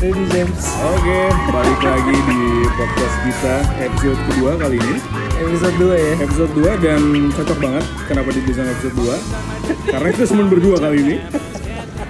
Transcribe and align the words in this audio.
Ready 0.00 0.24
James. 0.32 0.64
Oke, 0.80 1.20
balik 1.52 1.80
lagi 1.84 2.16
di 2.24 2.40
podcast 2.72 3.16
kita 3.20 3.54
episode 3.84 4.20
kedua 4.32 4.56
kali 4.56 4.80
ini. 4.80 4.96
Episode 5.36 5.76
2 5.76 5.92
ya? 5.94 6.14
Episode 6.24 6.52
2 6.56 6.84
dan 6.84 7.00
cocok 7.36 7.58
banget. 7.60 7.84
Kenapa 8.08 8.28
dibilang 8.32 8.68
episode 8.68 8.96
2 8.96 9.92
Karena 9.92 10.08
kita 10.12 10.24
cuma 10.32 10.44
berdua 10.48 10.76
kali 10.80 10.96
ini. 11.04 11.16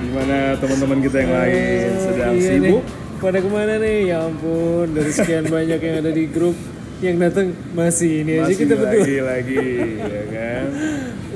Di 0.01 0.09
mana 0.15 0.39
teman-teman 0.57 0.98
kita 1.03 1.16
yang 1.19 1.33
lain 1.34 1.89
sedang 1.98 2.33
Iya 2.34 2.51
sibuk? 2.55 2.83
Nih. 2.83 3.19
Pada 3.21 3.39
ke 3.43 3.48
mana 3.53 3.75
nih? 3.77 3.98
Ya 4.09 4.19
ampun 4.25 4.87
Dari 4.97 5.11
sekian 5.12 5.45
banyak 5.51 5.77
yang 5.77 5.97
ada 6.01 6.11
di 6.11 6.25
grup 6.25 6.57
Yang 7.05 7.16
datang 7.20 7.47
masih 7.77 8.25
ini 8.25 8.33
aja 8.41 8.48
Masih 8.48 8.57
kita 8.65 8.75
berdua. 8.80 8.97
lagi-lagi 9.02 9.66
ya 10.01 10.25
kan 10.33 10.66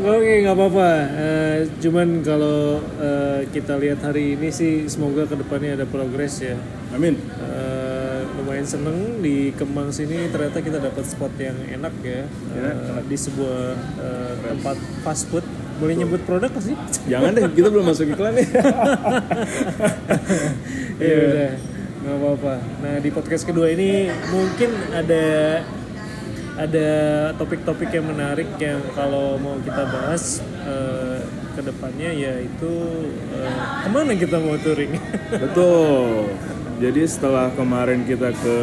Oke 0.05 0.45
nggak 0.45 0.53
apa-apa. 0.53 0.91
Eh, 1.17 1.59
Cuman 1.81 2.21
kalau 2.21 2.77
eh, 3.01 3.49
kita 3.49 3.81
lihat 3.81 4.05
hari 4.05 4.37
ini 4.37 4.53
sih 4.53 4.85
Semoga 4.85 5.25
ke 5.25 5.33
depannya 5.33 5.81
ada 5.81 5.87
progres 5.89 6.45
ya. 6.45 6.61
Amin. 6.93 7.17
Eh, 7.41 8.21
lumayan 8.37 8.69
seneng 8.69 9.25
di 9.25 9.57
Kemang 9.57 9.89
sini 9.89 10.29
ternyata 10.29 10.61
kita 10.61 10.77
dapat 10.77 11.09
spot 11.09 11.33
yang 11.41 11.57
enak 11.57 11.95
ya. 12.05 12.29
Eh, 12.29 13.01
di 13.09 13.17
sebuah 13.17 13.65
eh, 14.05 14.33
tempat 14.45 14.77
fast 15.01 15.33
food. 15.33 15.45
Boleh 15.81 15.97
nyebut 15.97 16.21
produk 16.23 16.53
sih? 16.61 16.77
Jangan 17.09 17.35
deh, 17.35 17.51
kita 17.51 17.67
belum 17.73 17.89
masuk 17.91 18.07
iklan 18.15 18.37
nih 18.39 18.47
ya 21.03 21.15
udah. 21.33 21.53
Nggak 22.05 22.17
apa-apa. 22.21 22.55
Nah 22.85 22.95
di 23.01 23.09
podcast 23.11 23.49
kedua 23.49 23.73
ini 23.73 24.07
mungkin 24.31 24.71
ada 24.93 25.25
ada 26.55 26.89
topik-topik 27.35 27.91
yang 27.91 28.07
menarik 28.07 28.47
yang 28.57 28.79
kalau 28.95 29.35
mau 29.37 29.59
kita 29.59 29.83
bahas 29.85 30.39
eh, 30.63 31.19
ke 31.51 31.61
depannya 31.61 32.11
yaitu 32.11 32.73
eh, 33.35 33.55
ke 33.83 33.89
mana 33.91 34.15
kita 34.15 34.39
mau 34.39 34.55
touring? 34.57 34.95
Betul 35.43 36.31
Jadi 36.75 37.07
setelah 37.07 37.55
kemarin 37.55 38.03
kita 38.03 38.35
ke 38.35 38.57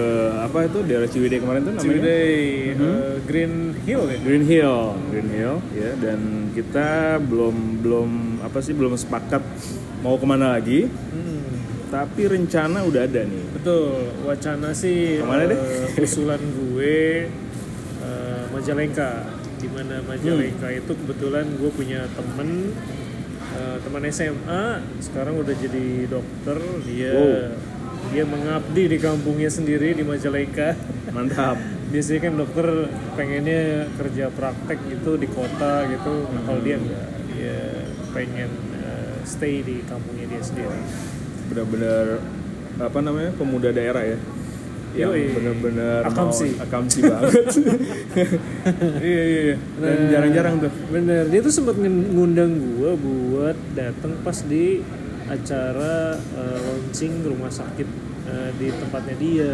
apa 0.43 0.67
itu 0.67 0.83
daerah 0.83 1.07
Ciwidey 1.07 1.39
kemarin 1.39 1.63
tuh 1.63 1.73
namanya 1.73 1.87
Ciwidey, 1.87 2.35
eh, 2.75 3.15
Green 3.23 3.53
Hill 3.87 4.03
ya. 4.03 4.19
Green 4.19 4.43
Hill, 4.43 4.79
Green 5.07 5.29
Hill, 5.31 5.55
ya. 5.71 5.89
Dan 5.95 6.19
kita 6.51 7.19
belum 7.23 7.79
belum 7.79 8.09
apa 8.43 8.59
sih 8.59 8.75
belum 8.75 8.99
sepakat 8.99 9.39
mau 10.03 10.19
ke 10.19 10.27
mana 10.27 10.59
lagi. 10.59 10.91
Hmm. 10.91 11.39
Tapi 11.87 12.21
rencana 12.27 12.83
udah 12.83 13.03
ada 13.03 13.23
nih. 13.23 13.43
Betul, 13.55 14.11
wacana 14.23 14.71
sih 14.71 15.23
Ke 15.23 15.27
mana 15.27 15.43
deh? 15.47 15.55
eh, 15.59 16.03
usulan 16.03 16.39
gue 16.39 17.27
Majalengka. 18.61 19.25
Di 19.57 19.67
mana 19.69 19.95
Majalengka 20.05 20.69
Hmm. 20.69 20.79
itu 20.79 20.91
kebetulan 20.93 21.45
gue 21.57 21.71
punya 21.73 22.05
temen 22.13 22.49
eh, 23.51 23.77
teman 23.83 23.99
SMA, 24.07 24.63
sekarang 25.01 25.35
udah 25.35 25.51
jadi 25.51 26.07
dokter. 26.07 26.55
Dia 26.87 27.11
Wow. 27.11 27.51
dia 28.09 28.23
mengabdi 28.23 28.83
di 28.87 28.97
kampungnya 28.97 29.49
sendiri 29.49 29.91
di 29.91 30.05
Majalengka. 30.05 30.77
Mantap. 31.11 31.57
Biasanya 31.91 32.19
kan 32.23 32.33
dokter 32.37 32.67
pengennya 33.13 33.61
kerja 33.91 34.31
praktek 34.31 34.79
gitu 34.87 35.19
di 35.19 35.27
kota 35.27 35.83
gitu. 35.85 36.31
Nah, 36.31 36.41
kalau 36.47 36.61
dia 36.63 36.79
enggak, 36.79 37.07
dia 37.27 37.57
pengen 38.11 38.49
eh, 38.77 39.19
stay 39.25 39.59
di 39.59 39.83
kampungnya 39.83 40.31
dia 40.31 40.41
sendiri. 40.41 40.79
Benar-benar 41.49 42.05
apa 42.79 42.99
namanya 43.03 43.35
pemuda 43.35 43.69
daerah 43.69 44.05
ya. 44.05 44.17
Yang 44.91 45.39
benar-benar 45.39 46.01
mau- 46.03 46.11
Akamsi. 46.11 46.47
akamsi 46.59 46.99
banget. 47.07 47.31
iya 49.03 49.23
iya. 49.23 49.41
iya. 49.47 49.55
Dan 49.79 49.97
jarang-jarang 50.11 50.55
tuh. 50.59 50.71
Bener, 50.91 51.23
dia 51.31 51.39
tuh 51.39 51.53
sempat 51.53 51.75
ngundang 51.79 52.51
gue 52.59 52.91
buat 52.99 53.57
datang 53.73 54.19
pas 54.21 54.35
di 54.43 54.83
acara 55.31 56.19
eh, 56.19 56.57
launching 56.59 57.23
rumah 57.23 57.51
sakit 57.51 57.87
eh, 58.27 58.49
di 58.59 58.67
tempatnya 58.75 59.15
dia. 59.15 59.53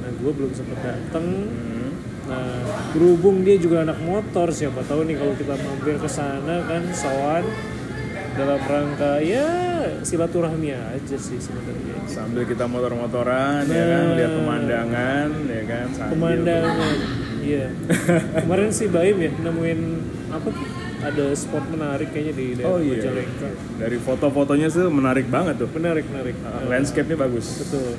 Nah, 0.00 0.10
gue 0.12 0.32
belum 0.32 0.52
sempat 0.52 0.78
datang. 0.84 1.24
Hmm. 1.24 1.92
Nah, 2.30 2.62
berhubung 2.94 3.42
dia 3.42 3.58
juga 3.58 3.82
anak 3.82 3.98
motor, 4.04 4.54
siapa 4.54 4.86
tahu 4.86 5.02
nih 5.02 5.18
kalau 5.18 5.34
kita 5.34 5.56
mampir 5.56 5.98
ke 5.98 6.06
sana 6.06 6.62
kan, 6.62 6.82
sowan 6.94 7.42
dalam 8.40 8.60
rangka 8.62 9.12
ya 9.20 9.48
silaturahmi 10.00 10.72
aja 10.72 11.16
sih 11.16 11.36
sebenarnya. 11.36 12.00
Sambil 12.04 12.42
kita 12.42 12.64
motor-motoran 12.64 13.64
ya 13.64 13.84
kan, 13.86 14.04
Nah. 14.06 14.16
lihat 14.16 14.32
pemandangan 14.34 15.28
ya 15.44 15.62
kan, 15.64 15.86
sambil 15.90 16.10
Pemandangan, 16.10 16.96
iya. 17.44 17.66
Kemarin 18.36 18.70
sih 18.70 18.88
Baim 18.88 19.16
ya 19.18 19.32
nemuin 19.38 19.80
apa 20.30 20.48
tuh? 20.48 20.66
Ada 21.00 21.32
spot 21.32 21.64
menarik 21.70 22.12
kayaknya 22.12 22.34
di 22.34 22.46
daerah 22.54 22.70
Oh 22.70 22.78
iya. 22.78 23.00
Majalengka. 23.00 23.48
Dari 23.78 23.96
foto-fotonya 23.96 24.68
sih 24.68 24.84
menarik 24.84 25.26
banget 25.26 25.56
tuh. 25.56 25.68
Menarik, 25.72 26.04
menarik. 26.06 26.36
Uh, 26.38 26.68
Landscape-nya 26.68 27.16
bagus. 27.16 27.46
Betul. 27.58 27.96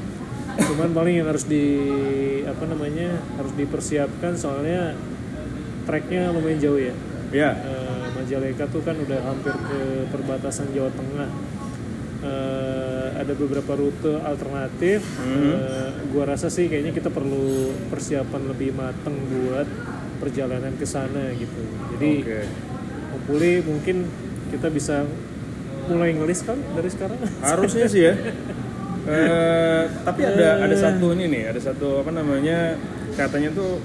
Cuman 0.52 0.90
paling 0.92 1.16
yang 1.16 1.26
harus 1.26 1.46
di 1.46 1.66
apa 2.46 2.62
namanya 2.64 3.18
harus 3.36 3.54
dipersiapkan 3.56 4.38
soalnya 4.38 4.94
treknya 5.84 6.30
lumayan 6.30 6.60
jauh 6.60 6.78
ya. 6.78 6.94
Ya, 7.32 7.52
Eh, 7.56 8.01
Majalengka 8.32 8.64
tuh 8.72 8.80
kan 8.80 8.96
udah 8.96 9.20
hampir 9.28 9.52
ke 9.52 10.08
perbatasan 10.08 10.72
Jawa 10.72 10.88
Tengah. 10.96 11.28
Eh, 12.24 13.08
ada 13.20 13.34
beberapa 13.36 13.76
rute 13.76 14.24
alternatif. 14.24 15.04
Eh, 15.20 15.92
gua 16.16 16.32
rasa 16.32 16.48
sih 16.48 16.72
kayaknya 16.72 16.96
kita 16.96 17.12
perlu 17.12 17.76
persiapan 17.92 18.56
lebih 18.56 18.72
mateng 18.72 19.20
buat 19.28 19.68
perjalanan 20.24 20.72
ke 20.80 20.88
sana 20.88 21.36
gitu. 21.36 21.60
Jadi 21.92 22.24
hopefully 23.12 23.68
mungkin 23.68 24.08
kita 24.48 24.72
bisa 24.72 25.04
mulai 25.92 26.16
ngelis 26.16 26.48
kan 26.48 26.56
dari 26.72 26.88
sekarang. 26.88 27.20
Harusnya 27.44 27.92
sih 27.92 28.08
ya. 28.08 28.16
Eh, 29.02 29.84
tapi 30.06 30.22
ada 30.22 30.62
ada 30.62 30.76
satu 30.78 31.18
ini 31.18 31.26
nih, 31.26 31.44
ada 31.50 31.58
satu 31.58 32.06
apa 32.06 32.14
namanya 32.14 32.78
katanya 33.18 33.50
tuh 33.50 33.82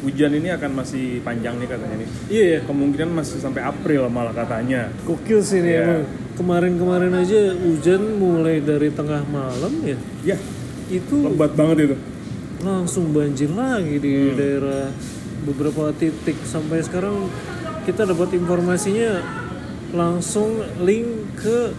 hujan 0.00 0.32
ini 0.32 0.48
akan 0.48 0.70
masih 0.74 1.20
panjang 1.20 1.56
nih 1.56 1.68
katanya 1.68 1.96
nih. 1.98 2.08
Iya 2.26 2.44
ya. 2.46 2.58
Kemungkinan 2.64 3.10
masih 3.10 3.36
sampai 3.38 3.60
April 3.60 4.08
malah 4.08 4.32
katanya. 4.32 4.88
Gokil 5.02 5.40
sih 5.40 5.60
ini 5.60 5.70
Iya. 5.70 5.82
emang. 5.82 6.02
Kemarin-kemarin 6.34 7.12
aja 7.14 7.40
hujan 7.54 8.16
mulai 8.16 8.58
dari 8.58 8.88
tengah 8.88 9.20
malam 9.26 9.72
ya. 9.82 9.98
Ya, 10.24 10.36
Itu 10.88 11.20
lebat 11.22 11.52
banget 11.52 11.76
itu. 11.84 11.96
langsung 12.60 13.08
banjir 13.10 13.48
lagi 13.50 13.96
di 13.96 14.32
daerah 14.32 14.92
beberapa 15.42 15.92
titik 15.92 16.36
sampai 16.42 16.80
sekarang 16.80 17.28
kita 17.82 18.04
dapat 18.04 18.32
informasinya 18.32 19.20
langsung 19.90 20.60
link 20.78 21.08
ke 21.36 21.72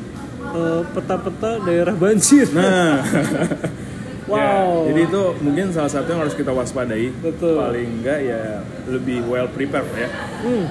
eh, 0.43 0.81
peta-peta 0.89 1.57
daerah 1.59 1.93
banjir. 1.93 2.49
Nah, 2.51 2.97
Wow. 4.31 4.39
ya, 4.87 4.95
jadi 4.95 5.01
itu 5.11 5.21
mungkin 5.43 5.65
salah 5.75 5.91
satu 5.91 6.07
yang 6.15 6.21
harus 6.23 6.35
kita 6.35 6.55
waspadai. 6.55 7.11
Betul. 7.19 7.59
Paling 7.59 7.89
enggak 7.99 8.19
ya 8.23 8.63
lebih 8.87 9.27
well 9.27 9.51
prepared 9.51 9.91
ya. 9.91 10.09
Hmm. 10.41 10.65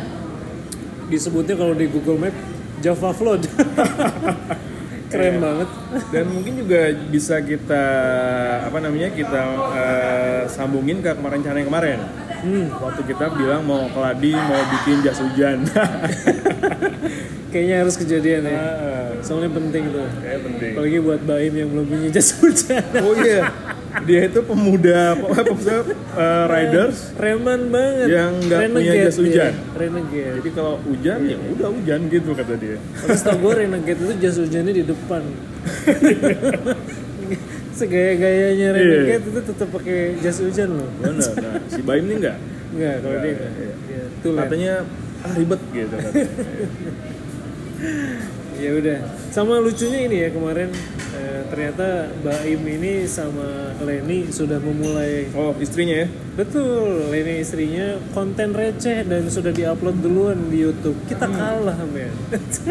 Disebutnya 1.13 1.55
kalau 1.61 1.77
di 1.77 1.87
Google 1.91 2.17
Map 2.17 2.35
Java 2.81 3.11
Flood. 3.13 3.45
Keren 5.11 5.43
banget. 5.43 5.69
Dan 6.15 6.25
mungkin 6.31 6.55
juga 6.63 6.95
bisa 7.11 7.43
kita 7.43 7.85
apa 8.63 8.79
namanya 8.79 9.11
kita 9.11 9.43
eh, 9.75 10.43
sambungin 10.47 11.03
ke 11.03 11.11
kemarin 11.13 11.43
rencana 11.43 11.57
yang 11.61 11.69
kemarin. 11.69 11.99
Hmm. 12.41 12.67
Waktu 12.79 13.03
kita 13.11 13.27
bilang 13.37 13.67
mau 13.67 13.91
keladi 13.91 14.33
mau 14.33 14.63
bikin 14.79 15.05
jas 15.05 15.19
hujan. 15.21 15.67
Kayaknya 17.51 17.77
harus 17.83 17.95
kejadian 17.95 18.43
ya. 18.45 18.55
Ah, 18.55 19.11
Soalnya 19.21 19.51
penting 19.51 19.85
tuh. 19.91 20.07
Kayak 20.19 20.41
penting. 20.47 20.71
Apalagi 20.73 20.99
buat 21.01 21.21
Baim 21.21 21.53
yang 21.53 21.69
belum 21.69 21.85
punya 21.85 22.09
jas 22.09 22.31
hujan. 22.39 22.83
Oh 23.03 23.15
iya, 23.17 23.41
dia 24.01 24.21
itu 24.25 24.41
pemuda 24.41 25.19
pemuda 25.19 25.75
eh, 26.15 26.45
riders. 26.47 27.11
Reman 27.15 27.61
banget. 27.69 28.07
Yang 28.09 28.33
nggak 28.47 28.61
punya 28.71 28.93
jas 29.03 29.17
hujan. 29.19 29.53
dia. 29.53 29.75
Renegade. 29.75 30.35
Jadi 30.39 30.51
kalau 30.53 30.75
hujan 30.81 31.19
ya 31.27 31.37
udah 31.37 31.69
hujan 31.69 32.01
gitu 32.07 32.31
kata 32.33 32.55
dia. 32.55 32.79
Terus 32.79 33.21
tau 33.21 33.35
gue 33.37 33.53
Renegade 33.53 34.01
itu 34.01 34.15
jas 34.17 34.37
hujannya 34.39 34.73
di 34.73 34.85
depan. 34.87 35.23
Segaya-gayanya 37.73 38.69
Iya. 38.71 38.77
Renegade 38.77 39.25
itu 39.27 39.41
tetap 39.43 39.69
pakai 39.71 39.99
jas 40.21 40.39
hujan 40.39 40.69
loh. 40.71 40.89
Benar. 41.01 41.33
Nah, 41.35 41.55
si 41.67 41.81
Baim 41.81 42.05
ini 42.07 42.15
enggak. 42.21 42.37
Enggak, 42.71 42.95
kalau 43.01 43.17
dia 43.17 43.27
Iya, 43.27 43.35
enggak. 43.35 43.53
iya. 43.59 43.73
Ya, 43.91 44.03
tulen. 44.23 44.39
Katanya 44.39 44.73
ah 45.21 45.33
ribet 45.35 45.61
gitu 45.71 45.95
katanya. 45.99 46.31
Ya 48.61 48.77
udah. 48.77 48.99
Sama 49.33 49.57
lucunya 49.57 50.05
ini 50.05 50.17
ya 50.21 50.29
kemarin 50.29 50.69
eh, 51.17 51.41
ternyata 51.49 52.13
Baim 52.21 52.61
ini 52.61 53.09
sama 53.09 53.73
Leni 53.81 54.29
sudah 54.29 54.61
memulai 54.61 55.33
Oh, 55.33 55.57
istrinya 55.57 56.05
ya. 56.05 56.09
Betul, 56.37 57.09
Leni 57.09 57.41
istrinya 57.41 57.97
konten 58.13 58.53
receh 58.53 59.09
dan 59.09 59.25
sudah 59.33 59.49
diupload 59.49 60.05
duluan 60.05 60.53
di 60.53 60.61
YouTube. 60.69 60.99
Kita 61.09 61.25
kalah, 61.25 61.79
men. 61.89 62.13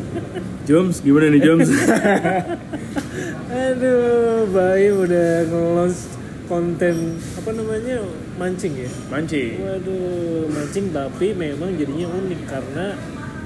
Joms, 0.70 1.02
gimana 1.02 1.34
nih 1.34 1.42
Joms? 1.42 1.74
Aduh, 3.50 4.46
Baim 4.54 4.94
udah 5.10 5.30
ngelos 5.50 6.06
konten 6.46 7.18
apa 7.34 7.50
namanya 7.50 7.98
mancing 8.38 8.74
ya. 8.78 8.90
Mancing. 9.10 9.58
Waduh, 9.58 10.50
mancing 10.54 10.94
tapi 10.94 11.34
memang 11.34 11.74
jadinya 11.78 12.14
unik 12.14 12.42
karena 12.46 12.94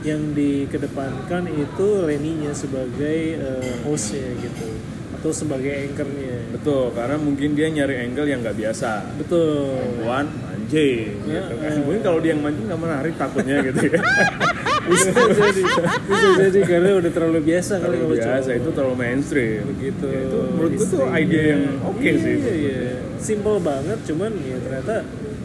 yang 0.04 0.36
dikedepankan 0.36 1.48
itu 1.48 1.88
Leninya 2.04 2.52
sebagai 2.52 3.20
eh, 3.36 3.74
hostnya 3.82 4.28
gitu. 4.38 4.68
atau 5.14 5.32
sebagai 5.32 5.72
anchornya. 5.72 6.52
Betul 6.52 6.92
karena 6.92 7.16
mungkin 7.16 7.56
dia 7.56 7.72
nyari 7.72 7.96
angle 8.04 8.28
yang 8.28 8.44
nggak 8.44 8.60
biasa. 8.60 9.16
Betul. 9.16 9.80
Perempuan 9.80 10.28
mancing 10.28 11.08
Ya, 11.24 11.40
gitu 11.40 11.54
kan. 11.56 11.72
mungkin 11.80 12.02
kalau 12.04 12.20
dia 12.20 12.32
yang 12.32 12.44
mancing 12.44 12.66
nggak 12.68 12.82
menarik 12.82 13.14
takutnya 13.16 13.56
gitu 13.64 13.82
ya. 13.88 14.00
Bisa 14.84 15.16
jadi 15.16 15.64
bisa 16.04 16.28
jadi 16.44 16.60
karena 16.68 17.00
udah 17.00 17.08
terlalu 17.08 17.40
biasa 17.48 17.80
kali 17.80 17.88
terlalu 17.88 18.04
kalau 18.04 18.16
biasa 18.20 18.36
cowok. 18.44 18.60
itu 18.60 18.70
terlalu 18.76 18.96
mainstream. 19.00 19.62
Gitu 19.80 20.06
Ya, 20.06 20.20
itu 20.20 20.38
menurut 20.44 20.72
gue 20.76 20.88
tuh 20.92 21.04
ide 21.16 21.42
yang 21.48 21.64
oke 21.88 22.04
iya, 22.04 22.14
sih 22.20 22.36
iya. 22.52 22.80
Simple 23.16 23.64
banget 23.64 24.00
cuman 24.04 24.32
ya 24.44 24.58
ternyata 24.60 24.96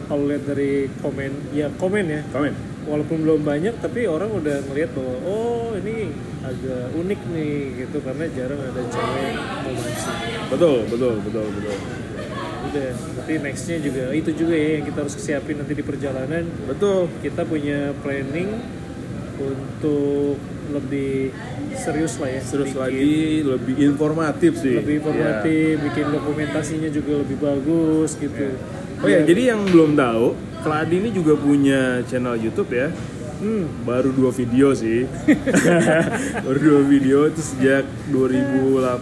kalau 0.05 0.27
lihat 0.27 0.43
dari 0.43 0.71
komen 0.99 1.31
ya 1.55 1.71
komen 1.71 2.03
ya. 2.11 2.21
Komen 2.35 2.51
walaupun 2.89 3.21
belum 3.21 3.41
banyak 3.45 3.77
tapi 3.77 4.09
orang 4.09 4.33
udah 4.33 4.65
ngelihat 4.65 4.91
bahwa 4.97 5.15
oh 5.29 5.77
ini 5.77 6.09
agak 6.41 6.89
unik 6.97 7.21
nih 7.29 7.55
gitu. 7.85 7.97
Karena 8.01 8.25
jarang 8.33 8.57
ada 8.57 8.81
cewek 8.81 9.33
mau 9.37 9.71
mancing. 9.77 10.17
Betul 10.49 10.77
betul 10.89 11.13
betul 11.21 11.45
betul. 11.53 11.77
Udah 12.69 12.89
berarti 12.91 13.33
nextnya 13.39 13.77
juga 13.79 14.03
itu 14.11 14.29
juga 14.33 14.55
ya 14.57 14.69
yang 14.81 14.85
kita 14.89 14.97
harus 15.05 15.15
siapin 15.21 15.55
nanti 15.61 15.73
di 15.77 15.85
perjalanan. 15.85 16.43
Betul. 16.65 17.13
Kita 17.21 17.45
punya 17.45 17.93
planning 18.01 18.49
untuk 19.39 20.35
lebih 20.69 21.33
serius 21.73 22.21
lah 22.21 22.29
ya 22.29 22.41
terus 22.43 22.75
bikin 22.75 22.81
lagi 22.81 23.13
lebih 23.41 23.75
informatif 23.79 24.51
sih. 24.59 24.77
Lebih 24.81 25.01
informatif 25.01 25.73
bikin 25.79 26.05
dokumentasinya 26.11 26.89
juga 26.91 27.23
lebih 27.23 27.37
bagus 27.39 28.17
gitu 28.17 28.57
Oh 28.99 29.07
ya, 29.07 29.23
jadi 29.23 29.55
yang 29.55 29.63
belum 29.65 29.95
tahu, 29.95 30.35
Keladi 30.59 30.99
ini 30.99 31.09
juga 31.09 31.33
punya 31.33 32.03
channel 32.03 32.35
YouTube 32.35 32.67
ya. 32.69 32.91
hmm, 33.39 33.87
Baru 33.87 34.11
dua 34.11 34.27
video 34.29 34.75
sih. 34.75 35.07
Baru 36.45 36.59
dua 36.59 36.81
video 36.83 37.23
itu 37.25 37.39
sejak 37.39 37.87
2018 38.11 38.99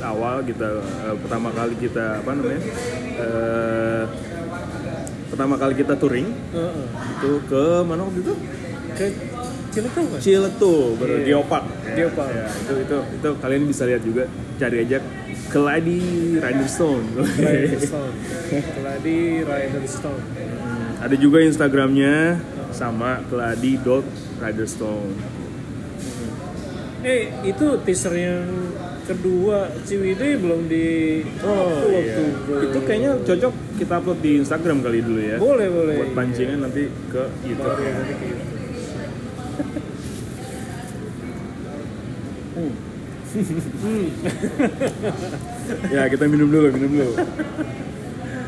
awal 0.00 0.46
kita 0.46 0.78
eh, 0.78 1.16
pertama 1.18 1.50
kali 1.50 1.74
kita 1.74 2.22
apa 2.22 2.30
namanya? 2.30 2.62
eh, 3.16 4.04
pertama 5.26 5.58
kali 5.58 5.74
kita 5.74 5.98
touring 5.98 6.30
heeh. 6.30 6.86
itu 7.10 7.30
ke 7.44 7.64
mana 7.82 8.06
waktu 8.06 8.22
itu? 8.22 8.34
ke 8.94 9.06
Ciletuh 9.74 10.06
kan 10.06 10.20
Ciletu, 10.22 10.74
ber 10.94 11.08
Iya. 11.10 11.34
Geopark. 11.34 11.66
Geopark. 11.90 12.30
Ya, 12.30 12.46
itu 12.46 12.72
itu 12.86 12.96
itu 13.18 13.28
kalian 13.42 13.66
bisa 13.66 13.82
lihat 13.82 14.06
juga 14.06 14.30
cari 14.54 14.86
aja 14.86 15.02
Keladi 15.46 16.00
Riderstone. 16.36 17.06
Riderstone 17.16 18.16
Keladi 18.76 19.18
Riderstone 19.42 20.22
Hmm, 20.64 20.98
Ada 20.98 21.14
juga 21.14 21.38
Instagramnya 21.40 22.40
sama 22.70 23.20
keladi.riderstone. 23.26 25.14
eh 27.04 27.28
itu 27.44 27.66
teaser 27.84 28.16
yang 28.16 28.48
kedua 29.04 29.68
Ciwidey 29.84 30.40
belum 30.40 30.64
di 30.64 31.20
Oh 31.38 31.84
iya. 31.84 32.16
tuh, 32.16 32.28
bro. 32.42 32.64
Itu 32.64 32.78
kayaknya 32.82 33.20
cocok 33.20 33.52
kita 33.76 33.94
upload 33.94 34.18
di 34.18 34.40
Instagram 34.40 34.80
kali 34.80 35.04
dulu 35.04 35.20
ya. 35.20 35.36
boleh 35.36 35.68
boleh 35.68 35.94
Buat 36.00 36.16
pancingan 36.16 36.64
nanti 36.64 36.88
ke 37.12 37.22
YouTube. 37.44 37.76
Ya, 37.76 37.92
nanti 37.92 38.14
ke 38.14 38.24
YouTube. 38.24 38.52
Ya 45.90 46.02
kita 46.10 46.24
minum 46.30 46.48
dulu, 46.50 46.66
minum 46.70 46.90
dulu. 46.92 47.14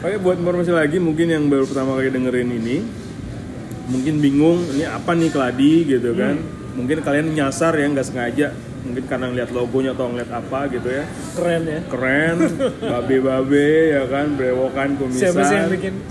Oke 0.07 0.17
buat 0.23 0.37
informasi 0.39 0.71
lagi 0.71 1.03
mungkin 1.03 1.27
yang 1.27 1.45
baru 1.51 1.67
pertama 1.67 1.99
kali 1.99 2.13
dengerin 2.15 2.51
ini 2.53 2.77
mungkin 3.87 4.19
bingung 4.19 4.59
ini 4.75 4.85
apa 4.87 5.15
nih 5.15 5.31
keladi 5.33 5.75
gitu 5.97 6.15
kan. 6.15 6.39
Mungkin 6.77 7.01
kalian 7.01 7.33
nyasar 7.33 7.73
ya 7.75 7.87
nggak 7.89 8.07
sengaja. 8.07 8.49
Mungkin 8.87 9.03
karena 9.11 9.27
ngeliat 9.35 9.51
logonya 9.51 9.99
atau 9.99 10.07
ngeliat 10.07 10.31
apa 10.31 10.71
gitu 10.71 10.87
ya. 10.87 11.05
Keren 11.35 11.63
ya. 11.67 11.81
Keren. 11.91 12.37
Babe-babe 12.79 13.67
ya 13.99 14.03
kan 14.07 14.27
brewokan 14.39 14.95
kumisan 14.95 15.35
siapa 15.35 15.43
sih 15.43 15.57
yang 15.59 15.71
bikin? 15.75 15.95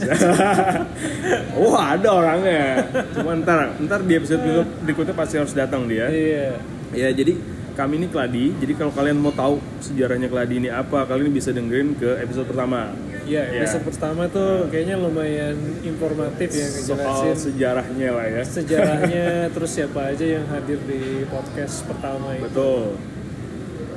Oh 1.56 1.80
ada 1.80 2.10
orangnya. 2.12 2.84
Cuma 3.16 3.32
ntar 3.40 3.80
ntar 3.80 4.04
di 4.04 4.20
episode 4.20 4.44
berikutnya 4.84 5.16
pasti 5.16 5.40
harus 5.40 5.56
datang 5.56 5.88
dia. 5.88 6.12
Iya. 6.12 6.60
Ya 6.92 7.10
jadi 7.16 7.40
kami 7.76 7.94
ini 7.98 8.08
Keladi 8.08 8.56
jadi 8.56 8.74
kalau 8.74 8.90
kalian 8.90 9.18
mau 9.18 9.30
tahu 9.30 9.56
sejarahnya 9.80 10.26
Keladi 10.26 10.56
ini 10.58 10.70
apa 10.70 11.04
kalian 11.04 11.30
bisa 11.30 11.52
dengerin 11.52 11.94
ke 11.94 12.20
episode 12.20 12.48
pertama 12.48 12.96
Iya, 13.26 13.42
Ya. 13.44 13.60
episode 13.60 13.84
pertama 13.84 14.26
tuh 14.28 14.70
kayaknya 14.70 14.96
lumayan 14.96 15.54
informatif 15.82 16.46
ya 16.48 16.68
soal 16.70 17.34
sejarahnya 17.34 18.10
lah 18.12 18.28
ya 18.32 18.44
sejarahnya 18.44 19.26
terus 19.54 19.72
siapa 19.72 20.08
aja 20.08 20.26
yang 20.32 20.46
hadir 20.46 20.78
di 20.80 21.26
podcast 21.26 21.84
pertama 21.84 22.34
itu. 22.34 22.44
betul 22.44 22.84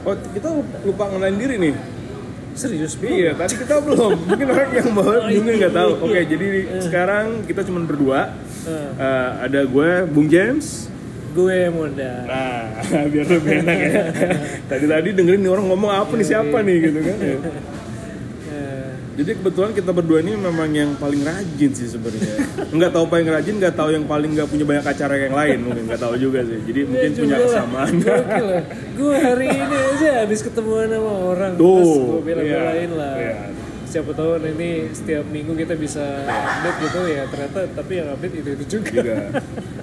oh 0.00 0.14
kita 0.32 0.48
lupa 0.82 1.04
ngenalin 1.08 1.38
diri 1.38 1.56
nih 1.60 1.76
Serius 2.54 2.98
bro? 2.98 3.06
Iya, 3.06 3.38
tadi 3.38 3.54
kita 3.54 3.78
belum. 3.78 4.19
Mungkin 4.34 4.46
orang 4.50 4.70
yang 4.75 4.90
bawa 4.90 5.14
Oh, 5.14 5.30
mungkin 5.30 5.46
iya. 5.46 5.60
nggak 5.62 5.75
tahu. 5.78 5.90
Oke, 6.02 6.20
jadi 6.26 6.46
sekarang 6.82 7.46
kita 7.46 7.62
cuma 7.62 7.86
berdua. 7.86 8.34
Eh, 8.66 8.90
Eh, 8.98 9.30
ada 9.46 9.60
gue, 9.62 9.90
Bung 10.10 10.26
James. 10.26 10.90
Gue 11.38 11.58
muda. 11.70 12.12
Nah, 12.26 12.62
biar 13.14 13.26
lebih 13.31 13.52
enak 13.62 13.76
ya. 13.79 14.02
Tadi 14.67 14.85
tadi 14.90 15.08
dengerin 15.14 15.40
nih 15.46 15.50
orang 15.55 15.67
ngomong 15.70 15.90
apa 15.94 16.12
nih 16.19 16.26
siapa 16.26 16.58
nih 16.67 16.76
gitu 16.90 16.99
kan. 16.99 17.17
ya. 17.23 17.38
Jadi 19.19 19.35
kebetulan 19.35 19.75
kita 19.75 19.90
berdua 19.90 20.23
ini 20.23 20.38
memang 20.38 20.70
yang 20.70 20.94
paling 20.94 21.26
rajin 21.26 21.75
sih 21.75 21.90
sebenarnya. 21.90 22.38
Nggak 22.70 22.90
tahu 22.94 23.05
paling 23.11 23.26
rajin, 23.26 23.58
nggak 23.58 23.75
tahu 23.75 23.90
yang 23.90 24.06
paling 24.06 24.31
nggak 24.31 24.46
punya 24.46 24.62
banyak 24.62 24.87
acara 24.87 25.14
yang 25.19 25.35
lain 25.35 25.58
mungkin 25.67 25.90
nggak 25.90 25.99
tahu 25.99 26.14
juga 26.23 26.46
sih. 26.46 26.62
Jadi 26.62 26.81
mungkin 26.87 27.11
ya 27.11 27.19
punya 27.19 27.26
juga 27.26 27.35
lah. 27.35 27.46
kesamaan. 27.50 27.93
Gue 28.94 29.17
hari 29.19 29.46
ini 29.50 29.76
aja 29.90 30.11
habis 30.23 30.40
ketemuan 30.46 30.87
sama 30.87 31.12
orang 31.35 31.52
Tuh, 31.58 31.82
terus 31.82 31.94
gue 31.99 32.20
bela-belain 32.31 32.90
iya, 32.94 32.94
lah. 32.94 33.14
iya. 33.19 33.37
Siapa 33.90 34.11
tahu 34.14 34.38
ini 34.38 34.87
setiap 34.94 35.26
minggu 35.26 35.52
kita 35.58 35.75
bisa 35.75 36.05
update 36.23 36.79
gitu 36.87 37.00
ya 37.11 37.23
ternyata 37.26 37.58
tapi 37.75 37.93
yang 37.99 38.08
update 38.14 38.35
itu 38.38 38.49
itu 38.55 38.64
juga. 38.79 38.90
juga. 39.02 39.17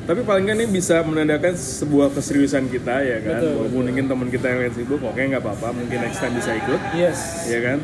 Tapi 0.05 0.21
paling 0.21 0.45
nggak 0.45 0.57
ini 0.59 0.67
bisa 0.69 1.01
menandakan 1.01 1.53
sebuah 1.53 2.13
keseriusan 2.13 2.69
kita 2.69 3.01
ya 3.01 3.17
kan. 3.19 3.41
Betul, 3.41 3.53
Walaupun 3.57 3.81
mungkin 3.89 4.05
teman 4.05 4.27
kita 4.29 4.45
yang 4.47 4.59
lain 4.61 4.73
sibuk, 4.73 5.01
oke 5.01 5.17
nggak 5.17 5.41
apa-apa. 5.41 5.67
Mungkin 5.73 5.97
next 5.99 6.21
time 6.21 6.33
bisa 6.33 6.51
ikut. 6.53 6.79
Yes. 6.93 7.49
ya 7.49 7.59
kan 7.59 7.79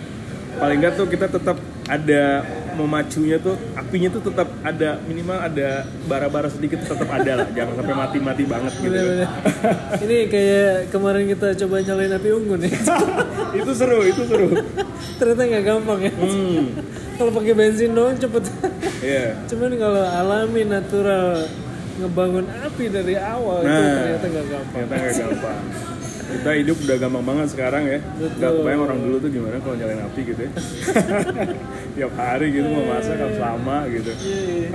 paling 0.52 0.84
nggak 0.84 1.00
tuh 1.00 1.08
kita 1.08 1.32
tetap 1.32 1.56
ada 1.88 2.44
memacunya 2.76 3.40
tuh 3.40 3.56
apinya 3.72 4.12
tuh 4.12 4.20
tetap 4.20 4.52
ada 4.64 5.00
minimal 5.08 5.40
ada 5.40 5.88
bara-bara 6.06 6.52
sedikit 6.52 6.84
tetap 6.84 7.08
ada 7.08 7.40
lah 7.40 7.48
jangan 7.56 7.80
sampai 7.80 7.96
mati-mati 7.96 8.44
banget 8.44 8.74
gitu 8.80 8.92
Bener-bener. 8.92 9.28
ini 10.04 10.18
kayak 10.28 10.92
kemarin 10.92 11.24
kita 11.28 11.48
coba 11.56 11.76
nyalain 11.80 12.12
api 12.12 12.30
unggun 12.36 12.60
ya. 12.68 12.72
itu 13.64 13.72
seru 13.72 14.04
itu 14.04 14.22
seru 14.28 14.48
ternyata 15.16 15.42
nggak 15.48 15.64
gampang 15.64 16.00
ya. 16.04 16.12
hmm 16.20 16.64
kalau 17.16 17.32
pakai 17.32 17.54
bensin 17.54 17.94
doang 17.94 18.18
cepet. 18.18 18.44
iya 19.06 19.38
Cuman 19.46 19.72
kalau 19.78 20.04
alami 20.04 20.66
natural 20.66 21.46
ngebangun 21.94 22.46
api 22.48 22.86
dari 22.88 23.16
awal 23.16 23.60
itu 23.60 23.72
Nah. 23.74 23.96
ternyata 23.98 24.26
nggak 24.28 24.46
gampang. 24.48 24.74
ternyata 24.82 24.96
nggak 24.96 25.16
gampang 25.18 25.62
kita 26.32 26.52
hidup 26.56 26.78
udah 26.80 26.98
gampang 26.98 27.24
banget 27.26 27.48
sekarang 27.50 27.84
ya 27.86 28.00
Betul. 28.16 28.38
nggak 28.38 28.52
kebayang 28.56 28.82
orang 28.82 29.00
dulu 29.02 29.16
tuh 29.18 29.30
gimana 29.30 29.56
kalau 29.60 29.76
nyalain 29.76 30.02
api 30.02 30.22
gitu 30.24 30.42
ya 30.42 30.52
tiap 31.98 32.14
hari 32.16 32.48
gitu 32.50 32.68
mau 32.68 32.86
masak 32.88 33.16
harus 33.18 33.36
lama 33.38 33.78
gitu 33.88 34.12
Iya, 34.16 34.42
iya. 34.48 34.70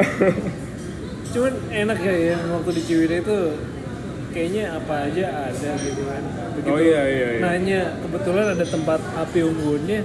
Cuman 1.26 1.52
enak 1.70 1.99
ya 2.00 2.14
yang 2.32 2.42
waktu 2.50 2.70
di 2.73 2.82
Ciwidey 2.82 3.20
itu 3.20 3.38
kayaknya 4.30 4.64
apa 4.73 4.94
aja 5.04 5.25
ada 5.44 5.70
gitu 5.76 6.02
kan. 6.02 6.23
Begitu 6.54 6.66
Oh, 6.66 6.78
iya, 6.78 7.02
iya, 7.04 7.26
iya. 7.30 7.40
Nanya 7.40 7.80
kebetulan 8.00 8.46
ada 8.52 8.64
tempat 8.64 9.00
api 9.14 9.40
unggunnya. 9.42 10.00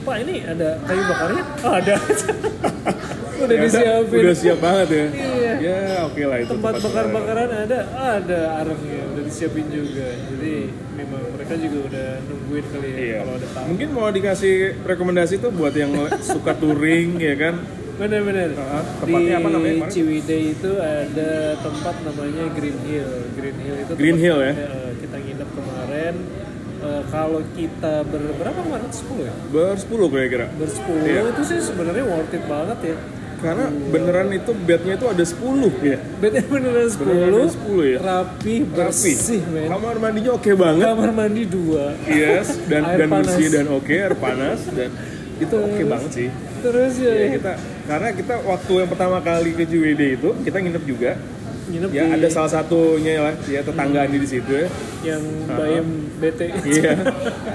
Pak 0.00 0.16
ini 0.18 0.40
ada 0.40 0.80
kayu 0.80 1.02
bakarnya? 1.04 1.44
Oh, 1.60 1.72
ada. 1.74 1.94
Udah 3.40 3.48
Ternyata 3.48 3.72
disiapin. 3.72 4.20
udah 4.20 4.36
siap 4.36 4.58
banget 4.58 4.88
ya 4.90 5.06
Iya. 5.10 5.52
ya 5.58 5.78
oke 6.04 6.22
lah 6.22 6.36
itu 6.38 6.50
tempat 6.50 6.72
tempat 6.74 6.84
bakar-bakaran 6.84 7.48
ada 7.58 7.78
ada 8.14 8.38
arengnya 8.58 9.02
udah 9.10 9.22
disiapin 9.22 9.66
juga 9.66 10.08
jadi 10.28 10.54
memang 10.92 11.22
mereka 11.32 11.54
juga 11.56 11.78
udah 11.86 12.08
nungguin 12.22 12.64
kali 12.66 12.86
ya 12.86 12.96
Iya. 12.98 13.16
kalau 13.18 13.32
ada 13.34 13.48
tamu 13.50 13.66
Mungkin 13.70 13.88
mau 13.90 14.08
dikasih 14.10 14.54
rekomendasi 14.82 15.34
tuh 15.38 15.50
buat 15.50 15.72
yang 15.72 15.92
suka 16.30 16.52
touring 16.54 17.16
ya 17.18 17.34
kan. 17.34 17.54
bener-bener 17.96 18.56
Ah, 18.56 18.80
di 18.98 19.12
apa 19.28 19.44
namanya 19.46 19.74
kemarin? 19.78 19.92
Ciwidey 19.92 20.42
itu 20.54 20.70
ada 20.74 21.30
tempat 21.58 21.94
namanya 22.00 22.44
Green 22.50 22.78
Hill 22.82 23.12
Green 23.34 23.58
Hill 23.58 23.76
itu 23.78 23.92
Green 23.94 24.18
Hill 24.18 24.38
ya? 24.42 24.52
eh, 24.54 24.90
kita 24.98 25.16
nginep 25.18 25.50
kemarin 25.50 26.16
Eh, 26.80 27.04
kalau 27.06 27.44
kita 27.52 28.00
ber, 28.02 28.24
berapa 28.34 28.56
kemarin 28.58 28.88
10 28.88 29.20
ya 29.22 29.34
Bersepuluh 29.46 30.08
kira-kira. 30.08 30.48
bersepuluh 30.50 31.04
Iya. 31.04 31.28
itu 31.28 31.42
sih 31.44 31.60
sebenarnya 31.60 32.04
worth 32.06 32.32
it 32.32 32.40
banget 32.42 32.78
ya 32.82 32.96
Karena 33.40 33.64
beneran 33.68 34.28
itu 34.30 34.52
bednya 34.54 34.94
itu 34.94 35.06
ada 35.06 35.24
10 35.24 35.72
ya. 35.80 35.96
bednya 36.16 36.44
beneran 36.44 36.86
10, 36.86 37.00
Beneran 37.00 37.32
ada 37.34 37.48
10 37.48 37.80
ya? 37.86 37.98
rapi 37.98 38.54
Rapi. 38.62 38.76
bersih 39.10 39.40
men 39.46 39.66
Kamar 39.66 39.96
mandinya 39.96 40.32
oke 40.32 40.52
banget. 40.54 40.84
kamar 40.86 41.10
mandi 41.10 41.42
dua 41.44 41.84
Yes, 42.04 42.60
dan 42.66 42.82
Air 42.84 42.98
dan 42.98 43.08
panas. 43.10 43.26
bersih 43.30 43.48
dan 43.50 43.66
oke, 43.70 43.88
air 43.90 44.14
panas 44.14 44.60
dan 44.70 44.90
itu 45.38 45.56
oke 45.56 45.82
banget 45.82 46.10
sih. 46.10 46.28
terus 46.60 46.92
ya, 46.96 47.12
Ya, 47.12 47.26
kita 47.32 47.52
karena 47.86 48.08
kita 48.12 48.34
waktu 48.44 48.72
yang 48.76 48.88
pertama 48.88 49.18
kali 49.20 49.50
ke 49.50 49.64
JWD 49.64 50.02
itu 50.14 50.30
kita 50.44 50.56
nginep 50.58 50.84
juga 50.84 51.10
nginep 51.70 51.90
ya 51.90 52.04
di 52.04 52.12
ada 52.14 52.28
salah 52.28 52.50
satunya 52.52 53.12
lah 53.20 53.34
ya 53.44 53.60
tetangga 53.60 54.00
di 54.04 54.18
situ 54.22 54.50
ya 54.52 54.66
yang 55.02 55.22
Bayam 55.48 55.86
BT. 56.16 56.40
iya 56.68 56.92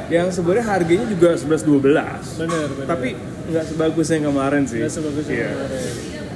yang 0.09 0.27
sebenarnya 0.27 0.65
harganya 0.65 1.05
juga 1.05 1.29
11 1.33 1.61
12 1.61 2.41
Bener, 2.41 2.67
bener. 2.71 2.85
tapi 2.85 3.09
nggak 3.45 3.65
sebagus 3.67 4.07
yang 4.09 4.23
kemarin 4.25 4.63
sih 4.63 4.79
Nggak 4.79 4.93
sebagus 4.93 5.25
yang 5.25 5.37
Iya. 5.37 5.49
kemarin. 5.51 5.93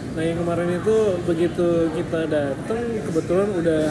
Nah 0.09 0.23
yang 0.25 0.37
kemarin 0.37 0.67
itu 0.75 0.97
begitu 1.23 1.67
kita 1.91 2.19
datang 2.25 2.81
kebetulan 3.01 3.49
udah 3.55 3.83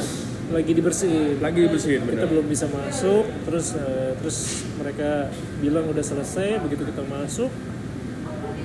lagi 0.48 0.72
dibersihin. 0.72 1.36
lagi 1.38 1.58
dibersihin 1.62 2.00
Kita 2.00 2.10
benar 2.14 2.26
belum 2.26 2.46
bisa 2.46 2.66
masuk, 2.66 3.24
terus 3.44 3.66
eh, 3.74 4.16
terus 4.16 4.38
mereka 4.74 5.28
bilang 5.58 5.84
udah 5.86 6.00
selesai. 6.00 6.56
Begitu 6.58 6.88
kita 6.88 7.04
masuk, 7.04 7.48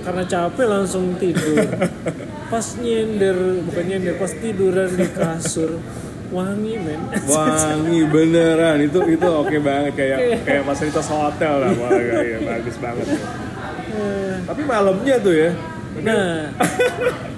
karena 0.03 0.24
capek 0.27 0.67
langsung 0.67 1.15
tidur. 1.15 1.63
pas 2.51 2.67
nyender, 2.77 3.63
bukan 3.65 3.83
nyender, 3.88 4.13
pas 4.19 4.29
tiduran 4.29 4.91
di 4.93 5.07
kasur, 5.10 5.81
wangi 6.29 6.75
men. 6.77 7.01
wangi 7.25 8.01
beneran. 8.12 8.77
Itu 8.83 9.01
itu 9.07 9.25
oke 9.25 9.57
banget. 9.63 9.93
Kayak 9.95 10.19
kayak 10.43 10.63
fasilitas 10.67 11.07
hotel 11.10 11.63
lah. 11.63 11.72
Wah 11.74 11.98
ya, 11.98 12.38
bagus 12.43 12.77
banget 12.77 13.07
Eh, 13.93 14.36
tapi 14.50 14.62
malamnya 14.65 15.22
tuh 15.22 15.33
ya? 15.38 15.53
Nah, 16.01 16.50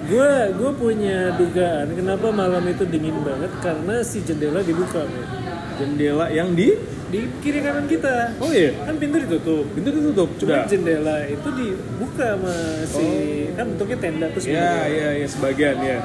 gue 0.08 0.32
gue 0.56 0.70
punya 0.80 1.36
dugaan 1.36 1.92
kenapa 1.92 2.32
malam 2.32 2.64
itu 2.64 2.88
dingin 2.88 3.20
banget. 3.20 3.52
Karena 3.60 4.00
si 4.00 4.24
jendela 4.24 4.64
dibuka 4.64 5.04
men. 5.04 5.45
Jendela 5.76 6.26
yang 6.28 6.52
di 6.52 6.72
di 7.06 7.22
kiri 7.38 7.60
kanan 7.60 7.86
kita. 7.86 8.34
oh 8.36 8.50
iya 8.50 8.74
Kan 8.82 8.96
pintu 8.96 9.16
ditutup. 9.20 9.62
pintu 9.70 9.88
ditutup 9.90 10.28
Cuma 10.36 10.66
jendela 10.66 11.22
itu 11.24 11.48
dibuka 11.50 12.34
sama 12.34 12.54
si 12.84 13.06
kan 13.52 13.64
bentuknya 13.64 13.98
tenda 14.00 14.26
terus 14.28 14.44
ya 14.44 14.84
ya 14.84 15.08
ya 15.14 15.26
sebagian 15.26 15.76
ya 15.78 15.98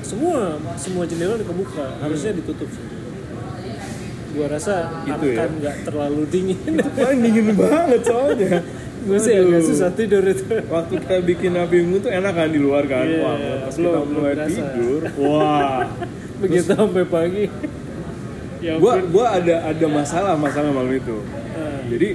Semua 0.00 0.56
semua 0.74 1.04
jendela 1.04 1.36
kebuka, 1.38 1.98
harusnya 1.98 2.32
ditutup. 2.32 2.70
Gua 4.32 4.46
rasa 4.48 4.74
Gitu 5.02 5.26
ya? 5.30 5.36
akan 5.38 5.50
nggak 5.58 5.76
terlalu 5.82 6.22
dingin. 6.26 6.58
itu 6.74 6.90
paling 6.90 7.20
dingin 7.20 7.46
banget 7.52 8.00
soalnya 8.02 8.58
gue 9.06 9.18
sih 9.22 9.34
agak 9.34 9.62
susah 9.62 9.90
tidur 9.92 10.18
itu. 10.24 10.42
waktu 10.66 10.98
kita 10.98 11.16
bikin 11.22 11.54
api 11.54 11.78
unggun 11.78 12.00
tuh 12.00 12.10
enak 12.10 12.32
kan 12.32 12.50
di 12.50 12.58
luar 12.58 12.82
kan 12.84 13.06
Iya, 13.06 13.22
wah 13.22 13.36
pas 13.62 13.70
kita 13.70 13.86
belum- 13.86 14.10
mulai 14.10 14.34
tidur 14.46 15.00
wah 15.14 15.84
Begitu 16.42 16.68
sampai 16.68 17.04
pagi. 17.06 17.44
Ya 18.60 18.74
gua 18.80 19.26
ada 19.36 19.54
ada 19.68 19.86
masalah 19.86 20.34
masalah 20.34 20.70
malam 20.70 20.92
itu. 20.92 21.16
Nah, 21.26 21.80
jadi 21.88 22.08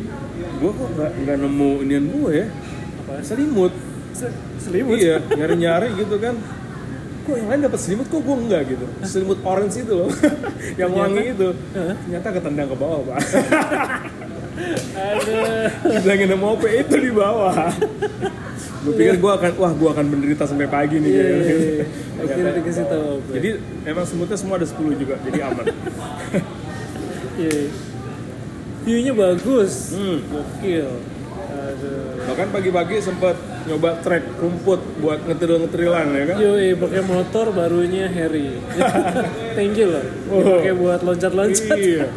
gua 0.57 0.71
kok 0.71 0.89
nggak 0.93 1.11
nggak 1.23 1.37
nemu 1.39 1.69
inian 1.83 2.05
gua 2.09 2.29
ya. 2.31 2.45
Apa? 3.01 3.13
selimut. 3.21 3.73
Se- 4.11 4.37
Selimut. 4.61 4.97
iya 4.97 5.17
nyari 5.23 5.55
nyari 5.57 5.87
gitu 5.97 6.15
kan. 6.17 6.35
Kok 7.21 7.35
yang 7.37 7.47
lain 7.53 7.61
dapat 7.65 7.79
selimut 7.79 8.07
kok 8.09 8.21
gua 8.21 8.35
enggak 8.37 8.61
gitu? 8.69 8.85
Selimut 9.01 9.39
orange 9.41 9.75
itu 9.77 9.93
loh. 9.93 10.09
Yang 10.81 10.91
wangi 10.91 11.23
itu. 11.31 11.47
Ternyata 11.73 12.27
ketendang 12.33 12.67
ke 12.69 12.77
bawah 12.77 12.99
pak. 13.05 13.19
Aduh. 14.91 15.65
bilangin 16.03 16.27
sama 16.29 16.45
OP 16.53 16.63
itu 16.69 16.95
di 17.01 17.11
bawah 17.11 17.55
gue 18.81 18.93
pikir 18.93 19.15
gua 19.17 19.37
akan 19.37 19.51
wah 19.55 19.71
gua 19.71 19.89
akan 19.91 20.05
menderita 20.07 20.43
sampai 20.43 20.65
pagi 20.65 20.97
nih 20.97 21.05
Iya, 21.07 21.21
kayaknya. 21.21 21.45
iya, 21.45 21.57
iya. 21.71 21.85
Akhirnya 22.17 22.51
dikasih 22.55 22.85
tahu. 22.85 23.05
apa. 23.15 23.31
jadi 23.31 23.49
emang 23.83 24.05
semutnya 24.05 24.37
semua 24.37 24.55
ada 24.55 24.65
10 24.65 24.77
juga 24.97 25.15
jadi 25.21 25.39
aman 25.43 25.65
Iya. 27.37 27.61
View-nya 28.81 29.13
bagus. 29.13 29.93
hmm. 29.93 30.17
Gokil. 30.27 30.89
Aduh. 31.51 32.15
bahkan 32.23 32.47
pagi-pagi 32.49 32.95
sempat 32.97 33.35
nyoba 33.63 33.99
trek 33.99 34.23
rumput 34.35 34.81
buat 34.97 35.19
ngetril-ngetrilan 35.21 36.07
ya 36.09 36.23
kan 36.25 36.37
Yoi, 36.39 36.73
pakai 36.73 37.01
motor 37.03 37.45
barunya 37.51 38.07
Harry. 38.07 38.55
Thank 39.57 39.75
you 39.75 39.89
loh. 39.89 40.05
Pakai 40.31 40.73
buat 40.73 40.99
loncat-loncat 41.01 41.75
iya 41.75 42.07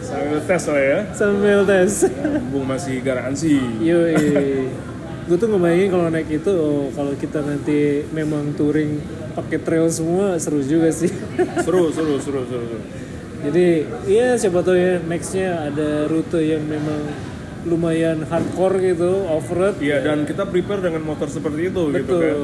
sambil 0.00 0.40
tes 0.40 0.62
lah 0.64 0.80
ya 0.80 0.98
sambil 1.12 1.60
tes. 1.62 1.92
Bung 2.48 2.64
masih 2.64 2.98
garansi 2.98 3.60
Yoi. 3.78 4.16
Gue 5.28 5.36
tuh 5.36 5.52
ngebayangin 5.52 5.88
kalau 5.92 6.08
naik 6.08 6.28
itu, 6.32 6.52
oh, 6.56 6.88
kalau 6.96 7.12
kita 7.12 7.44
nanti 7.44 8.00
memang 8.16 8.56
touring 8.56 8.96
pakai 9.36 9.60
trail 9.60 9.84
semua 9.92 10.40
seru 10.40 10.64
juga 10.64 10.88
sih. 10.88 11.12
seru 11.68 11.92
seru 11.92 12.16
seru 12.16 12.48
seru, 12.48 12.64
seru. 12.64 12.80
Jadi 13.38 13.66
iya 14.08 14.34
siapa 14.40 14.64
tahu 14.64 14.74
ya 14.74 14.98
nextnya 15.04 15.68
ada 15.68 16.08
rute 16.08 16.40
yang 16.42 16.64
memang 16.64 17.06
lumayan 17.68 18.24
hardcore 18.24 18.80
gitu, 18.80 19.28
off-road. 19.28 19.76
Iya 19.84 20.00
dan 20.00 20.24
kita 20.24 20.48
prepare 20.48 20.80
dengan 20.80 21.04
motor 21.04 21.28
seperti 21.28 21.68
itu 21.68 21.82
gitu 21.92 22.08
Betul. 22.08 22.24
kan 22.24 22.36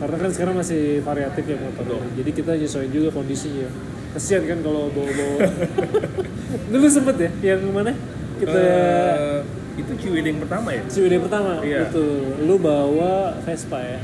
Karena 0.00 0.16
kan 0.18 0.30
sekarang 0.32 0.54
masih 0.56 1.04
variatif 1.04 1.44
ya 1.46 1.56
motor. 1.60 2.00
Jadi 2.16 2.30
kita 2.32 2.56
nyesuaiin 2.56 2.90
juga 2.90 3.08
kondisinya. 3.12 3.68
Kesian 4.16 4.42
kan 4.48 4.58
kalau 4.64 4.88
bawa-bawa. 4.88 5.38
Dulu 6.72 6.86
sempet 6.88 7.16
ya 7.20 7.30
yang 7.54 7.60
mana? 7.70 7.92
Kita 8.40 8.56
Eh, 8.56 9.38
itu 9.72 9.92
Ciwidey 9.96 10.30
yang 10.36 10.40
pertama 10.44 10.68
ya? 10.72 10.82
Ciwidey 10.86 11.18
pertama. 11.22 11.52
Iya. 11.64 11.80
Betul. 11.88 12.20
Lu 12.44 12.56
bawa 12.60 13.12
Vespa 13.42 13.80
ya. 13.80 14.00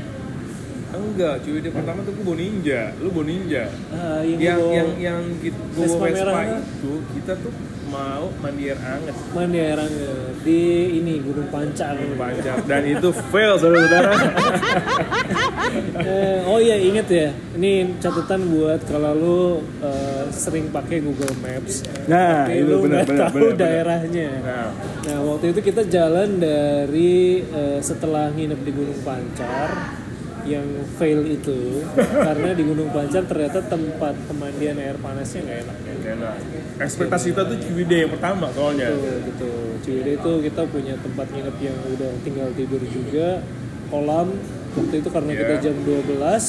Enggak, 0.89 1.45
Ciwidey 1.45 1.69
pertama 1.69 2.01
tuh 2.01 2.11
gue 2.17 2.25
bawa 2.25 2.37
Ninja, 2.41 2.81
lu 2.97 3.13
bawa 3.13 3.25
Ninja. 3.29 3.63
Ah, 3.93 4.25
yang, 4.25 4.39
Yang 4.41 4.57
bawa 4.57 4.73
yang 4.73 4.89
yang 4.97 5.21
kita 5.37 5.61
gua 5.61 5.81
Vespa 5.85 6.05
Vespa 6.09 6.25
merah. 6.33 6.59
itu 6.59 6.91
kita 7.13 7.33
tuh 7.37 7.53
mau 7.89 8.29
mandi 8.39 8.69
air 8.69 8.79
anget 8.79 9.15
mana 9.33 9.57
ya 9.57 9.73
Rangga? 9.75 10.13
di 10.39 10.61
ini 11.03 11.19
Gunung 11.19 11.49
Pancar. 11.51 11.99
panjang 12.15 12.63
dan 12.63 12.83
itu 12.87 13.09
fail 13.29 13.53
saudara-saudara. 13.59 14.11
Eh, 15.99 16.41
oh 16.49 16.57
iya 16.57 16.81
inget 16.81 17.05
ya, 17.05 17.29
ini 17.53 17.93
catatan 18.01 18.49
buat 18.49 18.81
kalau 18.89 19.13
lu 19.13 19.41
eh, 19.85 20.25
sering 20.33 20.73
pakai 20.73 20.97
Google 20.97 21.29
Maps. 21.45 21.85
Nah, 22.09 22.49
tapi 22.49 22.65
itu 22.65 22.73
lu 22.73 22.89
benar 22.89 23.05
benar 23.05 23.29
tahu 23.29 23.53
benar. 23.53 23.57
daerahnya. 23.59 24.29
Nah, 24.41 24.69
Nah 25.05 25.17
waktu 25.29 25.53
itu 25.53 25.61
kita 25.61 25.85
jalan 25.85 26.41
dari 26.41 27.45
eh, 27.45 27.79
setelah 27.85 28.33
nginep 28.33 28.59
di 28.65 28.71
Gunung 28.73 28.97
Pancar 29.05 29.69
yang 30.49 30.65
fail 30.95 31.21
itu 31.23 31.85
karena 32.27 32.49
di 32.51 32.63
Gunung 32.63 32.89
Pancar 32.89 33.23
ternyata 33.23 33.61
tempat 33.63 34.17
pemandian 34.25 34.75
air 34.75 34.97
panasnya 34.97 35.41
nggak 35.41 35.57
enak 35.61 35.77
ya. 35.79 35.93
enak. 36.11 36.35
Ekspektasi 36.79 37.25
kita 37.29 37.43
tuh 37.45 37.57
Ciwidey 37.57 37.97
yang 38.01 38.11
pertama 38.11 38.49
soalnya. 38.49 38.89
Betul, 38.89 39.15
gitu. 39.25 39.49
Ciwidey 39.79 40.13
itu 40.15 40.31
kita 40.43 40.61
punya 40.65 40.93
tempat 40.97 41.27
nginep 41.29 41.57
yang 41.59 41.77
udah 41.87 42.11
tinggal 42.19 42.49
tidur 42.51 42.81
juga, 42.83 43.45
kolam. 43.87 44.33
Waktu 44.71 44.95
itu 44.97 45.09
karena 45.09 45.31
Iya. 45.31 45.39
kita 45.39 45.53
jam 45.61 45.75
12 45.81 46.43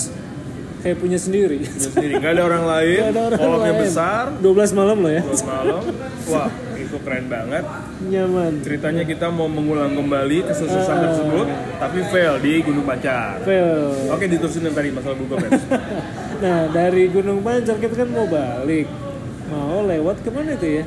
kayak 0.81 0.97
punya 0.97 1.19
sendiri. 1.19 1.59
Punya 1.61 1.81
sendiri, 1.87 2.13
nggak 2.17 2.33
ada 2.33 2.45
orang 2.47 2.65
lain. 2.73 2.99
Nggak 2.99 3.11
ada 3.11 3.23
orang 3.27 3.41
Kolamnya 3.41 3.73
lain. 3.73 3.83
besar, 3.83 4.25
12 4.35 4.71
malam 4.73 4.97
loh 4.99 5.13
ya. 5.13 5.23
terus 5.23 5.45
malam. 5.45 5.83
Wah, 6.27 6.49
itu 6.91 6.99
keren 7.01 7.25
banget. 7.25 7.63
Nyaman. 8.03 8.53
Ceritanya 8.61 9.03
kita 9.05 9.31
mau 9.31 9.47
mengulang 9.47 9.95
kembali 9.95 10.43
kesuksesan 10.43 10.91
Ah. 10.93 11.03
tersebut, 11.07 11.47
tapi 11.79 11.99
fail 12.05 12.35
di 12.37 12.59
Gunung 12.61 12.83
Pancar. 12.83 13.39
Fail. 13.41 14.11
Oke, 14.11 14.27
diterusin 14.27 14.67
yang 14.67 14.75
tadi 14.75 14.91
masalah 14.91 15.15
Google 15.15 15.39
Maps. 15.41 15.63
Nah, 16.41 16.67
dari 16.69 17.05
Gunung 17.07 17.41
Pancar 17.41 17.77
kita 17.77 17.95
kan 17.95 18.09
mau 18.09 18.25
balik. 18.25 18.89
Mau 19.47 19.85
lewat 19.85 20.19
ke 20.19 20.31
mana 20.31 20.57
itu 20.57 20.81
ya? 20.81 20.85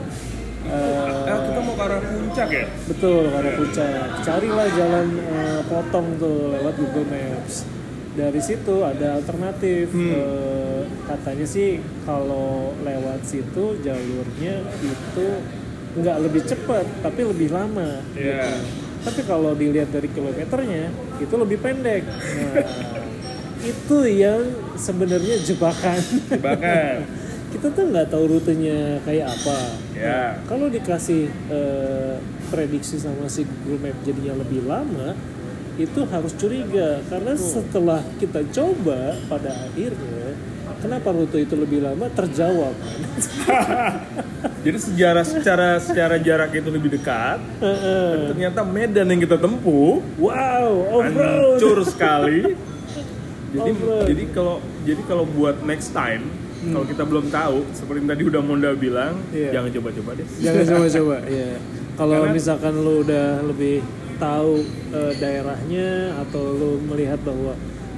Eh, 0.63 1.23
Ah, 1.23 1.39
kita 1.45 1.59
mau 1.61 1.73
ke 1.73 1.83
arah 1.83 1.99
puncak 1.99 2.49
ya? 2.49 2.65
betul, 2.83 3.27
ke 3.27 3.35
arah 3.35 3.53
puncak. 3.53 3.91
Carilah 4.19 4.67
jalan 4.71 5.07
eh, 5.19 5.61
potong 5.63 6.07
tuh 6.17 6.51
lewat 6.51 6.73
Google 6.75 7.05
Maps. 7.05 7.69
Dari 8.13 8.39
situ 8.39 8.81
ada 8.81 9.17
alternatif. 9.17 9.89
Hmm. 9.89 10.09
Eh, 10.09 10.81
katanya 11.03 11.45
sih 11.45 11.77
kalau 12.01 12.73
lewat 12.79 13.21
situ 13.21 13.77
jalurnya 13.77 14.55
itu 14.79 15.27
nggak 15.93 16.17
lebih 16.25 16.41
cepat, 16.45 16.85
tapi 17.05 17.21
lebih 17.25 17.49
lama. 17.53 18.01
Iya. 18.17 18.57
Tapi 19.03 19.21
kalau 19.27 19.51
dilihat 19.53 19.91
dari 19.91 20.07
kilometernya 20.09 20.89
itu 21.19 21.33
lebih 21.35 21.57
pendek. 21.59 22.03
Nah, 22.07 22.65
itu 23.63 23.97
yang 24.07 24.41
sebenarnya 24.79 25.35
jebakan. 25.43 25.99
Jebakan. 26.31 26.97
Kita 27.53 27.69
tuh 27.69 27.85
nggak 27.85 28.09
tahu 28.09 28.23
rutenya 28.33 28.97
kayak 29.05 29.29
apa. 29.29 29.59
Ya. 29.93 30.41
Kalau 30.49 30.73
dikasih 30.73 31.29
eh, 31.53 32.17
prediksi 32.49 32.97
sama 32.97 33.29
si 33.29 33.45
Google 33.45 33.89
Map 33.89 33.97
jadinya 34.01 34.41
lebih 34.41 34.65
lama, 34.65 35.13
itu 35.77 36.05
harus 36.05 36.33
curiga 36.37 37.01
karena 37.09 37.33
setelah 37.33 38.01
kita 38.21 38.45
coba 38.53 39.17
pada 39.25 39.49
akhirnya 39.69 40.37
kenapa 40.83 41.15
rute 41.15 41.39
itu 41.39 41.55
lebih 41.55 41.79
lama 41.79 42.11
terjawab. 42.11 42.75
Jadi 44.67 44.77
sejarah 44.79 45.23
secara 45.23 45.79
secara 45.79 46.15
jarak 46.19 46.51
itu 46.51 46.67
lebih 46.67 46.99
dekat. 46.99 47.39
Heeh. 47.63 48.07
Dan 48.11 48.19
ternyata 48.35 48.59
medan 48.67 49.07
yang 49.07 49.21
kita 49.23 49.39
tempuh 49.39 50.03
wow, 50.19 50.99
hancur 50.99 51.87
sekali. 51.87 52.51
Jadi 53.53 53.69
Off-road. 53.69 54.05
jadi 54.09 54.23
kalau 54.33 54.55
jadi 54.81 55.01
kalau 55.05 55.29
buat 55.29 55.61
next 55.61 55.93
time 55.93 56.25
kalau 56.73 56.89
kita 56.89 57.05
belum 57.05 57.29
tahu 57.29 57.61
seperti 57.69 58.01
yang 58.01 58.09
tadi 58.09 58.23
udah 58.25 58.41
Monda 58.41 58.73
bilang 58.73 59.13
Iya. 59.29 59.61
jangan 59.61 59.69
coba-coba 59.77 60.09
deh. 60.17 60.27
Jangan 60.41 60.63
coba-coba. 60.73 61.17
ya. 61.37 61.49
Kalau 61.93 62.17
misalkan 62.33 62.73
lu 62.81 63.05
udah 63.05 63.45
lebih 63.45 63.85
tahu 64.17 64.65
eh, 64.89 65.13
daerahnya 65.21 66.17
atau 66.25 66.43
lu 66.57 66.71
melihat 66.89 67.21
bahwa 67.21 67.53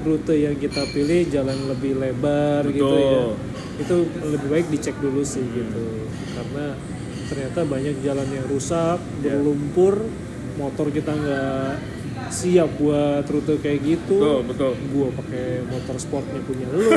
rute 0.05 0.35
yang 0.35 0.55
kita 0.55 0.85
pilih 0.87 1.25
jalan 1.27 1.57
lebih 1.67 1.97
lebar 1.97 2.61
gitu 2.69 2.85
ya. 2.87 3.25
Betul. 3.25 3.27
itu 3.75 3.95
lebih 4.23 4.47
baik 4.47 4.67
dicek 4.69 4.95
dulu 4.97 5.19
sih 5.19 5.43
gitu. 5.43 5.85
Karena 6.31 6.79
ternyata 7.25 7.59
banyak 7.65 7.95
jalan 7.99 8.27
yang 8.29 8.45
rusak 8.45 9.01
Iya. 9.19 9.35
berlumpur 9.35 10.05
motor 10.55 10.87
kita 10.87 11.11
nggak 11.11 11.71
siap 12.31 12.69
buat 12.79 13.25
rute 13.25 13.59
kayak 13.59 13.79
gitu. 13.83 14.15
Betul 14.15 14.39
betul. 14.47 14.71
Gua 14.89 15.07
pakai 15.11 15.45
motor 15.67 15.95
sportnya 15.97 16.39
punya 16.39 16.67
lu 16.71 16.87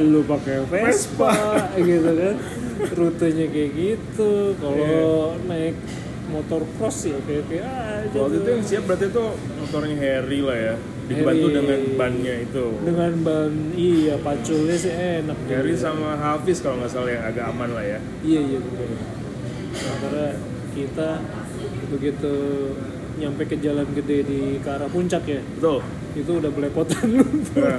lu 0.16 0.20
pakai 0.24 0.64
Vespa 0.64 1.34
gitu 1.76 2.10
kan. 2.10 2.36
Rutenya 2.90 3.46
kayak 3.46 3.70
gitu. 3.76 4.56
Kalau 4.56 5.36
naik 5.44 5.76
motor 6.30 6.62
cross 6.78 7.04
ya 7.04 7.18
oke 7.18 7.42
oke 7.42 7.58
aja 7.58 8.14
waktu 8.14 8.36
itu 8.38 8.48
yang 8.48 8.62
siap 8.62 8.82
berarti 8.86 9.10
itu 9.10 9.24
motornya 9.58 9.96
Harry 9.98 10.38
lah 10.38 10.54
ya 10.54 10.74
dibantu 11.10 11.42
Harry. 11.42 11.56
dengan 11.58 11.80
bannya 11.96 12.34
itu 12.40 12.64
dengan 12.80 13.12
ban 13.20 13.52
iya 13.74 14.14
paculnya 14.16 14.76
sih 14.76 14.92
enak 14.94 15.36
juga. 15.42 15.74
sama 15.74 16.10
Hafiz 16.14 16.58
kalau 16.58 16.78
nggak 16.78 16.88
salah 16.88 17.10
yang 17.10 17.24
agak 17.24 17.44
aman 17.46 17.70
lah 17.70 17.84
ya 17.84 17.98
iya 18.22 18.40
iya 18.40 18.58
betul 18.58 18.86
Nah, 19.70 19.94
karena 20.02 20.28
kita 20.70 21.10
begitu 21.88 22.34
nyampe 23.16 23.42
ke 23.44 23.56
jalan 23.58 23.86
gede 23.92 24.18
di 24.22 24.40
ke 24.58 24.66
arah 24.66 24.86
puncak 24.86 25.22
ya 25.24 25.38
betul 25.52 25.78
itu 26.12 26.30
udah 26.32 26.50
belepotan 26.50 27.06
Nah. 27.54 27.78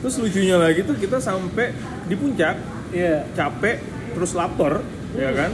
terus 0.00 0.16
lucunya 0.16 0.56
lagi 0.56 0.80
tuh 0.80 0.96
kita 0.96 1.16
sampai 1.16 1.72
di 2.04 2.14
puncak 2.14 2.56
iya 2.88 3.24
capek 3.32 3.80
terus 4.12 4.32
lapar 4.32 4.80
ya 5.12 5.28
kan 5.32 5.50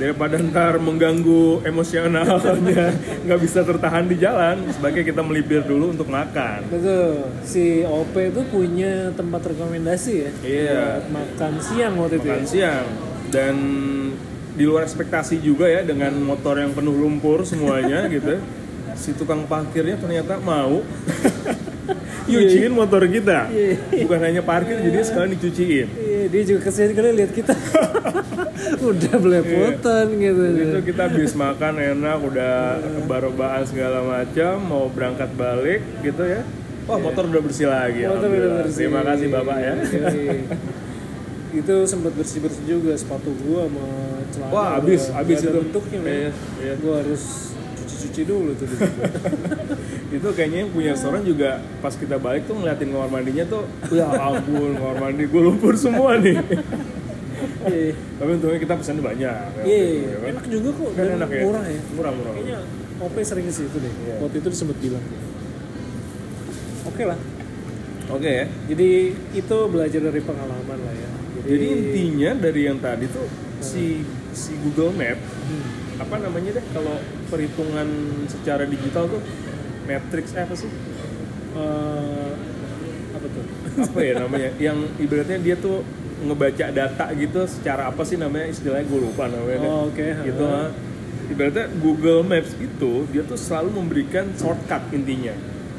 daripada 0.00 0.40
ntar 0.40 0.80
mengganggu 0.80 1.60
emosionalnya 1.60 2.96
nggak 3.28 3.40
bisa 3.44 3.60
tertahan 3.60 4.08
di 4.08 4.16
jalan 4.16 4.64
sebaiknya 4.72 5.04
kita 5.04 5.20
melipir 5.20 5.60
dulu 5.60 5.92
untuk 5.92 6.08
makan. 6.08 6.64
Betul, 6.72 7.28
si 7.44 7.84
OP 7.84 8.16
itu 8.16 8.40
punya 8.48 9.12
tempat 9.12 9.44
rekomendasi 9.44 10.12
ya 10.16 10.30
Iya. 10.40 10.72
buat 10.72 11.06
makan 11.12 11.52
siang 11.60 11.92
waktu 12.00 12.16
itu 12.16 12.26
makan 12.26 12.40
ya? 12.40 12.48
siang. 12.48 12.86
Dan 13.28 13.56
di 14.56 14.64
luar 14.64 14.88
ekspektasi 14.88 15.38
juga 15.38 15.68
ya 15.68 15.84
dengan 15.84 16.16
motor 16.16 16.56
yang 16.56 16.72
penuh 16.72 16.96
lumpur 16.96 17.44
semuanya 17.44 18.08
gitu 18.16 18.40
si 18.96 19.12
tukang 19.12 19.44
parkirnya 19.44 20.00
ternyata 20.00 20.40
mau. 20.40 20.80
Nyuciin 22.30 22.70
motor 22.70 23.02
kita. 23.04 23.50
Iya. 23.50 24.06
bukan 24.06 24.20
hanya 24.22 24.40
parkir 24.40 24.78
jadi 24.78 25.02
sekalian 25.02 25.34
dicuciin. 25.34 25.88
Iya, 25.92 26.22
dia 26.30 26.42
juga 26.46 26.60
ke 26.62 26.70
sini 26.70 26.92
kali 26.94 27.10
lihat 27.16 27.32
kita 27.34 27.52
udah 28.90 29.14
belepotan 29.16 30.06
gitu. 30.16 30.42
itu 30.54 30.78
kita 30.92 31.08
habis 31.08 31.32
makan 31.32 31.74
enak 31.76 32.18
udah 32.20 32.54
barobaan 33.04 33.64
segala 33.64 34.04
macam 34.04 34.60
mau 34.60 34.86
berangkat 34.88 35.30
balik 35.34 35.80
gitu 36.00 36.22
ya 36.24 36.42
wah 36.84 36.98
motor 36.98 37.26
udah 37.26 37.42
bersih 37.42 37.68
lagi 37.68 38.04
Motor 38.04 38.28
udah 38.28 38.52
bersih. 38.64 38.76
terima 38.86 39.00
kasih 39.06 39.26
bapak 39.30 39.58
ya 39.58 39.74
Iya. 39.80 40.38
itu 41.50 41.74
sempat 41.82 42.12
bersih 42.14 42.38
bersih 42.38 42.62
juga 42.62 42.94
sepatu 42.94 43.34
gua 43.42 43.66
sama 43.66 43.86
celana. 44.30 44.52
Wah, 44.54 44.68
habis, 44.78 45.10
habis 45.10 45.42
itu. 45.42 45.50
bentuknya. 45.50 45.98
Iya, 45.98 46.30
iya. 46.62 46.72
Gua 46.78 47.02
harus 47.02 47.50
cuci 47.74 47.94
cuci 48.06 48.22
dulu 48.22 48.54
tuh. 48.54 48.70
itu 50.14 50.28
kayaknya 50.34 50.66
yang 50.66 50.70
punya 50.70 50.90
restoran 50.94 51.22
juga 51.22 51.58
pas 51.78 51.94
kita 51.94 52.18
balik 52.18 52.46
tuh 52.46 52.58
ngeliatin 52.58 52.90
kamar 52.90 53.10
mandinya 53.10 53.44
tuh 53.46 53.62
ya 53.94 54.10
ampun 54.10 54.74
kamar 54.74 54.96
mandi 54.98 55.22
gue 55.22 55.38
lumpur 55.38 55.78
semua 55.78 56.18
nih 56.18 56.34
Iya, 57.70 57.92
tapi 58.16 58.30
untungnya 58.32 58.58
kita 58.58 58.74
pesannya 58.74 59.02
banyak 59.02 59.20
ya, 59.22 59.62
iya, 59.62 59.78
waktu 59.78 59.94
itu, 59.94 60.04
ya 60.04 60.16
kan? 60.16 60.28
enak 60.28 60.44
juga 60.46 60.68
kok. 60.72 60.90
Kan 60.92 61.06
enak 61.12 61.28
ya 61.30 61.42
Murah 61.42 61.64
ya. 61.64 61.80
murah 61.90 62.12
murah 62.12 62.32
Kayaknya 62.34 62.58
OP 62.98 63.16
sering 63.20 63.46
ke 63.46 63.54
situ 63.54 63.76
deh. 63.76 63.92
Iya. 64.00 64.14
Waktu 64.18 64.36
itu 64.38 64.48
sempat 64.52 64.76
bilang. 64.78 65.04
Oke 66.82 67.02
lah. 67.04 67.18
oke 68.10 68.26
ya 68.26 68.46
Jadi 68.66 68.88
itu 69.32 69.56
belajar 69.66 70.00
dari 70.02 70.20
pengalaman 70.20 70.78
lah 70.78 70.94
ya. 70.94 71.10
jadi 71.40 71.66
intinya 71.70 72.30
dari 72.36 72.60
yang 72.64 72.76
tadi 72.76 73.06
tuh 73.06 73.22
si 73.58 74.02
si 74.32 74.52
Google 74.60 74.92
Map 74.92 75.14
Hmm. 75.40 75.66
apa 75.98 76.14
namanya 76.18 76.50
deh 76.52 76.64
kalau 76.70 76.94
perhitungan 77.26 77.86
secara 78.26 78.62
digital 78.64 79.06
tuh 79.06 79.22
matrix 79.84 80.30
eh, 80.32 80.42
apa 80.42 80.54
sih 80.54 80.70
Eh, 81.50 82.32
apa 83.10 83.26
tuh? 83.26 83.44
apa 83.80 83.98
ya 84.00 84.12
namanya 84.16 84.50
yang 84.66 84.78
ibaratnya 84.96 85.38
dia 85.38 85.54
tuh 85.54 85.82
ngebaca 86.22 86.66
data 86.68 87.04
gitu 87.12 87.40
secara 87.44 87.86
apa 87.86 88.02
sih 88.02 88.14
namanya 88.14 88.46
istilahnya 88.46 88.84
gue 88.84 89.00
lupa 89.02 89.24
namanya. 89.26 89.64
Oh, 89.64 89.86
oke. 89.86 90.06
gitu 90.22 90.42
Ha. 90.42 90.56
ha. 90.62 90.88
ibaratnya 91.26 91.66
Google 91.76 92.20
Maps 92.22 92.52
itu 92.54 92.92
dia 93.06 93.22
tuh 93.22 93.36
selalu 93.36 93.70
memberikan 93.76 94.26
shortcut 94.34 94.82
intinya 94.90 95.30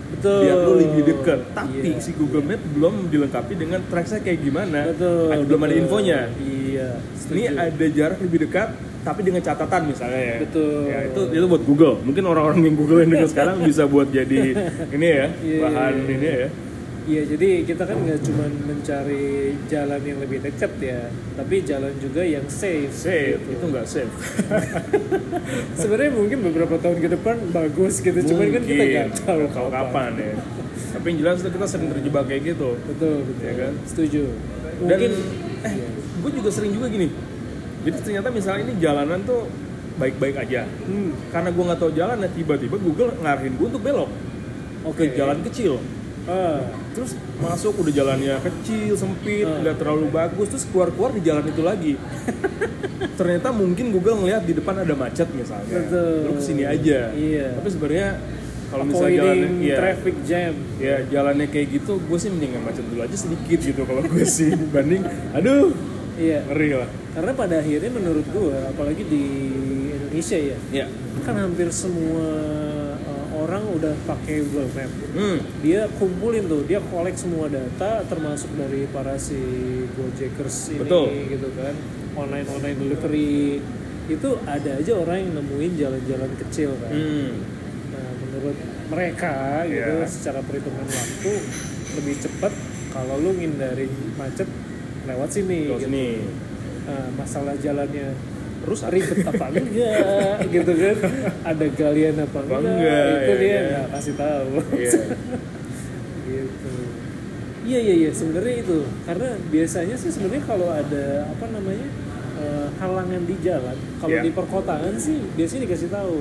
Betul. 0.10 0.40
biar 0.42 0.58
lo 0.58 0.74
lebih 0.76 1.04
deket 1.06 1.40
tapi 1.52 1.88
Iya. 1.90 2.00
si 2.00 2.12
Google 2.14 2.44
Maps 2.46 2.64
belum 2.70 3.08
dilengkapi 3.08 3.54
dengan 3.56 3.80
tracksnya 3.86 4.20
kayak 4.22 4.40
gimana 4.42 4.88
Betul. 4.88 5.28
Ada- 5.30 5.46
belum 5.46 5.62
ada 5.62 5.76
infonya 5.78 6.20
Iya. 6.38 6.90
ini 7.28 7.44
ada 7.50 7.86
jarak 7.90 8.20
lebih 8.20 8.40
dekat 8.46 8.70
tapi 9.02 9.20
dengan 9.22 9.42
catatan 9.42 9.82
misalnya 9.88 10.22
ya 10.22 10.38
Betul. 10.40 10.80
ya 10.86 11.00
itu 11.06 11.22
itu 11.34 11.46
buat 11.46 11.64
Google 11.66 11.96
mungkin 12.02 12.24
orang-orang 12.24 12.60
yang 12.62 12.76
Google 12.78 13.00
yang 13.00 13.12
dengar 13.12 13.30
sekarang 13.34 13.56
bisa 13.62 13.84
buat 13.86 14.08
jadi 14.08 14.42
ini 14.88 15.08
ya 15.10 15.26
Iya, 15.38 15.60
bahan 15.60 15.94
iya, 15.94 16.00
iya. 16.02 16.14
ini 16.14 16.28
ya 16.38 16.48
Iya, 17.02 17.26
jadi 17.26 17.66
kita 17.66 17.82
kan 17.82 17.98
nggak 17.98 18.22
cuma 18.22 18.46
mencari 18.46 19.58
jalan 19.66 20.02
yang 20.06 20.22
lebih 20.22 20.38
dekat 20.38 20.70
ya, 20.78 21.10
tapi 21.34 21.66
jalan 21.66 21.90
juga 21.98 22.22
yang 22.22 22.46
safe. 22.46 22.94
safe 22.94 23.42
gitu. 23.42 23.58
itu 23.58 23.66
nggak 23.68 23.88
safe 23.90 24.14
Sebenarnya 25.82 26.14
mungkin 26.14 26.38
beberapa 26.46 26.78
tahun 26.78 26.98
ke 27.02 27.10
depan 27.18 27.36
bagus 27.50 28.00
gitu, 28.00 28.20
cuman 28.22 28.48
kan 28.54 28.62
kita 28.62 28.84
nggak 28.86 29.10
tahu 29.18 29.42
kalau 29.50 29.70
kapan 29.70 30.12
ya 30.14 30.34
tapi 30.92 31.06
yang 31.08 31.18
jelas 31.24 31.40
kita 31.40 31.66
sering 31.66 31.88
terjebak 31.90 32.28
kayak 32.28 32.54
gitu 32.54 32.76
Betul, 32.84 33.24
betul. 33.24 33.44
Ya 33.48 33.54
kan? 33.56 33.74
Setuju. 33.88 34.24
dan 34.28 34.98
Mungkin 35.00 35.12
eh 35.62 35.74
iya. 35.74 35.88
gue 36.22 36.32
juga 36.36 36.50
sering 36.52 36.72
juga 36.76 36.86
gini 36.86 37.08
jadi 37.82 37.98
ternyata 37.98 38.30
misalnya 38.30 38.62
ini 38.68 38.74
jalanan 38.78 39.20
tuh 39.24 39.48
baik-baik 39.96 40.36
aja 40.38 40.68
Hmm, 40.86 41.16
karena 41.32 41.50
gue 41.50 41.64
nggak 41.64 41.80
tahu 41.80 41.92
jalan 41.96 42.18
tiba-tiba 42.30 42.76
Google 42.78 43.12
ngarahin 43.18 43.54
gue 43.56 43.68
untuk 43.68 43.82
belok 43.82 44.10
oke. 44.84 45.00
ke 45.00 45.16
jalan 45.16 45.40
kecil 45.48 45.80
Ah, 46.24 46.62
terus 46.94 47.18
masuk 47.36 47.82
udah 47.82 47.90
jalannya 47.90 48.38
kecil 48.40 48.94
sempit 48.94 49.42
Hmm. 49.42 49.62
nggak 49.62 49.78
terlalu 49.78 50.06
bagus 50.08 50.48
terus 50.48 50.66
keluar-keluar 50.66 51.12
di 51.12 51.22
jalan 51.22 51.42
itu 51.44 51.62
lagi 51.62 51.94
ternyata 53.20 53.50
mungkin 53.50 53.90
Google 53.90 54.22
ngelihat 54.22 54.44
di 54.44 54.54
depan 54.54 54.78
ada 54.78 54.94
macet 54.94 55.26
misalnya 55.32 55.82
Betul. 55.82 56.16
lu 56.24 56.34
ke 56.36 56.44
sini 56.44 56.64
aja 56.64 57.10
Iya. 57.12 57.58
tapi 57.58 57.68
sebenarnya 57.70 58.10
kalau 58.70 58.84
misalnya 58.86 59.18
jalannya 59.20 59.50
iya, 59.60 59.76
traffic 59.76 60.16
jam. 60.24 60.54
ya 60.78 60.96
jalannya 61.06 61.48
kayak 61.48 61.68
gitu 61.74 62.00
gue 62.00 62.18
sih 62.18 62.30
mendingan 62.30 62.62
macet 62.62 62.86
dulu 62.86 63.02
aja 63.02 63.18
sedikit 63.18 63.60
gitu 63.60 63.82
kalau 63.84 64.02
gue 64.02 64.24
sih 64.24 64.54
dibanding 64.62 65.02
aduh 65.34 65.74
Iya. 66.16 66.46
ngeri 66.46 66.70
lah 66.76 66.90
Karena 67.12 67.32
pada 67.34 67.56
akhirnya 67.60 67.92
menurut 67.92 68.24
gua, 68.30 68.56
apalagi 68.70 69.04
di 69.04 69.24
Indonesia 69.92 70.38
ya, 70.38 70.58
ya 70.72 70.86
kan 71.22 71.36
hampir 71.36 71.68
semua 71.68 72.24
orang 73.42 73.64
udah 73.68 73.94
pakai 74.06 74.42
Google 74.44 74.70
Map. 74.72 74.92
hmm. 75.12 75.38
dia 75.60 75.90
kumpulin 75.92 76.46
tuh 76.46 76.62
dia 76.64 76.78
kolek 76.84 77.14
semua 77.14 77.46
data 77.46 78.06
termasuk 78.06 78.54
dari 78.54 78.86
para 78.88 79.18
si 79.18 79.38
gojekers 79.92 80.72
ini 80.72 80.80
Betul. 80.80 81.06
gitu 81.28 81.50
kan 81.54 81.74
online 82.14 82.48
online 82.48 82.78
delivery 82.78 83.58
itu 84.08 84.30
ada 84.44 84.72
aja 84.76 84.94
orang 84.94 85.18
yang 85.20 85.32
nemuin 85.36 85.72
jalan-jalan 85.76 86.32
kecil 86.38 86.72
kan 86.78 86.92
Hmm. 86.92 87.32
nah 87.90 88.08
menurut 88.18 88.58
mereka 88.88 89.34
gitu 89.66 89.96
Iya. 89.98 90.06
secara 90.06 90.40
perhitungan 90.42 90.84
waktu 90.84 91.32
lebih 91.94 92.16
cepat 92.20 92.54
kalau 92.90 93.16
lu 93.18 93.32
ngindarin 93.34 93.88
macet 94.16 94.48
lewat 95.04 95.30
sini 95.30 95.68
Terus 95.68 95.82
gitu. 95.82 96.30
Nah, 96.82 97.08
masalah 97.14 97.56
jalannya 97.56 98.12
rusak 98.62 98.90
ribet 98.90 99.20
apa 99.22 99.46
enggak? 99.50 100.36
Gitu 100.54 100.72
kan. 100.72 100.96
Ada 101.44 101.66
galian 101.72 102.16
apa 102.20 102.40
enggak, 102.40 102.60
enggak, 102.62 103.06
itu 103.10 103.32
ya 103.32 103.36
dia 103.38 103.52
kan? 103.52 103.64
nggak 103.66 103.88
kasih 103.92 104.14
tahu. 104.16 104.52
Iya. 104.74 104.92
gitu. 106.28 106.74
Iya 107.62 107.80
iya 107.80 107.96
iya 108.08 108.12
sebenarnya 108.12 108.56
itu. 108.62 108.80
Karena 109.04 109.30
biasanya 109.48 109.96
sih 109.96 110.10
sebenarnya 110.10 110.44
kalau 110.46 110.70
ada 110.70 111.06
apa 111.28 111.46
namanya 111.48 111.88
eh, 112.38 112.68
halangan 112.78 113.22
di 113.24 113.36
jalan 113.40 113.78
kalau 113.98 114.12
Iya. 114.12 114.24
di 114.24 114.32
perkotaan 114.32 114.94
sih 114.98 115.18
biasanya 115.34 115.62
dikasih 115.66 115.90
tahu. 115.90 116.18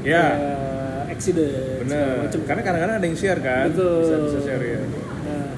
Iya. 0.00 0.24
Kayak 0.24 0.66
accident 1.08 1.82
segala 1.88 2.14
bener 2.22 2.40
karena 2.46 2.62
kadang-kadang 2.62 2.96
ada 3.00 3.06
yang 3.08 3.18
share 3.18 3.40
kan? 3.40 3.64
Betul. 3.72 3.98
bisa 4.04 4.16
bisa 4.22 4.38
share 4.44 4.62
ya 4.62 4.80
nah 5.26 5.50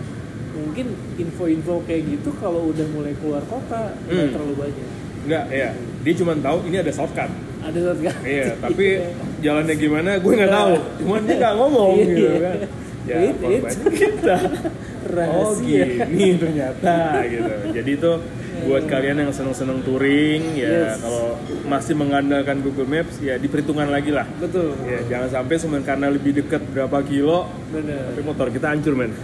mungkin 0.56 0.86
info-info 1.18 1.74
kayak 1.84 2.02
gitu 2.06 2.30
kalau 2.38 2.70
udah 2.70 2.86
mulai 2.88 3.12
keluar 3.18 3.42
kota 3.44 3.92
Hmm. 4.08 4.30
terlalu 4.32 4.54
banyak 4.56 4.88
Enggak, 5.20 5.44
ya. 5.48 5.68
Dia 6.00 6.14
cuma 6.16 6.32
tahu 6.34 6.58
ini 6.64 6.76
ada 6.78 6.90
shortcut. 6.90 7.30
ada 7.60 7.76
kan 7.76 8.16
Iya, 8.24 8.56
tapi 8.56 8.86
jalannya 9.38 9.74
gimana 9.76 10.10
gue 10.16 10.32
nggak 10.32 10.48
tahu. 10.50 10.72
Cuman 10.98 11.20
dia 11.22 11.36
nggak 11.36 11.54
ngomong 11.54 11.90
Iya. 11.94 12.06
gitu 12.06 12.36
kan. 12.38 12.56
Ya, 13.00 13.16
korbannya 13.34 13.84
it. 13.84 13.94
kita. 13.96 14.36
Oh 15.10 15.10
rahasia 15.10 15.84
gini 16.06 16.28
ternyata 16.36 16.94
gitu. 17.26 17.52
Jadi 17.72 17.90
itu 17.90 18.12
buat 18.60 18.84
kalian 18.84 19.16
yang 19.18 19.32
seneng-seneng 19.32 19.80
touring 19.80 20.52
ya 20.54 20.68
Yes. 20.92 21.00
kalau 21.00 21.32
masih 21.64 21.96
mengandalkan 21.96 22.60
Google 22.60 22.84
Maps 22.86 23.16
ya 23.18 23.34
diperhitungkan 23.34 23.88
lagi 23.88 24.12
lah. 24.12 24.28
betul 24.36 24.76
Ya 24.84 25.00
jangan 25.08 25.28
sampai 25.34 25.56
cuma 25.58 25.80
karena 25.80 26.06
lebih 26.08 26.36
dekat 26.36 26.60
berapa 26.66 27.00
kilo 27.02 27.48
benar 27.70 28.12
tapi 28.12 28.20
motor 28.22 28.46
kita 28.48 28.68
hancur 28.70 28.94
men. 28.94 29.12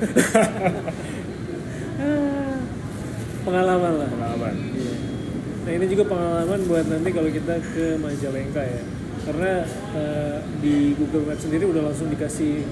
Pengalaman 3.45 3.93
lah 3.95 4.09
pengalaman 4.11 4.55
Iya. 4.75 4.95
Nah 5.67 5.73
ini 5.75 5.87
juga 5.91 6.05
pengalaman 6.07 6.61
buat 6.65 6.87
nanti 6.87 7.11
kalau 7.11 7.27
kita 7.27 7.59
ke 7.75 7.99
Majalengka 7.99 8.63
ya, 8.63 8.83
karena 9.27 9.53
eh, 9.99 10.39
di 10.63 10.95
Google 10.95 11.27
Maps 11.27 11.43
sendiri 11.43 11.67
udah 11.67 11.91
langsung 11.91 12.07
dikasih 12.07 12.63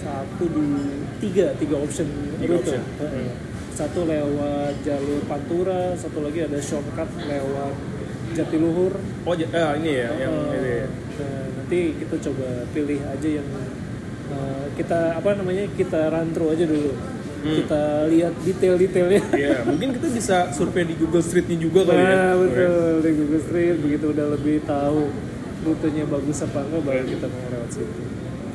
satu 0.00 0.44
dua 0.48 0.80
tiga 1.20 1.52
tiga 1.60 1.76
option 1.76 2.08
Tiga 2.40 2.56
rute. 2.56 2.72
option. 2.72 2.82
Heeh. 2.98 3.28
Satu 3.72 4.04
lewat 4.04 4.80
jalur 4.80 5.20
Pantura, 5.24 5.92
satu 5.94 6.24
lagi 6.24 6.44
ada 6.44 6.56
shortcut 6.56 7.08
lewat 7.20 7.72
Jatiluhur. 8.32 8.96
oh 9.28 9.36
ah, 9.36 9.72
ini 9.76 9.90
ya 9.92 10.08
yang 10.16 10.32
Eh, 10.32 10.56
ini 10.56 10.72
ya. 10.72 10.86
nah, 11.20 11.44
nanti 11.60 11.78
kita 12.00 12.16
coba 12.16 12.48
pilih 12.72 13.00
aja 13.04 13.28
yang 13.28 13.48
eh, 14.32 14.64
kita 14.72 15.20
apa 15.20 15.36
namanya 15.36 15.68
kita 15.76 16.08
run 16.08 16.32
through 16.32 16.56
aja 16.56 16.64
dulu. 16.64 16.96
Hmm. 17.42 17.56
Kita 17.58 17.82
lihat 18.06 18.32
detail-detailnya. 18.46 19.22
Iya, 19.34 19.56
mungkin 19.66 19.88
kita 19.98 20.08
bisa 20.14 20.36
survei 20.54 20.86
di 20.86 20.94
Google 20.94 21.24
Street-nya 21.26 21.58
juga 21.58 21.90
kali 21.90 21.98
ya. 21.98 22.14
Nah, 22.14 22.32
betul 22.38 22.94
di 23.02 23.10
Google 23.18 23.42
Street 23.42 23.76
begitu 23.82 24.04
udah 24.14 24.26
lebih 24.38 24.56
tahu 24.62 25.10
rutenya 25.62 26.04
bagus 26.06 26.38
apa 26.42 26.58
enggak 26.62 26.82
baru 26.86 27.04
kita 27.06 27.26
mau 27.26 27.46
lewat 27.50 27.70
situ. 27.70 28.02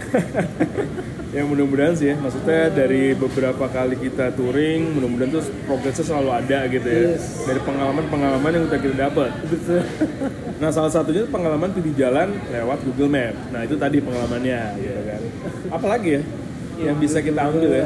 Ya 1.27 1.43
mudah-mudahan 1.43 1.91
sih 1.91 2.07
ya, 2.07 2.15
maksudnya 2.15 2.71
dari 2.71 3.11
beberapa 3.11 3.67
kali 3.67 3.99
kita 3.99 4.31
touring, 4.31 4.95
mudah-mudahan 4.95 5.27
tuh 5.35 5.43
progresnya 5.67 6.07
selalu 6.07 6.31
ada 6.31 6.59
gitu 6.71 6.87
ya. 6.87 7.01
Yes. 7.13 7.43
Dari 7.43 7.59
pengalaman-pengalaman 7.67 8.51
yang 8.55 8.63
udah 8.71 8.79
kita 8.79 8.95
dapat. 8.95 9.29
Betul. 9.43 9.83
Nah 10.57 10.73
salah 10.73 10.89
satunya 10.89 11.21
pengalaman 11.29 11.69
pilih 11.69 11.93
jalan 11.93 12.33
lewat 12.49 12.81
Google 12.81 13.13
Map. 13.13 13.35
Nah 13.53 13.61
itu 13.61 13.77
tadi 13.77 14.01
pengalamannya, 14.01 14.61
gitu 14.81 15.01
kan. 15.05 15.21
Apalagi 15.69 16.09
ya 16.17 16.21
yang 16.81 16.97
bisa 16.97 17.21
kita 17.21 17.45
ambil 17.45 17.85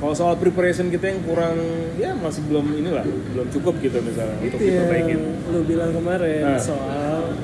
Kalau 0.00 0.14
soal 0.14 0.34
preparation 0.34 0.88
kita 0.88 1.06
yang 1.06 1.20
kurang, 1.20 1.60
ya 1.94 2.16
masih 2.16 2.40
belum 2.42 2.72
inilah, 2.74 3.04
belum 3.04 3.46
cukup 3.50 3.76
gitu 3.78 4.00
misalnya 4.00 4.40
Itu 4.40 4.56
untuk 4.56 4.64
yang 4.64 4.80
diperbaikin. 4.80 5.18
lu 5.46 5.60
bilang 5.62 5.92
kemarin 5.92 6.42
Nah. 6.46 6.56
soal 6.56 7.36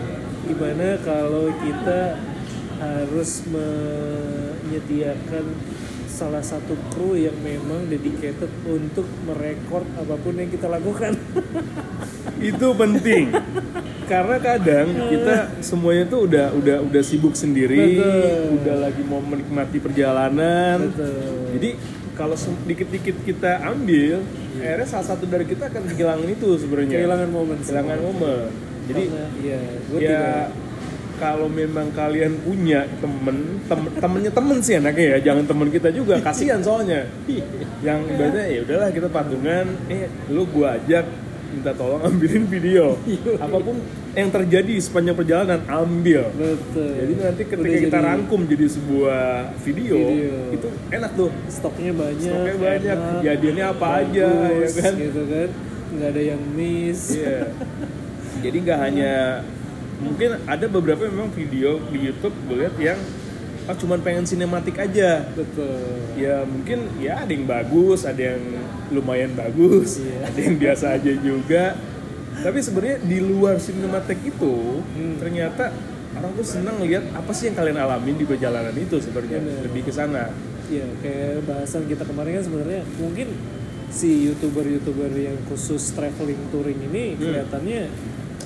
gimana 0.42 0.96
kalau 0.98 1.52
kita 1.54 2.16
harus 2.76 3.44
menyediakan 3.46 5.44
salah 6.06 6.40
satu 6.40 6.72
kru 6.88 7.12
yang 7.14 7.36
memang 7.36 7.84
dedicated 7.86 8.48
untuk 8.64 9.04
merekord 9.22 9.84
apa 9.94 10.16
pun 10.16 10.32
yang 10.34 10.48
kita 10.48 10.64
lakukan. 10.66 11.12
itu 12.40 12.68
penting 12.74 13.36
karena 14.06 14.36
kadang 14.38 14.86
kita 15.12 15.34
semuanya 15.60 16.04
tuh 16.06 16.24
udah 16.24 16.52
udah 16.52 16.76
udah 16.82 17.02
sibuk 17.02 17.32
sendiri 17.32 17.96
Betul. 17.96 18.60
udah 18.60 18.76
lagi 18.78 19.02
mau 19.02 19.18
menikmati 19.18 19.78
perjalanan 19.78 20.78
Betul. 20.86 21.52
jadi 21.52 21.70
kalau 22.16 22.32
sem- 22.32 22.56
dikit-dikit 22.64 23.16
kita 23.22 23.60
ambil 23.62 24.24
akhirnya 24.56 24.88
salah 24.88 25.06
satu 25.06 25.28
dari 25.28 25.44
kita 25.44 25.68
akan 25.68 25.84
kehilangan 25.92 26.26
itu 26.26 26.48
sebenarnya. 26.56 26.96
Kehilangan 26.96 27.28
momen. 27.28 27.56
kehilangan 27.60 27.98
momen. 28.00 28.48
Jadi 28.86 29.04
Karena, 29.04 29.26
ya, 29.44 29.58
gue 29.90 29.98
ya 29.98 30.08
tidak 30.08 30.48
kalau 31.16 31.48
memang 31.48 31.88
kalian 31.96 32.32
punya 32.40 32.84
temen 33.00 33.36
tem- 33.64 33.94
temennya 33.96 34.32
temen 34.32 34.56
sih 34.60 34.76
enaknya 34.76 35.06
ya 35.16 35.18
jangan 35.32 35.44
temen 35.48 35.68
kita 35.68 35.88
juga 35.92 36.20
kasihan 36.20 36.60
soalnya. 36.60 37.08
Yang 37.86 38.00
ibaratnya 38.12 38.44
ya 38.48 38.60
udahlah 38.64 38.88
kita 38.92 39.08
patungan 39.08 39.66
eh 39.88 40.08
lu 40.32 40.44
gua 40.48 40.76
ajak 40.76 41.04
minta 41.52 41.72
tolong 41.72 42.02
ambilin 42.02 42.44
video 42.50 42.98
apa 43.44 43.56
pun 43.62 43.76
yang 44.16 44.28
terjadi 44.32 44.74
sepanjang 44.80 45.16
perjalanan 45.16 45.60
ambil 45.68 46.32
betul. 46.34 46.90
jadi 46.96 47.12
nanti 47.20 47.42
ketika 47.44 47.62
Udah 47.62 47.82
kita 47.84 47.98
jadi 48.00 48.06
rangkum 48.08 48.40
jadi 48.48 48.66
sebuah 48.66 49.24
video, 49.60 49.96
Video. 50.00 50.36
itu 50.56 50.68
enak 50.88 51.10
tuh 51.14 51.28
stoknya 51.52 51.92
banyak, 51.92 52.32
Stoknya 52.32 52.56
banyak, 52.56 52.96
enak, 52.96 53.12
kejadiannya 53.20 53.64
apa 53.68 53.86
aja, 54.02 54.28
ya 54.50 54.68
kan? 54.72 54.92
gitu 54.96 55.22
kan, 55.28 55.48
nggak 55.96 56.08
ada 56.16 56.22
yang 56.22 56.42
miss. 56.56 57.00
Iya. 57.12 57.40
Jadi 58.40 58.56
nggak 58.68 58.80
hanya 58.80 59.14
mungkin 60.00 60.30
ada 60.44 60.66
beberapa 60.68 61.08
memang 61.08 61.32
video 61.32 61.80
di 61.88 61.98
YouTube 62.12 62.36
gue 62.48 62.56
lihat 62.64 62.76
yang 62.76 62.98
ah 63.66 63.74
cuman 63.74 63.98
pengen 63.98 64.22
sinematik 64.22 64.78
aja. 64.78 65.26
Betul. 65.32 66.14
Ya 66.14 66.42
mungkin 66.42 66.86
ya 66.96 67.20
ada 67.20 67.30
yang 67.30 67.44
bagus, 67.44 68.02
ada 68.02 68.34
yang 68.34 68.42
lumayan 68.88 69.34
bagus, 69.34 69.98
Iya. 69.98 70.22
ada 70.24 70.38
yang 70.38 70.56
biasa 70.56 70.86
aja 70.94 71.12
juga. 71.18 71.64
Tapi 72.36 72.58
sebenarnya 72.60 72.98
di 73.00 73.18
luar 73.18 73.58
sinematik 73.58 74.22
itu 74.22 74.54
Hmm. 74.84 75.16
ternyata 75.18 75.72
orang 76.14 76.32
tuh 76.32 76.46
senang 76.46 76.78
lihat 76.80 77.10
apa 77.12 77.32
sih 77.32 77.48
yang 77.48 77.56
kalian 77.56 77.76
alamin 77.76 78.14
di 78.14 78.24
perjalanan 78.24 78.72
itu 78.72 78.96
sebenarnya 78.96 79.40
lebih 79.62 79.82
ke 79.82 79.92
sana. 79.92 80.30
Ya 80.66 80.86
kayak 80.98 81.42
bahasan 81.44 81.86
kita 81.86 82.02
kemarin 82.02 82.38
kan 82.38 82.44
sebenarnya 82.44 82.82
mungkin 82.96 83.28
si 83.86 84.26
youtuber-youtuber 84.26 85.10
yang 85.10 85.38
khusus 85.46 85.90
traveling 85.90 86.38
touring 86.50 86.78
ini 86.86 87.14
Hmm. 87.14 87.20
kelihatannya 87.22 87.82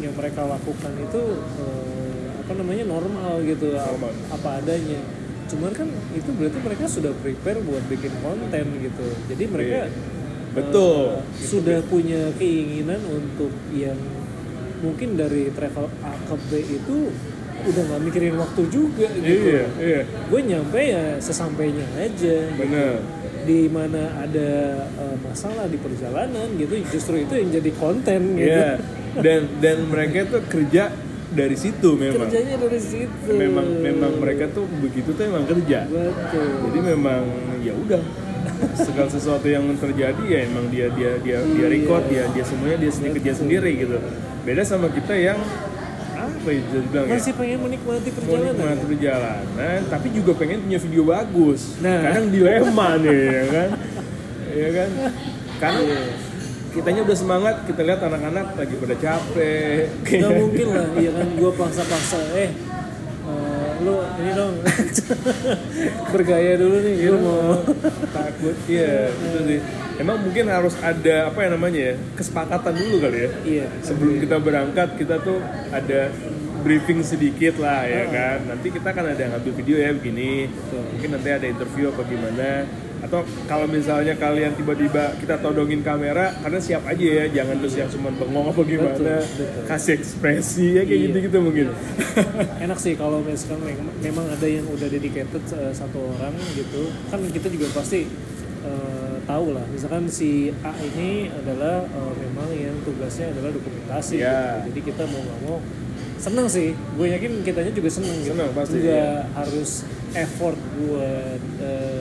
yang 0.00 0.14
mereka 0.16 0.48
lakukan 0.48 0.92
itu 0.96 1.22
eh, 1.60 1.99
apa 2.50 2.58
namanya 2.58 2.82
normal 2.82 3.46
gitu, 3.46 3.70
Normal. 3.70 4.10
apa 4.26 4.48
adanya. 4.58 4.98
Cuman 5.46 5.70
kan 5.70 5.86
itu 6.10 6.30
berarti 6.34 6.58
mereka 6.58 6.84
sudah 6.90 7.14
prepare 7.22 7.62
buat 7.62 7.78
bikin 7.86 8.10
konten 8.18 8.66
gitu. 8.82 9.06
Jadi 9.30 9.44
mereka 9.46 9.86
Iya. 9.86 9.94
Betul. 10.50 11.14
eh, 11.14 11.46
sudah 11.46 11.78
punya 11.86 12.34
keinginan 12.34 12.98
untuk 13.06 13.54
yang 13.70 13.94
mungkin 14.82 15.14
dari 15.14 15.54
travel 15.54 15.86
A 16.02 16.10
ke 16.26 16.34
B 16.50 16.50
itu 16.58 17.14
udah 17.70 17.82
nggak 17.86 18.02
mikirin 18.02 18.34
waktu 18.34 18.62
juga 18.66 19.06
gitu. 19.14 19.30
Iya, 19.46 19.64
iya. 19.78 20.00
Gue 20.26 20.40
nyampe 20.42 20.80
ya 20.82 21.22
sesampainya 21.22 21.86
aja. 21.94 22.50
Bener. 22.58 22.98
Di 23.46 23.70
mana 23.70 24.26
ada 24.26 24.50
eh, 24.90 25.16
masalah 25.22 25.70
di 25.70 25.78
perjalanan 25.78 26.50
gitu, 26.58 26.82
justru 26.90 27.22
itu 27.22 27.30
yang 27.30 27.62
jadi 27.62 27.70
konten 27.78 28.34
gitu. 28.34 28.50
Iya. 28.58 28.74
Dan 29.22 29.40
dan 29.62 29.86
mereka 29.86 30.26
tuh 30.26 30.42
kerja 30.50 30.90
dari 31.30 31.56
situ 31.56 31.94
memang. 31.94 32.26
Kerjanya 32.26 32.56
dari 32.58 32.80
situ. 32.82 33.30
Memang 33.30 33.66
memang 33.78 34.12
mereka 34.18 34.50
tuh 34.50 34.66
begitu 34.82 35.14
tuh 35.14 35.24
emang 35.26 35.46
kerja. 35.46 35.86
Betul. 35.86 36.48
Jadi 36.70 36.78
memang 36.94 37.22
ya 37.62 37.72
udah 37.76 38.02
segala 38.74 39.08
sesuatu 39.08 39.46
yang 39.46 39.64
terjadi 39.76 40.22
ya 40.26 40.38
emang 40.48 40.68
dia 40.72 40.88
dia 40.92 41.16
dia 41.20 41.38
dia 41.44 41.66
record 41.68 42.04
dia 42.08 42.24
dia 42.32 42.44
semuanya 42.44 42.78
dia 42.82 42.92
sendiri 42.92 43.14
kerja 43.20 43.32
sendiri 43.38 43.70
gitu. 43.78 43.96
Beda 44.42 44.62
sama 44.66 44.88
kita 44.90 45.14
yang 45.14 45.38
apa 46.20 46.48
ya 46.52 46.60
bisa 46.60 46.78
dibilang 46.84 47.06
ya? 47.08 47.12
Masih 47.16 47.32
pengen 47.36 47.58
menikmati 47.64 48.08
perjalanan. 48.12 48.52
menikmati 48.52 48.84
perjalanan, 48.88 49.78
tapi 49.88 50.06
juga 50.12 50.32
pengen 50.36 50.58
punya 50.64 50.78
video 50.80 51.02
bagus. 51.08 51.60
Nah. 51.80 52.00
Kadang 52.12 52.26
dilema 52.28 52.88
nih, 53.00 53.20
ya 53.24 53.44
kan? 53.48 53.70
Ya 54.50 54.68
kan? 54.74 54.90
Karena 55.62 55.80
Iya. 55.86 56.29
Kitanya 56.70 57.00
udah 57.02 57.16
semangat, 57.18 57.54
kita 57.66 57.82
lihat 57.82 58.00
anak-anak 58.02 58.54
lagi 58.54 58.74
pada 58.78 58.94
capek. 58.96 59.90
Nggak 60.06 60.32
mungkin 60.38 60.66
lah, 60.70 60.86
iya 60.96 61.10
kan 61.14 61.28
gue 61.34 61.52
paksa-paksa, 61.54 62.20
eh 62.38 62.50
eh, 63.30 63.70
lu 63.82 63.94
ini 64.22 64.30
dong. 64.34 64.54
Bergaya 66.14 66.52
dulu 66.56 66.76
nih, 66.82 66.94
gue 67.02 67.18
mau. 67.18 67.54
Takut 68.14 68.56
iya 68.70 69.10
itu 69.10 69.38
sih. 69.46 69.60
Emang 70.00 70.16
mungkin 70.24 70.48
harus 70.48 70.72
ada 70.80 71.28
apa 71.28 71.38
ya 71.44 71.48
namanya 71.52 71.80
ya 71.92 71.94
kesepakatan 72.16 72.72
dulu 72.72 72.96
kali 73.04 73.18
ya? 73.20 73.30
Iya. 73.44 73.66
Sebelum 73.84 74.16
kita 74.16 74.36
berangkat 74.40 74.96
kita 74.96 75.20
tuh 75.20 75.44
ada 75.68 76.08
briefing 76.64 77.04
sedikit 77.04 77.60
lah 77.60 77.84
ya 77.84 78.08
kan. 78.08 78.38
Nanti 78.48 78.72
kita 78.72 78.96
kan 78.96 79.04
ada 79.04 79.20
yang 79.20 79.36
ngambil 79.36 79.52
video 79.60 79.76
ya 79.76 79.90
begini. 79.92 80.48
Betul. 80.48 80.82
mungkin 80.96 81.10
nanti 81.16 81.28
ada 81.32 81.46
interview 81.48 81.92
apa 81.92 82.02
gimana 82.08 82.48
atau 83.10 83.20
kalau 83.44 83.66
misalnya 83.66 84.14
kalian 84.14 84.54
tiba-tiba 84.54 85.18
kita 85.18 85.34
todongin 85.36 85.82
kamera 85.82 86.30
karena 86.38 86.58
siap 86.58 86.86
aja 86.86 87.02
ya 87.02 87.24
jangan 87.28 87.58
terus 87.58 87.74
yang 87.74 87.90
cuma 87.90 88.08
bengong 88.12 88.46
apa 88.46 88.60
gimana 88.62 88.94
Betul, 88.94 89.18
betul. 89.34 89.62
kasih 89.66 89.92
ekspresi 89.96 90.66
ya 90.72 90.82
kayak 90.84 90.94
Iya. 90.96 91.06
gitu-gitu 91.10 91.38
mungkin 91.40 91.66
enak 92.64 92.78
sih 92.78 92.94
kalau 92.94 93.18
misalkan 93.20 93.58
mem- 93.60 93.98
memang 94.00 94.26
ada 94.26 94.46
yang 94.46 94.62
udah 94.64 94.86
dedicated 94.86 95.42
eh, 95.50 95.72
satu 95.72 95.98
orang 96.08 96.30
gitu 96.52 96.82
kan 97.04 97.18
kita 97.26 97.46
juga 97.48 97.66
pasti 97.72 98.06
eh, 98.60 99.14
tahu 99.20 99.46
lah 99.52 99.66
misalkan 99.68 100.06
si 100.06 100.30
A 100.62 100.70
ini 100.76 101.10
adalah 101.28 101.82
eh, 101.82 102.12
memang 102.16 102.46
yang 102.52 102.78
tugasnya 102.80 103.26
adalah 103.28 103.50
dokumentasi 103.50 104.14
Iya. 104.16 104.30
gitu. 104.30 104.70
jadi 104.70 104.80
kita 104.86 105.02
mau 105.04 105.20
nggak 105.20 105.40
mau 105.42 105.58
seneng 106.14 106.46
sih 106.46 106.68
gue 106.76 107.06
yakin 107.08 107.42
kitanya 107.42 107.72
juga 107.72 107.90
seneng 107.90 108.16
gitu 108.20 108.36
Seneng, 108.36 108.52
pasti, 108.52 108.76
nggak 108.78 108.92
iya. 108.92 109.34
harus 109.34 109.70
effort 110.12 110.58
buat 110.76 111.40
eh, 111.58 111.99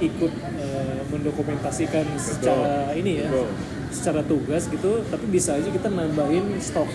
ikut 0.00 0.32
eh, 0.60 1.00
mendokumentasikan 1.08 2.04
secara 2.18 2.92
ini 2.92 3.24
ya 3.24 3.28
Betul. 3.30 3.48
secara 3.90 4.20
tugas 4.26 4.68
gitu 4.68 5.02
tapi 5.08 5.24
bisa 5.30 5.56
aja 5.56 5.68
kita 5.70 5.88
nambahin 5.88 6.58
stok 6.60 6.88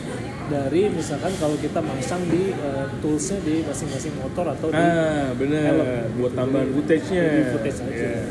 dari 0.51 0.91
misalkan 0.91 1.31
kalau 1.39 1.55
kita 1.55 1.79
masang 1.79 2.19
di 2.27 2.51
uh, 2.51 2.83
toolsnya 2.99 3.39
di 3.39 3.63
masing-masing 3.63 4.11
motor 4.19 4.51
atau 4.51 4.67
di 4.67 4.75
ah 4.75 5.31
bener 5.39 5.63
helm, 5.63 6.19
buat 6.19 6.35
gitu. 6.35 6.39
tambahan 6.43 6.69
footage-nya 6.75 7.23
Jadi 7.23 7.43
footage 7.55 7.79
aja. 7.79 7.95
Iya. 7.95 8.21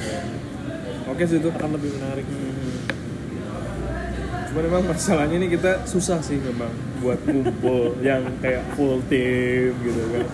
oke 1.09 1.23
sih 1.25 1.37
itu 1.41 1.49
akan 1.49 1.71
lebih 1.81 1.91
menarik 1.97 2.27
Cuman 4.51 4.67
memang 4.67 4.83
masalahnya 4.83 5.39
ini 5.39 5.47
kita 5.47 5.87
susah 5.87 6.19
sih 6.27 6.35
memang 6.43 6.75
buat 6.99 7.23
ngumpul 7.23 7.95
yang 8.09 8.27
kayak 8.43 8.67
full 8.75 8.99
team 9.07 9.79
gitu 9.79 10.03
kan. 10.11 10.27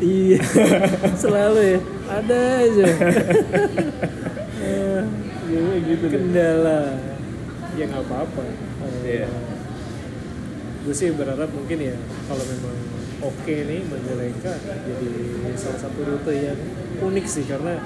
Iya 0.00 0.40
selalu 1.22 1.60
ya 1.68 1.80
ada 2.08 2.38
aja 2.60 2.86
Iya 5.44 5.76
gitu 5.86 6.04
deh. 6.08 6.18
kendala 6.18 6.98
ya 7.74 7.84
nggak 7.84 8.02
apa-apa 8.02 8.42
Eh, 8.44 9.22
Iya. 9.22 9.28
gue 10.82 10.94
sih 10.94 11.12
berharap 11.12 11.48
mungkin 11.48 11.78
ya 11.80 11.96
kalau 12.26 12.44
memang 12.44 12.76
oke 13.22 13.54
nih 13.54 13.80
Majalengka 13.84 14.52
jadi 14.60 15.08
salah 15.54 15.80
satu 15.80 16.00
rute 16.02 16.32
yang 16.34 16.58
unik 17.00 17.24
sih 17.24 17.44
karena 17.44 17.80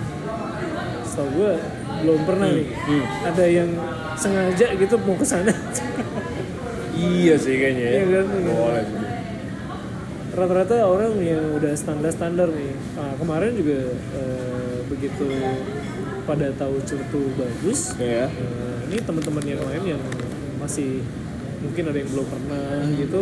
setahu 1.03 1.29
gue 1.35 1.53
belum 2.01 2.21
pernah 2.25 2.49
nih 2.49 2.67
hmm. 2.67 3.05
ada 3.27 3.45
yang 3.47 3.71
sengaja 4.15 4.67
gitu 4.75 4.95
mau 4.99 5.15
ke 5.15 5.27
sana 5.27 5.53
Iya 6.99 7.39
sih 7.39 7.55
kayaknya 7.55 7.85
ya. 7.85 7.93
Iya 7.95 8.07
kan? 8.11 8.27
Boleh. 8.43 8.87
Rata-rata 10.39 10.77
orang 10.83 11.19
yang 11.19 11.45
udah 11.55 11.73
standar-standar 11.75 12.49
nih. 12.49 12.73
Ah, 12.95 13.15
kemarin 13.15 13.53
juga 13.53 13.79
eh, 14.15 14.77
begitu 14.87 15.27
pada 16.23 16.53
tahu 16.55 16.77
curtu 16.83 17.33
bagus 17.35 17.97
Iya. 17.97 18.29
Eh, 18.29 18.77
ini 18.89 18.97
teman-teman 19.01 19.45
yang 19.45 19.63
lain 19.65 19.97
yang 19.97 20.03
masih 20.59 21.01
mungkin 21.59 21.91
ada 21.91 21.99
yang 21.99 22.11
belum 22.13 22.27
pernah 22.29 22.67
gitu 22.95 23.21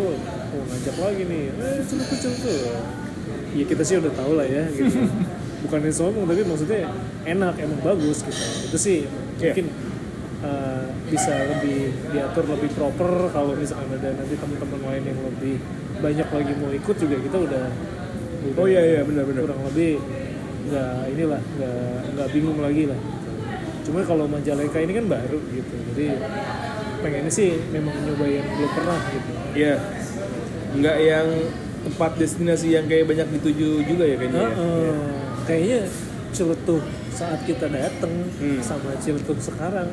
mau 0.53 0.63
ngajak 0.67 0.97
lagi 0.97 1.23
nih. 1.25 1.45
Eh 1.53 1.81
curtu 1.83 2.15
curtu. 2.19 2.53
Ya 3.57 3.65
kita 3.65 3.83
sih 3.83 3.97
udah 3.97 4.13
tahu 4.13 4.33
lah 4.37 4.47
ya 4.47 4.69
gitu. 4.69 5.01
Bukannya 5.65 5.89
sombong 5.91 6.29
tapi 6.29 6.45
maksudnya 6.45 6.93
enak 7.25 7.55
emang 7.57 7.81
bagus 7.81 8.21
gitu. 8.23 8.43
Itu 8.69 8.77
sih 8.77 8.99
Iya. 9.37 9.53
mungkin 9.53 9.67
eh, 10.47 10.83
bisa 11.07 11.35
lebih 11.49 11.81
diatur 12.09 12.45
lebih 12.49 12.71
proper 12.73 13.11
kalau 13.29 13.53
misalkan 13.55 13.91
ada 13.93 14.15
nanti 14.15 14.35
teman-teman 14.35 14.81
lain 14.87 15.03
yang 15.05 15.21
lebih 15.25 15.55
banyak 15.97 16.29
lagi 16.29 16.53
mau 16.57 16.71
ikut 16.71 16.97
juga 16.97 17.17
kita 17.19 17.37
udah, 17.41 17.65
udah 18.47 18.55
Oh 18.57 18.67
iya 18.67 18.79
iya 18.81 19.01
benar-benar. 19.03 19.43
kurang 19.43 19.63
lebih 19.67 19.99
nggak 20.67 20.95
inilah 21.11 21.41
nggak 21.57 21.79
nggak 22.15 22.29
bingung 22.31 22.59
lagi 22.59 22.85
lah 22.87 23.01
cuma 23.83 24.03
kalau 24.03 24.27
Majalengka 24.27 24.79
ini 24.79 24.93
kan 24.93 25.07
baru 25.07 25.39
gitu 25.49 25.75
jadi 25.91 26.07
pengennya 26.99 27.31
sih 27.31 27.55
memang 27.71 27.95
nyobain 28.03 28.43
belum 28.45 28.71
pernah 28.73 28.99
gitu 29.09 29.31
Iya. 29.55 29.75
Nggak 30.75 30.97
yang 31.01 31.29
tempat 31.83 32.11
destinasi 32.17 32.67
yang 32.69 32.85
kayak 32.85 33.07
banyak 33.07 33.29
dituju 33.33 33.81
juga 33.85 34.05
ya 34.05 34.17
kayaknya. 34.17 34.43
ya? 34.43 34.51
Heeh. 34.53 34.97
kayaknya 35.45 35.81
Ciletuh 36.29 36.83
saat 37.11 37.41
kita 37.43 37.67
dateng 37.67 38.27
Hmm. 38.37 38.59
sama 38.61 38.93
Ciletuh 38.99 39.39
sekarang 39.39 39.89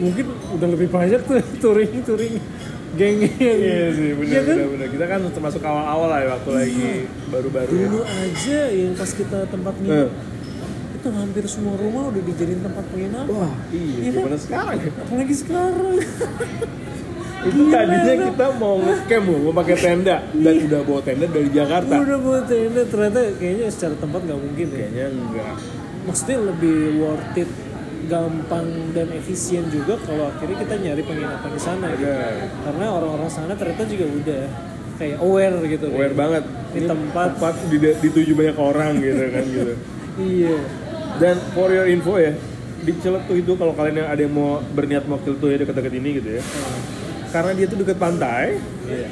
mungkin 0.00 0.24
udah 0.50 0.68
lebih 0.70 0.88
banyak 0.88 1.20
tuh 1.22 1.36
touring 1.62 1.92
touring 2.02 2.34
gengnya 2.90 3.30
Iya 3.38 3.86
sih, 3.92 4.10
benar 4.12 4.26
Iya 4.26 4.40
kan? 4.40 4.54
benar 4.56 4.68
benar. 4.68 4.88
Kita 4.90 5.04
kan 5.06 5.20
termasuk 5.30 5.62
awal-awal 5.62 6.08
lah 6.08 6.18
ya, 6.18 6.28
waktu 6.32 6.50
lagi 6.50 6.90
baru-baru 7.28 7.70
ya. 7.70 7.86
dulu 7.86 8.00
aja 8.02 8.60
yang 8.68 8.92
pas 8.94 9.10
kita 9.10 9.38
tempat 9.46 9.74
Eh. 9.76 9.82
nginep 9.84 10.10
itu 10.92 11.08
hampir 11.10 11.44
semua 11.46 11.74
rumah 11.76 12.08
udah 12.08 12.20
dijadiin 12.20 12.60
tempat 12.60 12.84
penginapan 12.86 13.32
Wah, 13.32 13.54
iya, 13.70 13.80
Iya 13.96 14.10
kan? 14.10 14.16
gimana 14.18 14.36
sekarang 14.36 14.76
ya? 14.76 14.90
apalagi 14.98 15.34
sekarang 15.34 15.96
Itu 17.40 17.56
Gila 17.56 17.72
tadinya 17.72 18.04
kan? 18.12 18.26
kita 18.28 18.46
mau 18.54 18.76
ngecamp 18.76 19.24
loh, 19.24 19.38
mau 19.40 19.54
pakai 19.56 19.76
tenda 19.78 20.16
dan 20.30 20.54
udah 20.60 20.80
bawa 20.82 21.00
tenda 21.00 21.24
dari 21.24 21.48
Jakarta. 21.48 21.94
udah 21.96 22.18
buat 22.20 22.44
tenda 22.44 22.82
ternyata 22.84 23.20
kayaknya 23.34 23.66
secara 23.70 23.94
tempat 23.96 24.20
nggak 24.22 24.40
mungkin 24.40 24.66
ya 24.66 24.76
Kayaknya 24.78 25.06
enggak. 25.10 25.54
maksudnya 26.02 26.38
lebih 26.44 26.76
worth 26.98 27.38
it 27.38 27.50
gampang 28.06 28.66
dan 28.92 29.08
efisien 29.12 29.68
juga 29.68 29.98
kalau 30.00 30.30
akhirnya 30.30 30.56
kita 30.60 30.74
nyari 30.78 31.02
penginapan 31.02 31.50
di 31.50 31.60
sana 31.60 31.86
gitu. 31.92 32.08
Karena 32.64 32.86
orang-orang 32.88 33.28
sana 33.28 33.52
ternyata 33.52 33.84
juga 33.84 34.06
udah 34.08 34.42
kayak 34.96 35.16
aware 35.18 35.56
gitu 35.66 35.86
Aware 35.90 36.14
banget. 36.14 36.44
Ini 36.70 36.86
tempat. 36.86 37.26
tempat 37.34 37.54
di- 37.66 37.98
dituju 37.98 38.32
banyak 38.32 38.56
orang 38.56 38.92
gitu 39.00 39.24
kan 39.28 39.44
gitu. 39.44 39.72
iya 40.38 40.56
Dan 41.20 41.36
for 41.52 41.68
your 41.68 41.84
info 41.84 42.16
ya, 42.16 42.32
di 42.80 42.92
Ciletuh 42.96 43.36
itu 43.36 43.52
kalau 43.56 43.76
kalian 43.76 44.04
yang 44.04 44.08
ada 44.08 44.20
yang 44.24 44.32
mau 44.32 44.62
berniat 44.72 45.04
mau 45.04 45.20
ke 45.20 45.32
ya 45.34 45.56
dekat-dekat 45.60 45.92
ini 45.92 46.08
gitu 46.16 46.28
ya. 46.38 46.42
Karena 47.28 47.52
dia 47.52 47.66
tuh 47.68 47.76
dekat 47.76 47.98
pantai. 48.00 48.56
iya 48.88 49.08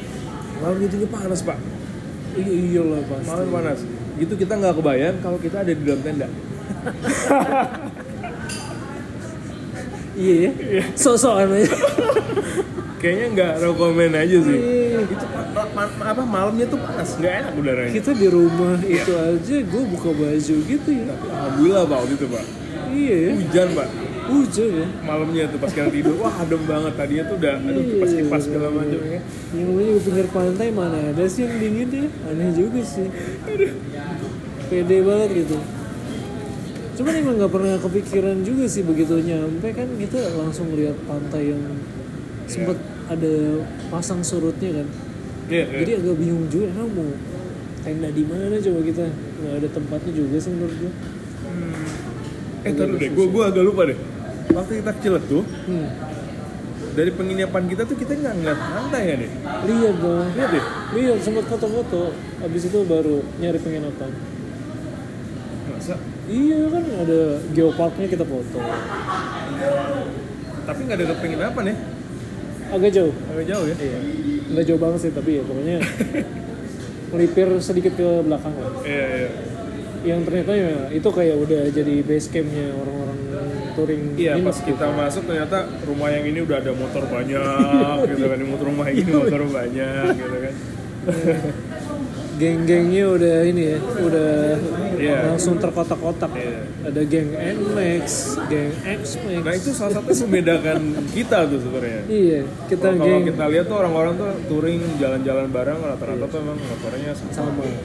Malam 0.58 0.78
itu 0.82 1.06
panas 1.06 1.40
pak. 1.44 1.58
iya 2.34 2.50
iya 2.50 2.82
lah 2.82 3.02
pasti 3.04 3.28
Malam 3.28 3.48
panas. 3.50 3.78
Gitu 4.16 4.34
kita 4.34 4.52
nggak 4.56 4.74
kebayang 4.74 5.16
kalau 5.20 5.38
kita 5.38 5.60
ada 5.62 5.70
di 5.70 5.82
dalam 5.84 6.00
tenda. 6.00 6.28
iya 10.18 10.50
ya 10.50 10.82
sok-sokan 10.94 11.48
aja 11.54 11.70
Kayaknya 12.98 13.26
nggak 13.30 13.52
rekomen 13.62 14.10
aja 14.10 14.36
sih. 14.42 14.58
Iya. 14.58 15.06
itu 15.06 15.14
pa- 15.54 15.70
pa- 15.70 16.08
apa 16.08 16.18
malamnya 16.20 16.66
tuh 16.66 16.74
panas, 16.76 17.14
nggak 17.14 17.34
enak 17.38 17.52
udaranya. 17.54 17.92
kita 17.94 18.10
di 18.12 18.26
rumah 18.26 18.74
Iya. 18.82 18.98
itu 18.98 19.12
aja 19.14 19.56
gue 19.62 19.82
buka 19.88 20.10
baju 20.10 20.54
gitu 20.60 20.88
ya 20.90 21.04
Alhamdulillah 21.06 21.82
pak 21.84 21.96
waktu 21.96 22.14
itu 22.14 22.26
pak. 22.26 22.44
iya 22.90 23.16
ya 23.16 23.30
Hujan 23.38 23.68
pak. 23.72 23.88
hujan 24.26 24.70
ya 24.74 24.86
Malamnya 25.00 25.44
tuh 25.46 25.58
pas 25.58 25.70
kita 25.70 25.88
tidur, 25.88 26.14
wah 26.18 26.34
adem 26.36 26.62
banget 26.64 26.92
tadinya 26.92 27.24
tuh 27.24 27.36
udah, 27.38 27.54
aduh 27.56 27.82
kipas 27.86 28.10
kipas 28.12 28.42
segala 28.42 28.68
macam 28.68 29.00
ya. 29.00 29.20
yang 29.54 29.66
namanya 29.68 29.90
di 29.94 30.02
pinggir 30.02 30.26
pantai 30.28 30.68
mana 30.68 30.98
ada 31.06 31.24
sih 31.24 31.40
yang 31.40 31.54
dingin 31.56 31.88
ya 31.88 32.06
aneh 32.26 32.50
juga 32.52 32.80
sih 32.82 33.06
pede 34.68 34.96
banget 35.00 35.30
gitu 35.38 35.56
cuman 36.98 37.12
emang 37.14 37.34
nggak 37.38 37.52
pernah 37.54 37.74
kepikiran 37.78 38.42
juga 38.42 38.66
sih 38.66 38.82
begitu 38.82 39.22
nyampe 39.22 39.70
kan 39.70 39.86
kita 39.94 40.18
langsung 40.34 40.74
lihat 40.74 40.98
pantai 41.06 41.54
yang 41.54 41.62
sempet 42.50 42.74
ada 43.06 43.62
pasang 43.88 44.20
surutnya 44.20 44.82
kan 44.82 44.88
Iya, 45.48 45.64
iya. 45.64 45.78
jadi 45.80 45.90
agak 46.04 46.16
bingung 46.20 46.44
juga 46.52 46.68
emang 46.68 46.92
mau 46.92 47.08
tenda 47.80 48.12
di 48.12 48.20
mana 48.20 48.52
coba 48.60 48.80
kita 48.84 49.04
nggak 49.08 49.54
ada 49.64 49.68
tempatnya 49.72 50.12
juga 50.12 50.36
sih 50.36 50.50
menurut 50.52 50.76
gue 50.76 50.92
Eh 52.66 52.74
taruh 52.74 52.98
deh, 52.98 53.06
gue 53.14 53.26
gue 53.30 53.42
agak 53.46 53.62
lupa 53.62 53.86
deh. 53.86 53.94
Waktu 54.50 54.82
kita 54.82 54.90
kecil 54.98 55.14
tuh, 55.30 55.46
hmm. 55.46 55.88
dari 56.98 57.14
penginapan 57.14 57.70
kita 57.70 57.86
tuh 57.86 57.94
kita 57.94 58.18
nggak 58.18 58.34
ngeliat 58.34 58.58
pantai 58.58 59.02
ya 59.06 59.14
nih. 59.14 59.30
lihat 59.70 59.96
dong 60.02 60.26
Lihat 60.34 60.50
deh. 60.50 60.64
lihat 60.98 61.18
sempat 61.22 61.44
foto-foto 61.46 62.10
abis 62.42 62.62
itu 62.66 62.78
baru 62.82 63.22
nyari 63.38 63.58
penginapan 63.62 64.10
Masa? 65.70 65.94
Iya 66.28 66.60
kan 66.68 66.84
ada 66.84 67.20
geoparknya 67.50 68.06
kita 68.06 68.24
foto 68.24 68.60
Tapi 70.62 70.80
nggak 70.84 70.98
ada 71.00 71.16
penginapan 71.16 71.64
ya? 71.72 71.76
agak 72.68 72.90
jauh 72.92 73.14
Agak 73.32 73.44
jauh 73.48 73.64
ya? 73.64 73.76
iya 73.80 73.98
nggak 74.48 74.64
jauh 74.64 74.80
banget 74.80 75.00
sih 75.04 75.12
tapi 75.12 75.40
ya 75.40 75.42
pokoknya 75.44 75.76
melipir 77.12 77.48
sedikit 77.60 77.92
ke 77.96 78.08
belakang 78.20 78.52
lah 78.52 78.72
Iya 78.84 79.04
iya. 79.08 79.30
yang 80.04 80.20
ternyata 80.24 80.52
ya 80.52 80.72
itu 80.88 81.08
kayak 81.08 81.36
udah 81.36 81.62
jadi 81.68 81.94
base 82.04 82.28
campnya 82.28 82.72
orang-orang 82.72 83.18
touring 83.72 84.02
Iya 84.16 84.40
pas 84.40 84.58
kita 84.58 84.86
masuk 84.90 85.22
ternyata 85.24 85.68
rumah 85.84 86.08
yang 86.12 86.24
ini 86.24 86.40
udah 86.42 86.56
ada 86.60 86.72
motor 86.72 87.04
banyak 87.06 87.96
gitu 88.10 88.24
kan. 88.26 88.38
Motor 88.42 88.66
rumah 88.68 88.86
ini 88.88 89.10
motor 89.20 89.42
banyak 89.46 90.04
gitu 90.16 90.36
kan. 90.42 90.54
Geng-gengnya 92.38 93.04
udah 93.10 93.36
ini 93.44 93.62
ya 93.66 93.78
udah 93.98 94.30
Iya. 94.98 95.30
langsung 95.30 95.58
terkotak-kotak 95.58 96.26
Iya. 96.32 96.58
ada 96.84 97.00
geng 97.04 97.30
Nmax 97.30 98.06
geng 98.46 98.74
X-Max 98.98 99.42
Nah 99.42 99.54
itu 99.54 99.70
salah 99.70 99.92
satu 99.94 100.10
membedakan 100.26 100.78
kita 101.12 101.46
tuh 101.46 101.58
sebenarnya. 101.60 102.02
iya 102.08 102.40
kita 102.66 102.82
Kalau 102.88 102.96
kalau 102.96 103.06
geng 103.06 103.22
kita 103.26 103.44
lihat 103.46 103.66
tuh 103.66 103.76
orang-orang 103.76 104.12
tuh 104.16 104.30
touring 104.48 104.82
jalan-jalan 104.98 105.46
bareng 105.48 105.78
rata-rata 105.78 106.24
tuh 106.26 106.38
emang 106.40 106.58
motornya 106.58 107.10
sama. 107.14 107.30
sama 107.32 107.62
Iya. 107.62 107.78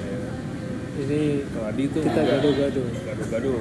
ini 0.95 1.21
Kalau 1.47 1.65
Adi 1.67 1.83
tuh 1.87 2.01
kita 2.01 2.21
gaduh-gaduh 2.23 2.87
gaduh-gaduh 3.03 3.59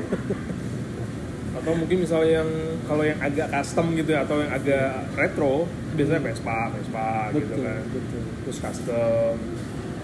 atau 1.53 1.73
mungkin 1.77 1.97
misalnya 2.01 2.43
yang 2.43 2.51
kalau 2.83 3.05
yang 3.05 3.21
agak 3.21 3.47
custom 3.47 3.93
gitu 3.93 4.11
ya 4.11 4.25
atau 4.25 4.41
yang 4.41 4.51
agak 4.51 4.89
retro 5.15 5.69
biasanya 5.95 6.25
Vespa 6.25 6.73
Vespa 6.73 7.09
gitu 7.31 7.55
kan 7.55 7.81
betul 7.87 8.23
terus 8.43 8.59
custom 8.59 9.37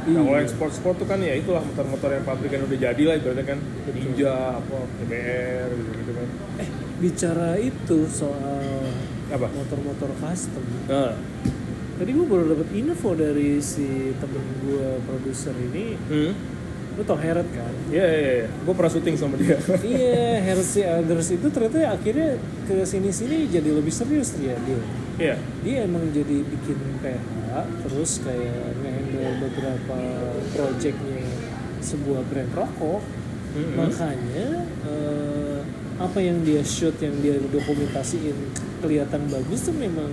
nah 0.08 0.20
kalau 0.20 0.32
Iya. 0.32 0.40
yang 0.40 0.50
sport-sport 0.50 0.94
tuh 0.96 1.06
kan 1.06 1.18
ya 1.20 1.34
itulah 1.36 1.60
motor-motor 1.60 2.10
yang 2.10 2.24
pabrikan 2.24 2.64
udah 2.64 2.78
jadi 2.78 3.02
lah 3.04 3.14
ibaratnya 3.16 3.46
kan 3.46 3.58
Ninja 3.92 4.34
apa 4.56 4.76
TBR 4.98 5.68
gitu 5.72 5.90
gitu 5.92 6.12
kan 6.16 6.28
eh 6.58 6.68
bicara 6.98 7.50
itu 7.56 7.98
soal 8.08 8.64
apa 9.28 9.46
motor-motor 9.52 10.10
custom 10.18 10.64
nah 10.88 11.12
tadi 11.98 12.10
gue 12.14 12.26
baru 12.26 12.44
dapat 12.54 12.68
info 12.72 13.10
dari 13.12 13.58
si 13.58 14.14
temen 14.16 14.44
gue 14.62 14.88
produser 15.02 15.52
ini 15.52 15.98
hmm. 15.98 16.32
lu 16.94 17.02
tau 17.02 17.18
Heret 17.18 17.46
kan 17.52 17.74
Iya, 17.88 18.04
iya, 18.04 18.30
iya. 18.44 18.48
Gue 18.68 18.74
pernah 18.76 18.92
syuting 18.92 19.16
sama 19.16 19.40
dia. 19.40 19.56
iya 19.86 20.44
Hersey 20.44 20.84
Others 20.84 21.40
itu 21.40 21.46
ternyata 21.48 21.88
akhirnya 21.88 22.36
ke 22.68 22.84
sini 22.84 23.08
sini 23.08 23.48
jadi 23.48 23.70
lebih 23.72 23.88
serius 23.88 24.36
ya 24.36 24.52
dia 24.60 24.76
Iya. 25.18 25.34
dia 25.60 25.82
emang 25.82 26.14
jadi 26.14 26.46
bikin 26.46 26.78
PH 27.02 27.50
terus 27.82 28.22
kayak 28.22 28.78
ngehandle 28.78 29.30
beberapa 29.42 29.98
projectnya 30.54 31.26
sebuah 31.80 32.22
brand 32.26 32.52
rokok 32.54 33.02
Mm-mm. 33.50 33.74
makanya 33.74 34.62
eh, 34.86 35.58
apa 35.98 36.18
yang 36.22 36.46
dia 36.46 36.62
shoot 36.62 36.94
yang 37.02 37.18
dia 37.18 37.34
dokumentasiin 37.42 38.36
kelihatan 38.78 39.26
bagus 39.26 39.66
tuh 39.66 39.74
memang 39.74 40.06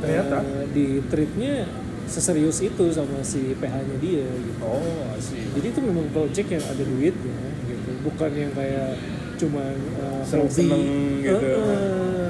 Ternyata. 0.00 0.40
eh, 0.40 0.64
di 0.72 0.86
treatnya 1.06 1.68
seserius 2.06 2.62
itu 2.62 2.84
sama 2.88 3.20
si 3.20 3.52
PH-nya 3.52 3.96
dia 3.98 4.22
gitu. 4.22 4.62
Oh, 4.62 5.10
asik. 5.12 5.42
Jadi 5.58 5.66
itu 5.74 5.80
memang 5.82 6.06
project 6.08 6.48
yang 6.48 6.62
ada 6.62 6.80
duitnya 6.80 7.38
gitu, 7.66 7.90
bukan 8.00 8.30
yang 8.30 8.52
kayak 8.54 8.94
cuman 9.36 9.74
uh, 9.98 10.22
Seneng-seneng 10.22 10.80
hobi. 10.86 11.26
gitu. 11.26 11.50
Eh, 11.50 11.58
eh, 11.58 11.66
no 11.66 11.66
wonder 11.66 12.25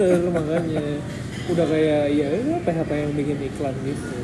bener 0.00 0.30
makanya. 0.32 0.86
Udah 1.50 1.66
kayak 1.68 2.02
ya 2.14 2.26
itu 2.32 2.52
PHP 2.64 2.90
yang 2.94 3.12
bikin 3.12 3.38
iklan 3.52 3.74
gitu. 3.84 4.18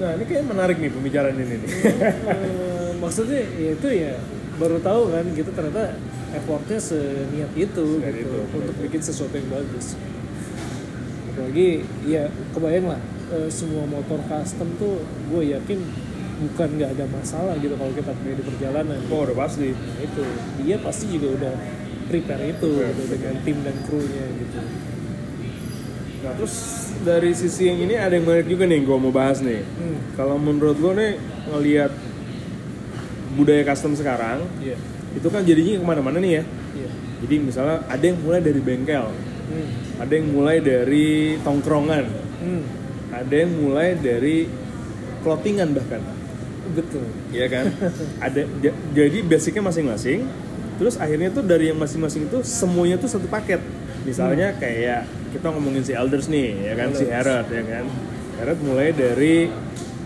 Nah 0.00 0.10
ini 0.16 0.24
kayak 0.24 0.44
menarik 0.48 0.76
nih 0.80 0.90
pembicaraan 0.90 1.36
ini 1.36 1.56
nih. 1.60 1.70
Eh, 1.70 2.90
maksudnya 2.96 3.42
ya 3.60 3.70
itu 3.76 3.88
ya 3.92 4.12
baru 4.56 4.78
tahu 4.78 5.10
kan 5.10 5.24
gitu 5.34 5.50
ternyata 5.50 5.98
effortnya 6.34 6.78
seniat 6.78 7.52
itu 7.54 7.86
Seniat 7.98 8.14
gitu 8.14 8.36
itu, 8.42 8.58
untuk 8.58 8.76
bikin 8.88 9.02
sesuatu 9.02 9.34
yang 9.36 9.50
bagus. 9.52 9.98
Apalagi 11.34 11.82
ya 12.06 12.30
kebayang 12.54 12.86
lah 12.94 13.00
eh, 13.34 13.50
semua 13.50 13.84
motor 13.84 14.22
custom 14.30 14.70
tuh 14.78 15.02
gue 15.30 15.42
yakin 15.50 15.78
bukan 16.34 16.68
nggak 16.78 16.98
ada 16.98 17.06
masalah 17.14 17.54
gitu 17.62 17.74
kalau 17.78 17.92
kita 17.94 18.10
punya 18.14 18.34
di 18.38 18.44
perjalanan. 18.46 18.98
Oh 19.10 19.26
udah 19.26 19.36
pasti. 19.38 19.74
Nah, 19.74 19.98
itu. 20.02 20.24
Dia 20.62 20.76
pasti 20.82 21.04
juga 21.10 21.28
udah 21.42 21.54
prepare 22.04 22.44
itu 22.48 22.68
gitu, 22.70 23.02
dengan 23.08 23.34
tim 23.42 23.56
dan 23.60 23.76
krunya 23.84 24.24
gitu 24.36 24.58
Nah 26.24 26.32
terus 26.34 26.54
dari 27.00 27.32
sisi 27.32 27.68
yang 27.68 27.78
ini 27.78 27.94
ada 27.94 28.16
yang 28.16 28.24
menarik 28.24 28.48
juga 28.48 28.64
nih 28.64 28.80
gue 28.80 28.96
mau 28.96 29.12
bahas 29.12 29.38
nih. 29.38 29.60
hmm. 29.60 30.16
Kalau 30.16 30.40
menurut 30.40 30.72
gue 30.74 30.92
nih 30.94 31.12
ngelihat 31.46 31.92
budaya 33.34 33.62
custom 33.64 33.92
sekarang 33.92 34.40
iya 34.58 34.78
itu 35.12 35.28
kan 35.28 35.44
jadinya 35.44 35.76
ke 35.76 35.86
mana-mana 35.86 36.18
nih 36.18 36.40
ya. 36.40 36.42
iya 36.74 36.88
Jadi 37.20 37.34
misalnya 37.40 37.84
ada 37.86 38.02
yang 38.02 38.18
mulai 38.18 38.40
dari 38.40 38.58
bengkel, 38.58 39.06
hmm. 39.06 39.68
ada 40.00 40.12
yang 40.12 40.28
mulai 40.28 40.56
dari 40.58 41.08
tongkrongan, 41.40 42.04
Hmm. 42.34 42.62
ada 43.08 43.34
yang 43.34 43.52
mulai 43.54 43.94
dari 43.94 44.44
clothingan 45.20 45.70
bahkan, 45.70 46.02
betul 46.72 47.04
ya 47.30 47.46
kan? 47.46 47.70
ada 48.26 48.42
ja- 48.58 48.80
jadi 48.90 49.18
basicnya 49.22 49.62
masing-masing. 49.62 50.26
Terus 50.74 50.98
akhirnya 50.98 51.30
tuh 51.30 51.46
dari 51.46 51.70
yang 51.70 51.78
masing-masing 51.78 52.26
itu 52.26 52.42
semuanya 52.42 52.98
tuh 52.98 53.10
satu 53.10 53.30
paket. 53.30 53.62
Misalnya 54.02 54.52
kayak 54.58 55.06
kita 55.32 55.46
ngomongin 55.54 55.82
si 55.86 55.92
Elders 55.94 56.26
nih, 56.28 56.70
ya 56.70 56.74
kan 56.76 56.92
si 56.92 57.06
Elders. 57.06 57.14
Herod 57.14 57.46
ya 57.48 57.62
kan. 57.62 57.84
Herod 58.34 58.58
mulai 58.66 58.88
dari 58.90 59.48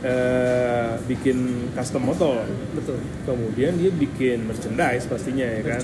eh, 0.04 0.92
bikin 1.08 1.70
custom 1.74 2.06
motor, 2.06 2.46
betul 2.76 3.00
kemudian 3.26 3.74
dia 3.74 3.90
bikin 3.90 4.46
merchandise 4.46 5.08
pastinya 5.08 5.42
ya 5.48 5.62
kan. 5.66 5.80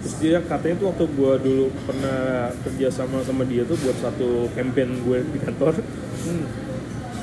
Terus 0.00 0.14
dia 0.22 0.38
katanya 0.40 0.76
tuh 0.80 0.86
waktu 0.94 1.04
gue 1.10 1.32
dulu 1.42 1.66
pernah 1.84 2.48
kerja 2.64 2.88
sama 2.94 3.20
sama 3.26 3.44
dia 3.44 3.66
tuh 3.66 3.76
buat 3.82 3.98
satu 4.00 4.48
campaign 4.54 5.04
gue 5.04 5.18
di 5.34 5.38
kantor, 5.42 5.74
hmm. 5.82 6.44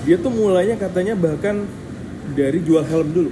dia 0.06 0.20
tuh 0.20 0.30
mulainya 0.30 0.76
katanya 0.78 1.16
bahkan 1.18 1.66
dari 2.36 2.60
jual 2.62 2.84
helm 2.86 3.10
dulu. 3.16 3.32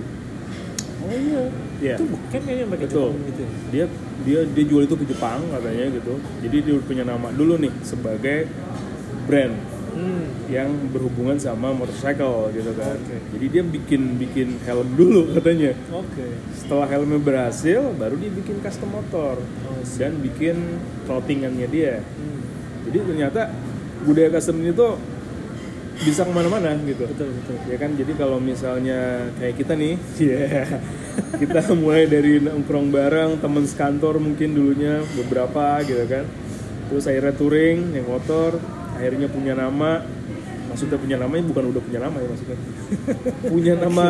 oh 1.03 1.11
iya 1.11 1.72
Iya. 1.83 1.95
itu 1.99 2.05
bukan 2.07 2.39
kayaknya 2.39 2.65
pakai 2.71 2.87
Betul. 2.87 3.09
Jepang 3.11 3.27
gitu 3.27 3.41
ya? 3.43 3.49
Dia 3.69 3.85
dia 4.23 4.39
dia 4.47 4.63
jual 4.63 4.83
itu 4.87 4.95
ke 4.95 5.05
Jepang 5.05 5.39
katanya 5.51 5.85
gitu. 5.91 6.13
Jadi 6.39 6.57
dia 6.63 6.75
punya 6.79 7.03
nama 7.03 7.27
dulu 7.29 7.53
nih 7.59 7.73
sebagai 7.83 8.47
brand 9.27 9.55
hmm. 9.93 10.23
yang 10.47 10.69
berhubungan 10.91 11.35
sama 11.35 11.75
motorcycle 11.75 12.55
gitu 12.55 12.71
kan. 12.73 12.95
Oke. 12.95 13.17
Jadi 13.35 13.45
dia 13.51 13.63
bikin 13.67 14.01
bikin 14.15 14.47
helm 14.63 14.87
dulu 14.95 15.27
katanya. 15.35 15.75
oke 15.91 16.25
Setelah 16.55 16.87
helmnya 16.87 17.19
berhasil, 17.19 17.83
baru 17.99 18.15
dia 18.15 18.31
bikin 18.31 18.63
custom 18.63 18.89
motor 18.95 19.35
Oh, 19.43 19.83
dan 19.99 20.15
bikin 20.23 20.55
clothingannya 21.03 21.67
dia. 21.67 21.95
hmm. 21.99 22.39
Jadi 22.87 22.97
ternyata 23.11 23.51
budaya 24.03 24.29
custom 24.35 24.59
ini 24.63 24.71
tuh 24.71 24.95
bisa 25.93 26.25
ke 26.25 26.31
mana-mana 26.33 26.73
gitu. 26.83 27.05
betul 27.05 27.29
betul 27.31 27.55
Ya 27.69 27.77
kan, 27.79 27.93
jadi 27.95 28.11
kalau 28.17 28.41
misalnya 28.41 29.29
kayak 29.37 29.55
kita 29.61 29.73
nih, 29.77 29.93
ya 30.19 30.43
kita 31.37 31.73
mulai 31.73 32.05
dari 32.05 32.39
nongkrong 32.39 32.87
bareng 32.89 33.31
temen 33.39 33.63
sekantor 33.63 34.17
mungkin 34.17 34.53
dulunya 34.53 35.01
beberapa 35.15 35.81
gitu 35.83 36.03
kan. 36.05 36.25
Terus 36.89 37.03
akhirnya 37.09 37.33
touring, 37.33 37.77
naik 37.91 38.05
motor, 38.05 38.57
akhirnya 38.93 39.27
punya 39.27 39.53
nama. 39.53 40.03
Maksudnya 40.73 40.97
punya 40.97 41.21
namanya 41.21 41.43
bukan 41.45 41.63
udah 41.69 41.81
punya 41.85 41.99
nama 42.01 42.17
ya 42.17 42.27
maksudnya. 42.33 42.57
punya 43.53 43.73
nama 43.77 44.05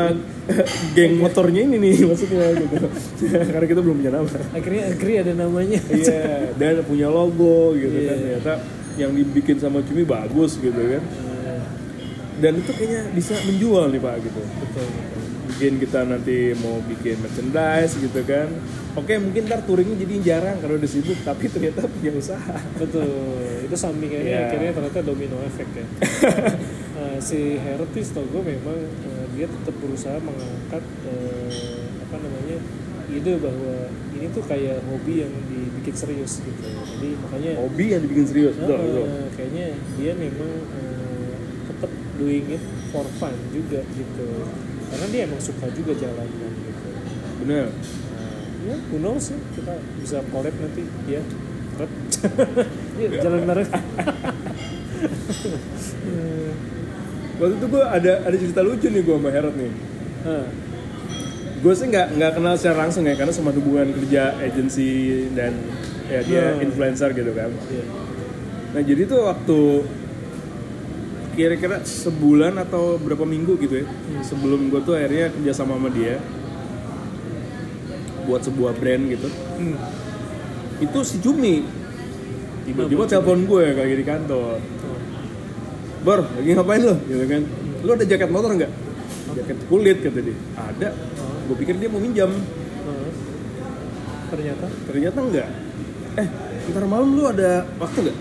geng 0.95 1.19
motornya 1.19 1.61
ini 1.67 1.75
nih 1.75 2.07
maksudnya 2.07 2.55
gitu. 2.55 2.75
Karena 3.53 3.67
kita 3.67 3.81
belum 3.83 3.99
punya 3.99 4.13
nama. 4.15 4.29
akhirnya 4.55 4.83
agree 4.87 5.17
ada 5.19 5.33
namanya 5.35 5.79
Iya, 5.91 6.55
dan 6.55 6.87
punya 6.87 7.11
logo 7.11 7.75
gitu 7.75 7.97
kan. 8.07 8.15
Iya. 8.15 8.39
Ternyata 8.39 8.53
yang 8.95 9.11
dibikin 9.11 9.57
sama 9.59 9.83
Cumi 9.83 10.07
bagus 10.07 10.55
gitu 10.55 10.77
kan. 10.77 11.03
Eh, 11.03 11.59
Dan 12.39 12.63
itu 12.63 12.71
kayaknya 12.71 13.01
bisa 13.11 13.33
menjual 13.43 13.91
nih 13.91 13.99
Pak 13.99 14.15
gitu. 14.23 14.39
betul 14.39 14.85
betul 14.87 15.22
mungkin 15.63 15.79
kita 15.79 16.03
nanti 16.03 16.51
mau 16.59 16.75
bikin 16.83 17.23
merchandise 17.23 17.95
gitu 17.95 18.19
kan. 18.27 18.51
Oke 18.99 19.15
mungkin 19.15 19.47
ntar 19.47 19.63
touringnya 19.63 19.95
jadi 19.95 20.15
jarang 20.19 20.59
karena 20.59 20.75
udah 20.75 20.91
sibuk 20.91 21.15
tapi 21.23 21.47
ternyata 21.47 21.87
punya 21.87 22.11
usaha. 22.19 22.59
Betul. 22.75 23.07
Itu 23.63 23.75
sampingannya 23.79 24.27
Iya. 24.27 24.39
akhirnya 24.51 24.71
ternyata 24.75 24.99
domino 25.07 25.39
efek 25.47 25.67
ya. 25.71 25.85
Eh, 26.93 27.17
si 27.17 27.57
Hertis 27.57 28.13
tau 28.13 28.21
gue 28.21 28.43
memang 28.43 28.75
eh, 28.77 29.25
dia 29.33 29.49
tetap 29.49 29.75
berusaha 29.81 30.13
mengangkat 30.23 30.83
eh, 31.09 31.89
apa 32.05 32.15
namanya 32.21 32.57
ide 33.09 33.33
bahwa 33.41 33.89
ini 34.13 34.29
tuh 34.29 34.43
kayak 34.45 34.77
hobi 34.87 35.25
yang 35.25 35.33
dibikin 35.49 35.95
serius 35.97 36.39
gitu. 36.45 36.63
Jadi 36.63 37.17
makanya 37.17 37.51
hobi 37.59 37.85
yang 37.97 38.01
dibikin 38.05 38.27
serius? 38.29 38.55
Betul, 38.55 38.77
eh, 38.77 38.83
betul. 38.85 39.07
kayaknya 39.35 39.65
dia 39.97 40.11
memang 40.15 40.51
eh, 40.69 41.33
tetap 41.65 41.91
doing 42.21 42.45
it 42.51 42.63
for 42.93 43.03
fun 43.17 43.35
juga 43.49 43.81
gitu 43.97 44.27
karena 44.93 45.05
dia 45.09 45.21
emang 45.25 45.41
suka 45.41 45.65
juga 45.73 45.97
jalan 45.97 46.27
kan 46.29 46.51
gitu. 46.53 46.87
Bener. 47.41 47.65
Nah, 47.65 48.37
ya 48.63 48.75
who 48.87 48.97
knows 48.97 49.25
ya 49.27 49.37
kita 49.57 49.73
bisa 49.97 50.17
collab 50.29 50.53
nanti 50.53 50.85
ya 51.09 51.21
Red. 51.73 51.89
Yuk, 53.01 53.11
jalan 53.17 53.41
bareng. 53.43 53.65
Waktu 57.33 57.53
itu 57.57 57.65
gue 57.67 57.83
ada 57.83 58.13
ada 58.23 58.35
cerita 58.37 58.61
lucu 58.61 58.87
nih 58.87 59.01
gue 59.01 59.15
sama 59.17 59.29
Herod 59.33 59.55
nih. 59.57 59.71
Nah, 60.23 60.45
gue 61.59 61.73
sih 61.73 61.87
nggak 61.89 62.07
nggak 62.15 62.31
kenal 62.37 62.53
secara 62.55 62.77
langsung 62.87 63.03
ya 63.03 63.17
karena 63.17 63.33
sama 63.33 63.49
hubungan 63.51 63.89
kerja 63.91 64.37
agensi 64.37 65.25
dan 65.33 65.57
ya 66.07 66.19
dia 66.21 66.43
Hmm. 66.53 66.63
influencer 66.63 67.09
gitu 67.11 67.33
kan. 67.33 67.49
Iya. 67.67 67.85
nah 68.73 68.81
jadi 68.81 69.05
tuh 69.05 69.21
waktu 69.29 69.59
kira-kira 71.33 71.81
sebulan 71.81 72.61
atau 72.61 72.95
berapa 72.95 73.25
minggu 73.25 73.57
gitu 73.57 73.81
ya 73.81 73.85
sebelum 74.21 74.69
gue 74.69 74.81
tuh 74.81 74.93
akhirnya 74.93 75.33
kerja 75.33 75.51
sama 75.53 75.75
sama 75.75 75.89
dia 75.89 76.21
buat 78.23 78.41
sebuah 78.41 78.77
brand 78.77 79.03
gitu 79.09 79.27
Hmm. 79.53 79.77
itu 80.79 80.99
si 81.01 81.17
Cumi 81.19 81.65
tiba-tiba 82.63 83.03
telepon 83.05 83.43
gue 83.43 83.63
lagi 83.71 83.95
di 83.97 84.05
kantor 84.05 84.57
Oh. 84.83 84.99
Bor, 86.03 86.19
lagi 86.19 86.51
ngapain 86.51 86.83
lo? 86.83 86.95
Gitu 87.07 87.23
kan 87.23 87.41
Lo 87.81 87.95
ada 87.95 88.03
jaket 88.03 88.27
motor 88.27 88.51
nggak? 88.51 88.71
Jaket 89.33 89.57
kulit 89.67 89.97
kata 90.03 90.19
dia 90.19 90.35
Ada 90.53 90.89
Gue 91.47 91.55
pikir 91.59 91.79
dia 91.79 91.87
mau 91.87 91.99
minjam 91.99 92.27
Oh. 92.83 93.09
ternyata 94.29 94.65
Ternyata 94.87 95.19
enggak 95.19 95.49
Eh, 96.13 96.27
ntar 96.69 96.83
malam 96.85 97.15
lu 97.15 97.23
ada 97.25 97.65
waktu 97.79 97.99
nggak? 98.05 98.17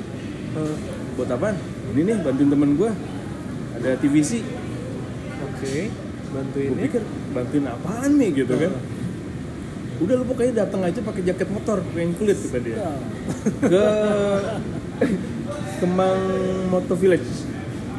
Buat 1.14 1.28
apaan? 1.28 1.56
Ini 1.92 2.00
nih 2.08 2.16
bantuin 2.24 2.48
temen 2.48 2.70
gue 2.80 2.90
Ada 3.76 3.90
TVC 4.00 4.40
oke 5.44 5.74
bantuin 6.32 6.70
Gue 6.72 6.80
pikir 6.88 7.02
bantuin 7.36 7.64
apaan 7.68 8.10
nih? 8.16 8.30
Gitu 8.44 8.54
kan. 8.56 8.72
Udah 10.02 10.14
lu 10.18 10.24
pokoknya 10.26 10.66
datang 10.66 10.82
aja 10.82 10.98
pakai 11.04 11.22
jaket 11.22 11.48
motor 11.52 11.78
yang 11.94 12.10
kulit 12.18 12.34
kata 12.34 12.58
dia. 12.58 12.76
Ah. 12.80 12.98
Ke 13.68 13.86
Kemang 15.78 16.22
Motor 16.72 16.96
Village. 16.98 17.30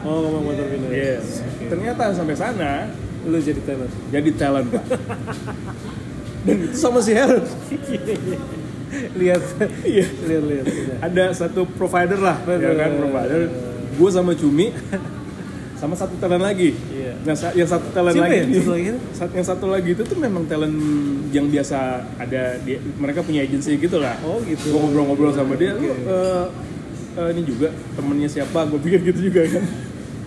Oh 0.04 0.20
ngomong 0.20 0.52
motor 0.52 0.66
pindah 0.68 0.90
Yes. 0.92 1.40
Oke. 1.40 1.72
Ternyata 1.72 2.12
sampai 2.12 2.36
sana 2.36 2.92
lu 3.24 3.40
jadi 3.40 3.62
talent. 3.64 3.94
jadi 4.12 4.32
talent 4.36 4.68
pak. 4.68 4.84
Dan 6.46 6.58
itu 6.60 6.76
sama 6.76 7.00
si 7.00 7.16
lihat. 7.16 7.40
Iya. 9.88 10.06
Lihat 10.28 10.44
lihat 10.44 10.66
lihat. 10.68 11.00
ada 11.02 11.24
satu 11.32 11.64
provider 11.66 12.20
lah 12.20 12.36
ya 12.46 12.72
kan 12.76 12.92
provider 13.00 13.42
gue 13.94 14.10
sama 14.10 14.34
Cumi 14.34 14.74
sama 15.74 15.94
satu 15.94 16.16
talent 16.16 16.40
lagi. 16.40 16.72
Iya. 16.90 17.12
nah 17.22 17.36
sa- 17.36 17.52
yang 17.52 17.68
satu 17.68 17.92
talent 17.92 18.16
Siapa 18.16 18.24
lagi 18.26 18.40
ya? 18.40 18.46
nih, 18.48 18.96
yang 19.36 19.44
satu 19.46 19.66
lagi 19.68 19.90
itu 19.92 20.02
tuh 20.02 20.16
memang 20.16 20.44
talent 20.46 20.76
yang 21.30 21.46
biasa 21.46 21.76
ada 22.16 22.56
di 22.58 22.80
mereka 22.96 23.20
punya 23.20 23.44
agensi 23.44 23.76
gitu 23.76 24.00
lah. 24.00 24.16
Oh 24.24 24.40
gitu. 24.42 24.72
Gue 24.72 24.80
ngobrol-ngobrol 24.80 25.32
sama 25.32 25.54
dia 25.54 25.76
Oke. 25.76 25.84
"Lu, 25.84 25.92
eh, 25.92 26.46
eh, 27.14 27.28
ini 27.32 27.42
juga 27.44 27.68
temennya 27.94 28.30
siapa? 28.30 28.64
Gue 28.66 28.80
pikir 28.80 29.04
gitu 29.06 29.28
juga 29.28 29.44
kan. 29.46 29.64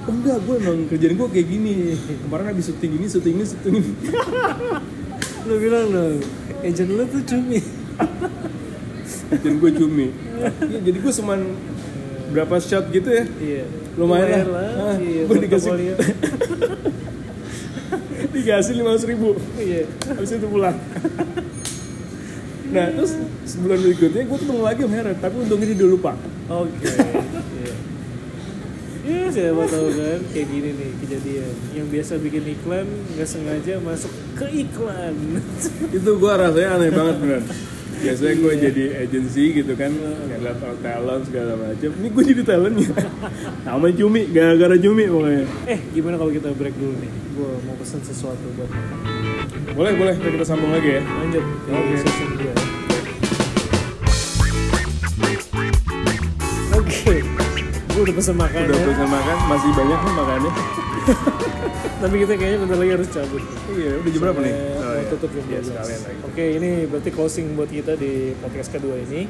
Oh 0.05 0.13
enggak 0.13 0.39
gue 0.39 0.55
emang 0.57 0.79
kerjaan 0.87 1.15
gue 1.17 1.29
kayak 1.33 1.49
gini. 1.49 1.75
Kemarin 1.97 2.45
habis 2.47 2.65
syuting 2.69 2.93
ini 2.95 3.07
syuting 3.07 3.35
ini 3.35 3.45
syuting 3.49 3.75
ini. 3.75 3.93
Lu 5.43 5.55
bilang 5.57 5.87
dong 5.89 6.21
agent 6.61 6.91
lu 6.91 7.05
tuh 7.07 7.23
cumi. 7.25 7.59
Dan 9.33 9.55
gue 9.57 9.71
cumi. 9.73 10.07
Ya, 10.37 10.53
jadi 10.85 11.01
gue 11.01 11.13
cuman 11.17 11.41
berapa 12.37 12.55
shot 12.61 12.93
gitu 12.93 13.09
ya? 13.09 13.25
Iya. 13.41 13.65
Lumayan, 13.97 14.53
lah, 14.53 14.93
Ah, 14.93 14.97
iya 15.01 15.25
gue 15.25 15.37
dikasih 15.41 15.73
dikasih 18.37 18.75
lima 18.77 18.93
ribu. 19.01 19.41
Iya. 19.57 19.89
Habis 20.13 20.37
itu 20.37 20.47
pulang. 20.53 20.77
Nah 22.67 22.87
terus 22.93 23.17
sebulan 23.49 23.79
berikutnya 23.81 24.23
gue 24.29 24.39
ketemu 24.45 24.61
lagi 24.61 24.81
sama 24.85 24.95
Hera 25.01 25.13
tapi 25.17 25.35
untungnya 25.41 25.67
dia 25.73 25.79
udah 25.81 25.89
lupa. 25.89 26.13
Oke. 26.53 26.93
Iya. 27.57 27.75
Ya 29.07 29.23
siapa 29.31 29.65
tahu 29.71 29.89
kan 29.97 30.21
kayak 30.35 30.47
gini 30.53 30.71
nih 30.77 30.91
kejadian. 31.01 31.55
Yang 31.73 31.87
biasa 31.89 32.13
bikin 32.21 32.45
iklan 32.53 32.87
nggak 33.17 33.29
sengaja 33.33 33.75
masuk 33.81 34.13
ke 34.37 34.47
iklan. 34.69 35.15
itu 35.89 36.11
gue 36.13 36.33
rasanya 36.37 36.69
aneh 36.77 36.91
banget 36.93 37.17
beneran 37.17 37.45
biasanya 37.97 38.35
gue 38.37 38.53
jadi 38.61 38.85
agency 39.03 39.45
gitu 39.55 39.73
kan 39.73 39.89
ngeliat 39.91 40.57
talent 40.79 41.23
segala 41.25 41.53
macam 41.57 41.91
ini 41.91 42.09
gue 42.09 42.25
jadi 42.29 42.43
talentnya 42.45 42.91
sama 43.63 43.89
Cumi 43.91 44.23
gara-gara 44.29 44.77
Cumi 44.77 45.05
pokoknya 45.07 45.45
eh 45.65 45.79
gimana 45.91 46.15
kalau 46.17 46.29
kita 46.31 46.53
break 46.53 46.77
dulu 46.77 46.95
nih? 46.99 47.11
Gue 47.33 47.53
mau 47.65 47.77
pesen 47.77 48.01
sesuatu 48.01 48.41
buat 48.57 48.69
makan. 48.69 48.99
boleh 49.73 49.93
boleh 49.93 50.15
kita 50.17 50.41
sambung 50.43 50.73
lagi 50.73 50.89
ya 50.97 51.03
Lanjut 51.05 51.45
ke 51.45 51.71
Oke. 51.71 51.97
dua. 52.37 52.55
Oke. 56.77 57.15
Gue 57.87 58.03
udah 58.03 58.15
pesen 58.15 58.37
makan 58.37 58.61
udah 58.63 58.77
ya. 58.77 58.87
bisa 58.89 59.05
makan 59.07 59.37
masih 59.49 59.71
banyak 59.73 59.99
nih 59.99 60.15
makannya 60.15 60.53
Tapi 62.03 62.15
kita 62.21 62.33
kayaknya 62.37 62.59
bentar 62.61 62.77
lagi 62.77 62.93
harus 62.93 63.09
cabut. 63.09 63.43
iya 63.73 63.91
udah 63.97 64.11
jam 64.13 64.21
berapa 64.21 64.41
nih 64.41 64.55
Iya. 65.07 65.13
tutup 65.15 65.31
jam 65.31 65.45
Iya, 65.47 65.59
12. 65.59 65.69
sekalian 65.71 66.01
lagi 66.03 66.21
Oke, 66.27 66.45
ini 66.53 66.71
berarti 66.85 67.11
closing 67.11 67.47
buat 67.55 67.71
kita 67.71 67.93
di 67.95 68.13
podcast 68.37 68.69
kedua 68.71 68.97
ini. 68.99 69.23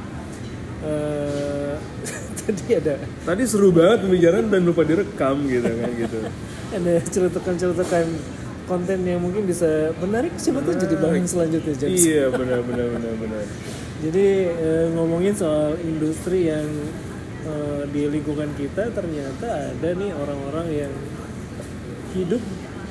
Eh, 0.77 1.75
tadi 2.41 2.65
ada 2.73 2.95
tadi 3.25 3.43
seru 3.45 3.73
banget 3.73 4.05
pembicaraan 4.05 4.47
dan 4.47 4.63
lupa 4.63 4.83
direkam 4.83 5.45
gitu 5.45 5.67
kan 5.67 5.91
gitu 5.93 6.19
ada 6.77 6.95
celutukan-celutukan 7.03 8.07
konten 8.67 8.99
yang 9.03 9.19
mungkin 9.19 9.49
bisa 9.49 9.91
menarik 9.99 10.37
siapa 10.37 10.61
tahu 10.61 10.77
jadi 10.77 10.97
bahan 10.99 11.25
selanjutnya 11.25 11.75
James. 11.75 11.97
iya 11.97 12.29
benar 12.29 12.61
benar 12.63 12.87
benar 12.93 13.13
benar 13.19 13.45
Jadi 14.05 14.27
eh, 14.53 14.87
ngomongin 14.93 15.33
soal 15.33 15.73
industri 15.81 16.53
yang 16.53 16.69
eh, 17.43 17.83
di 17.89 18.05
lingkungan 18.07 18.53
kita 18.55 18.93
ternyata 18.93 19.73
ada 19.73 19.89
nih 19.97 20.13
orang-orang 20.13 20.67
yang 20.85 20.93
hidup 22.13 22.45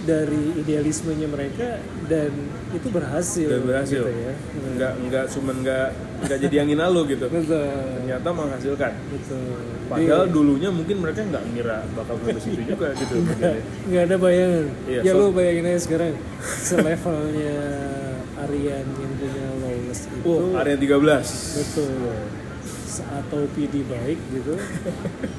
dari 0.05 0.53
idealismenya 0.55 1.27
mereka 1.27 1.81
dan 2.05 2.29
itu 2.71 2.87
berhasil. 2.87 3.49
dan 3.49 3.61
berhasil 3.65 4.01
gitu 4.01 4.11
ya. 4.13 4.33
nggak 4.75 4.93
nggak 5.03 5.25
cuman 5.33 5.55
nggak 5.59 5.87
nggak 6.21 6.37
jadi 6.39 6.55
angin 6.61 6.79
lalu 6.79 6.99
gitu 7.11 7.25
Betul. 7.27 7.65
ternyata 7.97 8.29
menghasilkan 8.29 8.93
Betul. 9.09 9.57
padahal 9.85 10.25
dulunya 10.27 10.69
mungkin 10.69 10.97
mereka 10.99 11.19
nggak 11.21 11.43
ngira 11.51 11.77
bakal 11.93 12.15
sampai 12.17 12.37
situ 12.39 12.61
juga 12.63 12.87
gitu 12.93 13.13
nggak 13.89 14.03
ada 14.05 14.15
bayangan. 14.15 14.65
Iya, 14.85 14.99
ya 15.01 15.11
so- 15.11 15.19
lu 15.19 15.25
bayangin 15.31 15.65
aja 15.65 15.79
sekarang 15.81 16.13
selevelnya 16.61 17.57
Aryan 18.37 18.85
yang 18.85 19.13
punya 19.15 19.45
lawless 19.59 20.01
itu. 20.05 20.19
oh 20.27 20.53
area 20.55 20.77
13 20.77 21.57
Betul. 21.57 21.91
Atau 23.01 23.47
PD 23.51 23.83
baik 23.83 24.19
gitu. 24.31 24.55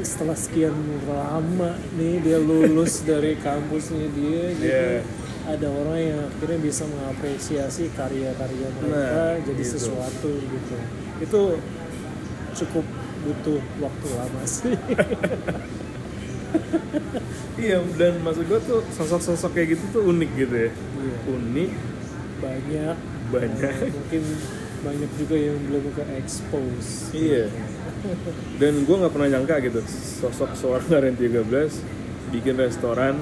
Setelah 0.01 0.35
sekian 0.35 0.75
lama 1.05 1.73
nih 1.95 2.21
dia 2.21 2.39
lulus 2.39 3.01
dari 3.03 3.37
kampusnya 3.37 4.07
dia 4.13 4.45
gitu. 4.53 4.67
Iya. 4.67 5.01
Ada 5.47 5.69
orang 5.71 5.99
yang 6.01 6.21
akhirnya 6.27 6.59
bisa 6.59 6.83
mengapresiasi 6.85 7.95
karya-karya 7.95 8.67
mereka 8.77 8.91
Nah, 8.91 9.35
jadi 9.41 9.63
gitu. 9.63 9.73
sesuatu 9.79 10.31
gitu. 10.35 10.77
Itu 11.23 11.41
cukup 12.57 12.87
butuh 13.23 13.61
waktu 13.79 14.07
lama 14.13 14.43
sih. 14.45 14.75
iya 17.57 17.81
dan 17.97 18.21
maksud 18.21 18.45
gue 18.45 18.61
tuh 18.63 18.81
sosok-sosok 18.93 19.51
kayak 19.53 19.77
gitu 19.77 19.85
tuh 19.91 20.03
unik 20.09 20.31
gitu 20.37 20.55
ya 20.57 20.71
Iya. 20.73 21.17
unik 21.27 21.71
Banyak 22.37 22.97
banyak 23.27 23.75
mungkin 23.91 24.23
banyak 24.87 25.11
juga 25.19 25.35
yang 25.35 25.59
belum 25.61 25.85
ke 25.91 26.03
expose. 26.17 27.11
iya 27.11 27.51
dan 28.57 28.87
gue 28.87 28.97
nggak 28.97 29.11
pernah 29.11 29.29
nyangka 29.29 29.59
gitu 29.61 29.81
sosok 30.23 30.55
seorang 30.55 30.87
Aren 30.97 31.19
13 31.19 31.43
bikin 32.31 32.55
restoran 32.55 33.19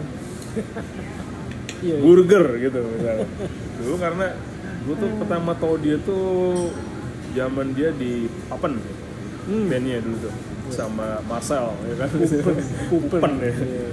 Iya. 1.81 2.01
burger 2.01 2.47
gitu 2.59 2.81
misalnya 2.81 3.27
dulu 3.77 3.97
karena 3.99 4.27
gue 4.83 4.95
tuh 4.95 5.11
pertama 5.19 5.53
tau 5.55 5.77
dia 5.77 5.97
tuh 5.99 6.69
zaman 7.33 7.73
dia 7.73 7.91
di 7.91 8.29
Papen 8.47 8.77
Hmm. 9.45 9.69
bandnya 9.69 10.01
dulu 10.01 10.17
tuh 10.23 10.33
sama 10.71 11.21
Marcel 11.23 11.77
ya 11.85 11.95
kan 11.99 12.09
Kupen, 12.09 12.57
kupen. 12.89 13.21
Kupen 13.21 13.33
ya 13.39 13.53
Iya. 13.53 13.89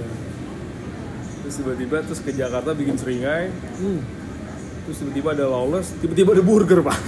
terus 1.42 1.54
tiba-tiba 1.56 1.96
terus 2.00 2.20
ke 2.20 2.32
Jakarta 2.32 2.72
bikin 2.72 2.96
seringai 2.96 3.52
Hmm. 3.76 4.00
Terus 4.86 4.96
tiba-tiba 4.98 5.28
ada 5.34 5.44
lawless 5.46 5.94
tiba-tiba 5.98 6.34
ada 6.34 6.44
burger 6.44 6.80
pak. 6.82 6.98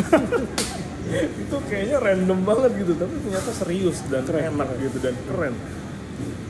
Itu 1.45 1.57
kayaknya 1.71 1.99
random 2.03 2.43
banget 2.43 2.71
gitu 2.81 2.93
tapi 2.99 3.15
ternyata 3.23 3.51
serius 3.55 4.03
dan 4.11 4.27
enak 4.27 4.69
gitu 4.83 4.99
dan 4.99 5.15
keren. 5.31 5.55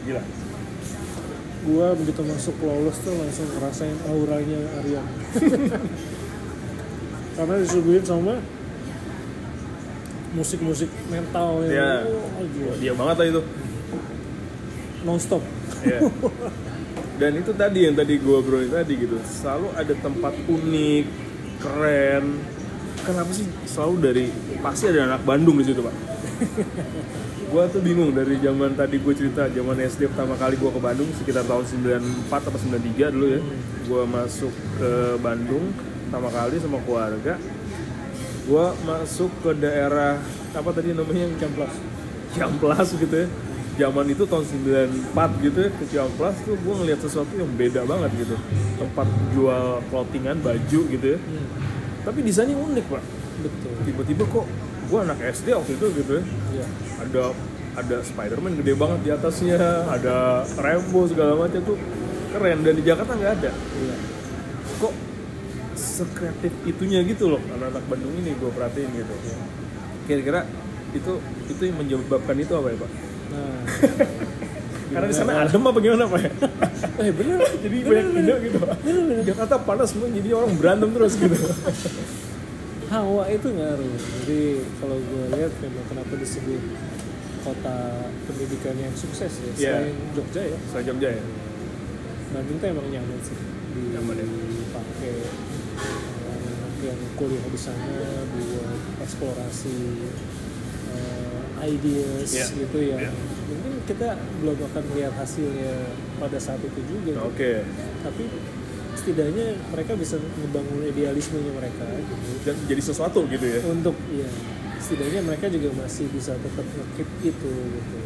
Gila. 0.05 0.23
Gua 1.65 1.87
begitu 1.97 2.21
masuk 2.25 2.57
lawless 2.61 2.99
tuh 3.01 3.15
langsung 3.17 3.49
ngerasain 3.57 3.99
auranya 4.09 4.61
Aryan. 4.81 5.07
Karena 7.37 7.55
disuguhin 7.59 8.05
sama 8.07 8.39
musik-musik 10.35 10.91
mental 11.09 11.63
yang 11.67 12.05
wah, 12.11 12.43
gila. 12.43 12.75
dia 12.79 12.93
banget 12.93 13.17
lah 13.17 13.27
itu. 13.31 13.43
Non 15.05 15.21
stop 15.21 15.43
Iya. 15.85 16.01
dan 17.15 17.31
itu 17.39 17.55
tadi 17.55 17.87
yang 17.87 17.95
tadi 17.95 18.19
gue 18.19 18.35
obrolin 18.35 18.71
tadi 18.75 18.99
gitu. 18.99 19.15
Selalu 19.23 19.71
ada 19.79 19.95
tempat 20.03 20.35
unik 20.51 21.05
keren. 21.63 22.25
Kenapa 23.07 23.31
sih? 23.31 23.47
Selalu 23.71 23.95
dari 24.03 24.25
pasti 24.59 24.91
ada 24.91 25.15
anak 25.15 25.23
Bandung 25.23 25.61
di 25.61 25.65
situ 25.67 25.79
pak. 25.85 25.95
Gue 27.55 27.71
tuh 27.71 27.79
bingung 27.87 28.11
dari 28.11 28.35
zaman 28.43 28.75
tadi 28.75 28.99
gue 28.99 29.15
cerita 29.15 29.47
zaman 29.47 29.79
SD 29.79 30.11
pertama 30.11 30.35
kali 30.35 30.59
gue 30.59 30.67
ke 30.75 30.81
Bandung 30.83 31.07
sekitar 31.15 31.47
tahun 31.47 31.63
94 32.27 32.51
atau 32.51 32.59
93 32.59 33.15
dulu 33.15 33.27
ya. 33.31 33.41
Gue 33.87 34.03
masuk 34.11 34.51
ke 34.75 34.93
Bandung 35.23 35.71
pertama 36.11 36.35
kali 36.35 36.59
sama 36.59 36.83
keluarga. 36.83 37.39
Gue 38.51 38.67
masuk 38.83 39.31
ke 39.39 39.55
daerah 39.55 40.19
apa 40.51 40.71
tadi 40.75 40.99
namanya 40.99 41.31
yang 41.31 41.35
Ciamplas. 41.39 41.75
Ciamplas 42.35 42.89
gitu 42.99 43.15
ya 43.23 43.29
zaman 43.75 44.07
itu 44.07 44.23
tahun 44.23 44.45
94 44.47 45.45
gitu 45.45 45.59
ya 45.59 45.71
ke 45.75 45.85
Ciamplas 45.91 46.37
tuh 46.47 46.55
gue 46.55 46.75
ngeliat 46.75 47.01
sesuatu 47.03 47.33
yang 47.35 47.51
beda 47.59 47.83
banget 47.85 48.11
gitu. 48.23 48.37
Tempat 48.79 49.07
jual 49.35 49.83
clothingan 49.91 50.39
baju 50.39 50.81
gitu 50.91 51.07
ya. 51.07 51.19
Hmm, 51.19 51.47
tapi 52.07 52.19
desainnya 52.23 52.55
unik 52.55 52.87
pak. 52.87 53.03
Betul. 53.43 53.73
Tiba-tiba 53.83 54.23
kok 54.31 54.47
gue 54.85 54.99
anak 55.01 55.19
SD 55.35 55.47
waktu 55.59 55.73
itu 55.75 55.87
gitu 56.03 56.13
ya. 56.21 56.25
Iya. 56.55 56.67
ada 57.03 57.23
ada 57.75 57.97
Spiderman 58.07 58.55
gede 58.63 58.79
banget 58.79 59.01
di 59.03 59.11
atasnya 59.11 59.59
ada 59.91 60.47
Rambo 60.59 61.11
segala 61.11 61.35
macam 61.35 61.61
tuh. 61.63 61.79
Keren 62.35 62.67
dan 62.67 62.75
di 62.75 62.83
Jakarta 62.83 63.15
nggak 63.15 63.33
ada. 63.43 63.51
Iya. 63.55 63.97
kok 64.75 64.95
sekreatif 65.75 66.51
itunya 66.67 67.03
gitu 67.07 67.31
loh 67.31 67.39
anak-anak 67.39 67.85
Bandung 67.91 68.15
ini 68.23 68.35
gue 68.39 68.51
perhatiin 68.55 68.91
gitu. 68.95 69.15
Kira-kira 70.07 70.47
itu 70.95 71.13
itu 71.51 71.63
yang 71.67 71.77
menyebabkan 71.83 72.39
itu 72.39 72.55
apa 72.55 72.71
ya 72.71 72.79
pak 72.79 73.14
nah. 73.33 73.61
Karena 74.95 75.07
di 75.11 75.17
sana 75.17 75.33
adem 75.43 75.63
apa 75.65 75.79
gimana 75.83 76.05
pak? 76.07 76.23
Eh 77.03 77.11
bener. 77.11 77.39
Jadi 77.59 77.77
banyak 77.83 78.07
ide 78.15 78.35
gitu. 78.47 78.59
Pak 78.63 78.79
Jakarta 79.27 79.55
panas 79.59 79.91
semua 79.91 80.07
jadi 80.07 80.31
orang 80.31 80.55
berantem 80.55 80.91
terus 80.95 81.19
gitu. 81.19 81.35
Hawa 82.95 83.27
itu 83.27 83.49
ngaruh. 83.51 83.95
Jadi 84.23 84.41
kalau 84.79 84.97
gue 85.01 85.25
lihat 85.35 85.53
memang 85.59 85.85
kenapa 85.91 86.13
disebut 86.15 86.63
kota 87.43 87.77
pendidikan 88.25 88.77
yang 88.79 88.95
sukses 88.95 89.33
ya 89.43 89.51
Iya. 89.53 89.75
selain 89.83 89.97
Jogja 90.15 90.43
ya. 90.47 90.59
Saya 90.71 90.83
Jogja 90.87 91.09
ya. 91.11 91.25
Bandung 92.31 92.57
tuh 92.63 92.69
emang 92.71 92.87
nyaman 92.87 93.19
sih. 93.21 93.37
Di 93.75 93.81
Nyaman 93.99 94.15
ya? 94.15 94.27
dipakai 94.31 95.15
yang 96.85 97.01
kuliah 97.17 97.45
di 97.49 97.59
sana 97.59 97.91
buat 98.31 98.81
eksplorasi 99.03 99.77
ideas 101.67 102.29
Iya. 102.29 102.47
gitu 102.55 102.79
ya 102.81 102.99
Iya. 103.01 103.11
mungkin 103.45 103.73
kita 103.85 104.09
belum 104.39 104.59
akan 104.65 104.83
melihat 104.89 105.15
hasilnya 105.15 105.73
pada 106.17 106.37
saat 106.37 106.61
itu 106.61 106.81
juga 106.85 107.21
oke 107.23 107.53
tapi 108.01 108.25
setidaknya 108.95 109.47
mereka 109.69 109.93
bisa 109.95 110.17
ngebangun 110.17 110.81
idealismenya 110.87 111.53
mereka 111.53 111.85
gitu 111.99 112.15
dan 112.43 112.57
jadi 112.65 112.81
sesuatu 112.81 113.21
gitu 113.27 113.45
ya 113.45 113.61
untuk 113.67 113.97
ya 114.09 114.29
setidaknya 114.77 115.21
mereka 115.23 115.47
juga 115.49 115.69
masih 115.77 116.09
bisa 116.09 116.33
tetap 116.35 116.65
ngekip 116.65 117.09
itu 117.23 117.53
gitu 117.71 117.99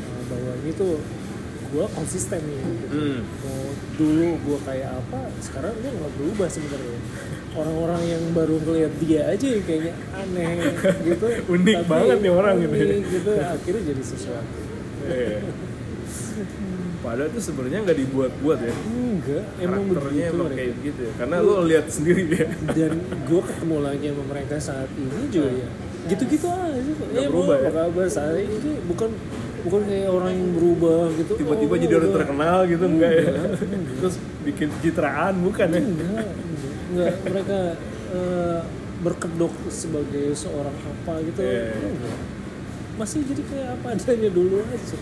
Nah, 0.00 0.22
bahwa 0.28 0.52
ini 0.58 0.72
tuh 0.72 1.00
gue 1.70 1.84
konsisten 1.88 2.40
nih 2.42 2.58
gitu. 2.58 2.86
Hmm. 2.90 3.20
mau 3.40 3.62
dulu 3.96 4.28
gue 4.38 4.58
kayak 4.60 4.90
apa 4.92 5.20
sekarang 5.38 5.70
dia 5.76 5.90
nggak 5.90 6.12
berubah 6.14 6.48
sebenarnya 6.48 6.98
orang-orang 7.52 8.02
yang 8.06 8.22
baru 8.30 8.56
ngeliat 8.58 8.92
dia 8.98 9.20
aja 9.26 9.46
yang 9.48 9.64
kayaknya 9.64 9.92
aneh 10.12 10.70
gitu 11.08 11.26
Unik 11.48 11.78
banget 11.84 12.16
nih 12.18 12.32
orang 12.32 12.54
gitu 12.58 12.72
ya. 12.72 12.84
unik 12.86 13.02
gitu 13.10 13.30
akhirnya 13.36 13.82
jadi 13.84 14.02
sesuatu 14.04 14.54
Iya. 15.02 15.38
Padahal 17.00 17.28
itu 17.28 17.40
sebenarnya 17.42 17.80
nggak 17.82 17.98
dibuat-buat 17.98 18.58
ya. 18.60 18.74
enggak 18.76 19.44
emang 19.58 19.82
Karakternya 19.88 20.12
begitu 20.22 20.36
emang 20.36 20.48
kayak 20.52 20.74
gitu 20.84 21.00
ya. 21.00 21.12
Karena 21.16 21.36
lo 21.40 21.54
lihat 21.64 21.86
sendiri 21.88 22.22
ya. 22.28 22.46
dan 22.70 22.92
gue 23.00 23.40
ketemu 23.42 23.76
lagi 23.80 24.04
sama 24.06 24.24
mereka 24.28 24.54
saat 24.56 24.88
ini 24.92 25.24
juga 25.28 25.50
ya 25.50 25.68
gitu-gitu 26.02 26.48
aja 26.48 26.80
kok 26.90 27.06
Eh, 27.10 27.26
berubah 27.26 27.56
ya? 27.58 27.68
apa 27.68 27.80
kabar 27.82 28.08
saya 28.08 28.40
ini 28.40 28.72
bukan 28.84 29.10
bukan 29.60 29.80
kayak 29.82 30.08
orang 30.08 30.32
yang 30.32 30.50
berubah 30.50 31.00
gitu 31.14 31.32
Tiba-tiba 31.36 31.72
Oh, 31.72 31.78
jadi 31.78 31.92
orang 31.94 32.04
enggak. 32.06 32.20
terkenal 32.20 32.58
gitu 32.66 32.84
enggak 32.86 33.12
ya. 33.14 33.24
Terus 33.98 34.14
bikin 34.42 34.66
pencitraan 34.70 35.34
bukan 35.40 35.68
ya. 35.68 35.80
enggak 35.80 36.26
enggak, 36.90 37.06
enggak. 37.08 37.14
mereka 37.24 37.58
eh, 38.10 38.60
berkedok 39.00 39.54
sebagai 39.68 40.26
seorang 40.34 40.76
apa 40.76 41.12
gitu 41.22 41.40
Iya, 41.40 41.72
iya. 41.72 41.88
enggak. 41.88 42.18
masih 42.96 43.24
jadi 43.24 43.42
kayak 43.42 43.68
apa 43.74 43.86
adanya 43.94 44.30
dulu 44.30 44.60
aja 44.62 44.98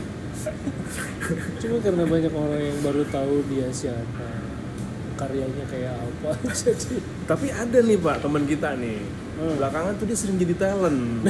cuma 1.59 1.76
karena 1.78 2.05
banyak 2.05 2.30
orang 2.30 2.62
yang 2.62 2.78
baru 2.80 3.03
tahu 3.05 3.43
dia 3.49 3.66
siapa 3.70 4.28
karyanya 5.16 5.66
kayak 5.66 5.99
apa 5.99 6.30
jadi 6.62 6.95
Tapi 7.26 7.47
ada 7.51 7.78
nih 7.80 7.99
Pak 7.99 8.16
teman 8.20 8.45
kita 8.45 8.72
nih. 8.74 9.03
Hmm. 9.34 9.55
Belakangan 9.55 9.93
tuh 9.95 10.07
dia 10.07 10.14
sering 10.14 10.34
jadi 10.36 10.55
talent. 10.57 11.26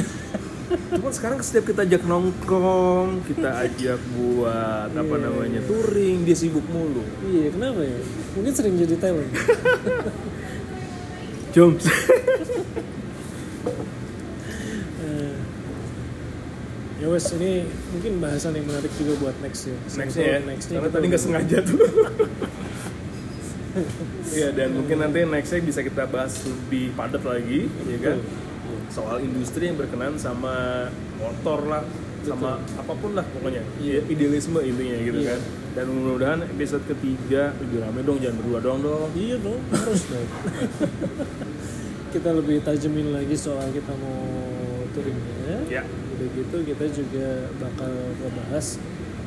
Cuman 0.91 1.09
sekarang 1.09 1.41
setiap 1.41 1.65
kita 1.65 1.81
ajak 1.83 2.05
nongkrong, 2.05 3.25
kita 3.25 3.49
ajak 3.59 3.97
buat 4.13 4.89
apa 4.89 5.09
Iya, 5.11 5.25
namanya 5.25 5.61
touring, 5.65 6.21
dia 6.21 6.37
sibuk 6.37 6.61
mulu. 6.65 7.01
iya 7.25 7.49
kenapa 7.49 7.81
ya 7.81 7.97
mungkin 8.31 8.53
sering 8.53 8.77
jadi 8.77 8.95
talent 8.95 9.29
Jom. 11.51 11.73
Eh, 14.99 15.33
ya 16.99 17.07
wes 17.07 17.25
ini 17.33 17.63
mungkin 17.89 18.19
bahasan 18.19 18.51
yang 18.53 18.67
menarik 18.67 18.91
juga 18.95 19.13
buat 19.19 19.35
next 19.39 19.67
ya 19.67 19.75
Nextnya 19.95 20.25
ya. 20.25 20.37
nextnya 20.43 20.75
Karena 20.79 20.91
tadi 20.91 21.05
nggak 21.07 21.21
sengaja 21.21 21.57
tuh. 21.63 21.79
Iya 24.29 24.49
dan 24.51 24.75
mungkin 24.75 24.97
nanti 24.99 25.23
nextnya 25.23 25.61
bisa 25.61 25.79
kita 25.79 26.03
bahas 26.05 26.35
lebih 26.43 26.89
padat 26.93 27.21
lagi, 27.21 27.69
ya 27.85 27.97
kan? 28.01 28.17
Soal 28.89 29.23
industri 29.23 29.69
yang 29.69 29.77
berkenan 29.77 30.17
sama 30.17 30.89
motor 31.15 31.63
lah, 31.63 31.83
sama 32.25 32.59
apa 32.75 32.93
pun 32.93 33.13
lah 33.13 33.23
pokoknya. 33.29 33.61
Iya, 33.79 34.03
idealisme 34.05 34.59
intinya 34.59 34.97
gitu 34.99 35.19
Iya. 35.21 35.37
kan. 35.37 35.39
Dan 35.79 35.87
mudah-mudahan 35.89 36.43
episode 36.45 36.83
ketiga 36.83 37.55
lebih 37.55 37.79
rame 37.79 38.03
dong, 38.03 38.19
jangan 38.19 38.35
berdua 38.35 38.59
dong 38.59 38.83
dong. 38.83 39.07
iya 39.15 39.39
dong 39.39 39.63
harus 39.71 40.03
dong 40.05 40.27
kita 42.13 42.29
lebih 42.33 42.59
tajemin 42.59 43.15
lagi 43.15 43.31
soal 43.31 43.63
kita 43.69 43.95
mau 43.95 44.19
touringnya 44.91 45.63
Ya. 45.71 45.87
udah 45.87 46.27
gitu 46.35 46.57
kita 46.65 46.83
juga 46.89 47.27
bakal 47.55 47.87
ngebahas 48.17 48.75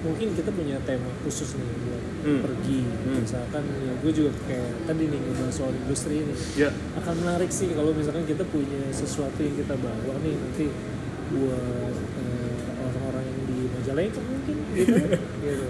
mungkin 0.03 0.35
kita 0.35 0.51
punya 0.51 0.77
tema 0.83 1.09
khusus 1.23 1.57
nih 1.57 1.73
buat 1.81 2.03
Hmm. 2.23 2.39
pergi 2.39 2.85
Hmm. 2.85 3.17
misalkan 3.19 3.65
ya 3.81 3.93
gue 3.97 4.13
juga 4.13 4.31
kayak 4.45 4.71
tadi 4.85 5.05
nih 5.09 5.21
ngebahas 5.23 5.55
soal 5.57 5.73
industri 5.73 6.21
ini 6.21 6.35
Ya. 6.55 6.69
akan 6.97 7.15
menarik 7.17 7.49
sih 7.49 7.73
kalau 7.73 7.91
misalkan 7.91 8.29
kita 8.29 8.45
punya 8.45 8.93
sesuatu 8.93 9.41
yang 9.41 9.57
kita 9.57 9.73
bawa 9.73 10.15
nih 10.21 10.37
nanti 10.37 10.67
buat 11.33 11.95
eh, 11.97 12.55
orang-orang 12.77 13.25
yang 13.25 13.41
di 13.47 13.59
Majalengka 13.73 14.21
mungkin 14.21 14.57
gitu, 14.77 15.01
gitu 15.49 15.69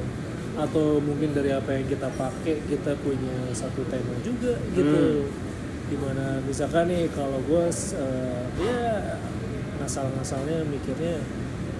atau 0.52 1.00
mungkin 1.00 1.32
dari 1.32 1.48
apa 1.48 1.72
yang 1.72 1.86
kita 1.86 2.12
pakai 2.12 2.60
kita 2.66 2.92
punya 3.00 3.32
satu 3.52 3.82
tema 3.88 4.12
juga 4.20 4.52
gitu 4.72 5.26
di 5.88 5.96
mana 5.96 6.40
misalkan 6.42 6.88
nih 6.88 7.08
kalau 7.10 7.40
gue 7.42 7.64
eh, 7.72 8.42
ya 8.60 9.16
ngasal-ngasalnya 9.80 10.64
mikirnya 10.64 11.20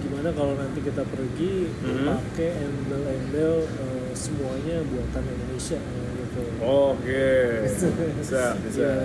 gimana 0.01 0.33
kalau 0.33 0.53
nanti 0.53 0.81
kita 0.81 1.05
pergi 1.05 1.69
Hmm. 1.79 2.07
pakai 2.09 2.49
embel-embel 2.59 3.63
eh, 3.63 4.09
semuanya 4.13 4.81
buatan 4.83 5.23
Indonesia 5.23 5.79
ya, 5.79 6.07
gitu 6.17 6.43
Oke. 6.59 7.31
Bisa, 8.19 8.55
bisa. 8.57 8.79
Ya, 8.81 8.95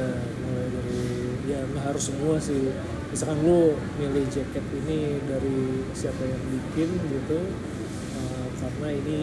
mulai 0.40 0.66
dari 0.70 1.02
ya 1.44 1.58
nggak 1.64 1.84
harus 1.90 2.08
semua 2.08 2.38
sih. 2.38 2.70
Misalkan 3.08 3.40
lu 3.42 3.72
milih 3.96 4.24
jaket 4.28 4.62
ini 4.78 5.18
dari 5.24 5.82
siapa 5.90 6.22
yang 6.22 6.38
bikin 6.46 6.88
gitu, 7.08 7.38
eh, 8.14 8.46
karena 8.54 8.88
ini 8.94 9.20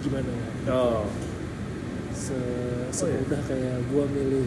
gimana 0.00 0.30
ya? 0.30 0.48
Oh. 0.72 1.04
Se 2.12 2.34
Oh, 2.34 3.06
iya. 3.06 3.20
semudah 3.20 3.40
kayak 3.46 3.76
gua 3.92 4.04
milih 4.08 4.46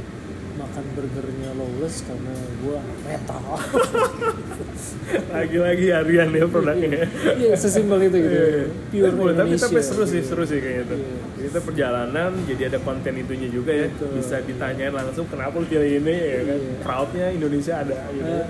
makan 0.52 0.84
burgernya 0.93 1.49
lawless 1.56 2.04
karena 2.04 2.34
gua 2.60 2.80
metal. 3.08 3.39
Lagi-lagi 5.36 5.86
harian 5.89 6.30
ya 6.32 6.45
produknya. 6.45 7.08
Iya, 7.39 7.54
sesimpel 7.56 8.12
itu 8.12 8.18
gitu. 8.20 8.36
Iya. 8.36 8.64
Pure 8.91 9.08
Tapi 9.08 9.18
boleh, 9.18 9.34
tapi 9.34 9.52
tapi 9.56 9.80
seru 9.80 10.04
sih, 10.04 10.20
gitu. 10.20 10.28
seru 10.36 10.43
sih 10.43 10.60
kayaknya 10.60 10.84
tuh. 10.91 10.97
Iya. 10.99 11.16
Kita 11.41 11.60
perjalanan, 11.64 12.32
jadi 12.45 12.62
ada 12.70 12.80
konten 12.84 13.14
itunya 13.18 13.49
juga 13.49 13.72
ya. 13.74 13.88
Betul. 13.89 14.10
Bisa 14.20 14.36
ditanyain 14.43 14.93
langsung 14.93 15.26
kenapa 15.32 15.56
lu 15.58 15.66
pilih 15.66 15.91
ini 16.04 16.16
ya 16.16 16.41
kan. 16.43 16.60
Iya. 16.60 16.76
Proudnya 16.84 17.26
Indonesia 17.32 17.74
ada 17.80 17.97
gitu. 18.12 18.30
Eh, 18.30 18.45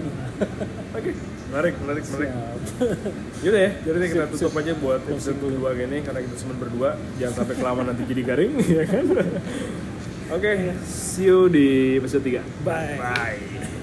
Oke, 0.92 1.12
menarik, 1.52 1.76
menarik, 1.84 2.04
menarik. 2.08 2.30
Yaudah 3.44 3.62
ya, 3.62 3.72
jadi 3.86 4.08
kita 4.08 4.26
tutup 4.32 4.56
aja 4.56 4.72
buat 4.80 5.02
episode 5.04 5.38
kedua 5.44 5.70
gini 5.76 6.00
karena 6.00 6.20
kita 6.24 6.36
cuma 6.48 6.54
berdua. 6.56 6.90
Jangan 7.20 7.44
sampai 7.44 7.56
kelamaan 7.60 7.88
nanti 7.92 8.04
jadi 8.08 8.22
garing, 8.24 8.52
ya 8.80 8.84
kan? 8.88 9.06
Oke, 10.40 10.52
see 10.88 11.28
you 11.28 11.52
di 11.52 12.00
episode 12.00 12.24
3. 12.24 12.40
Bye. 12.64 12.96
Bye. 12.96 13.81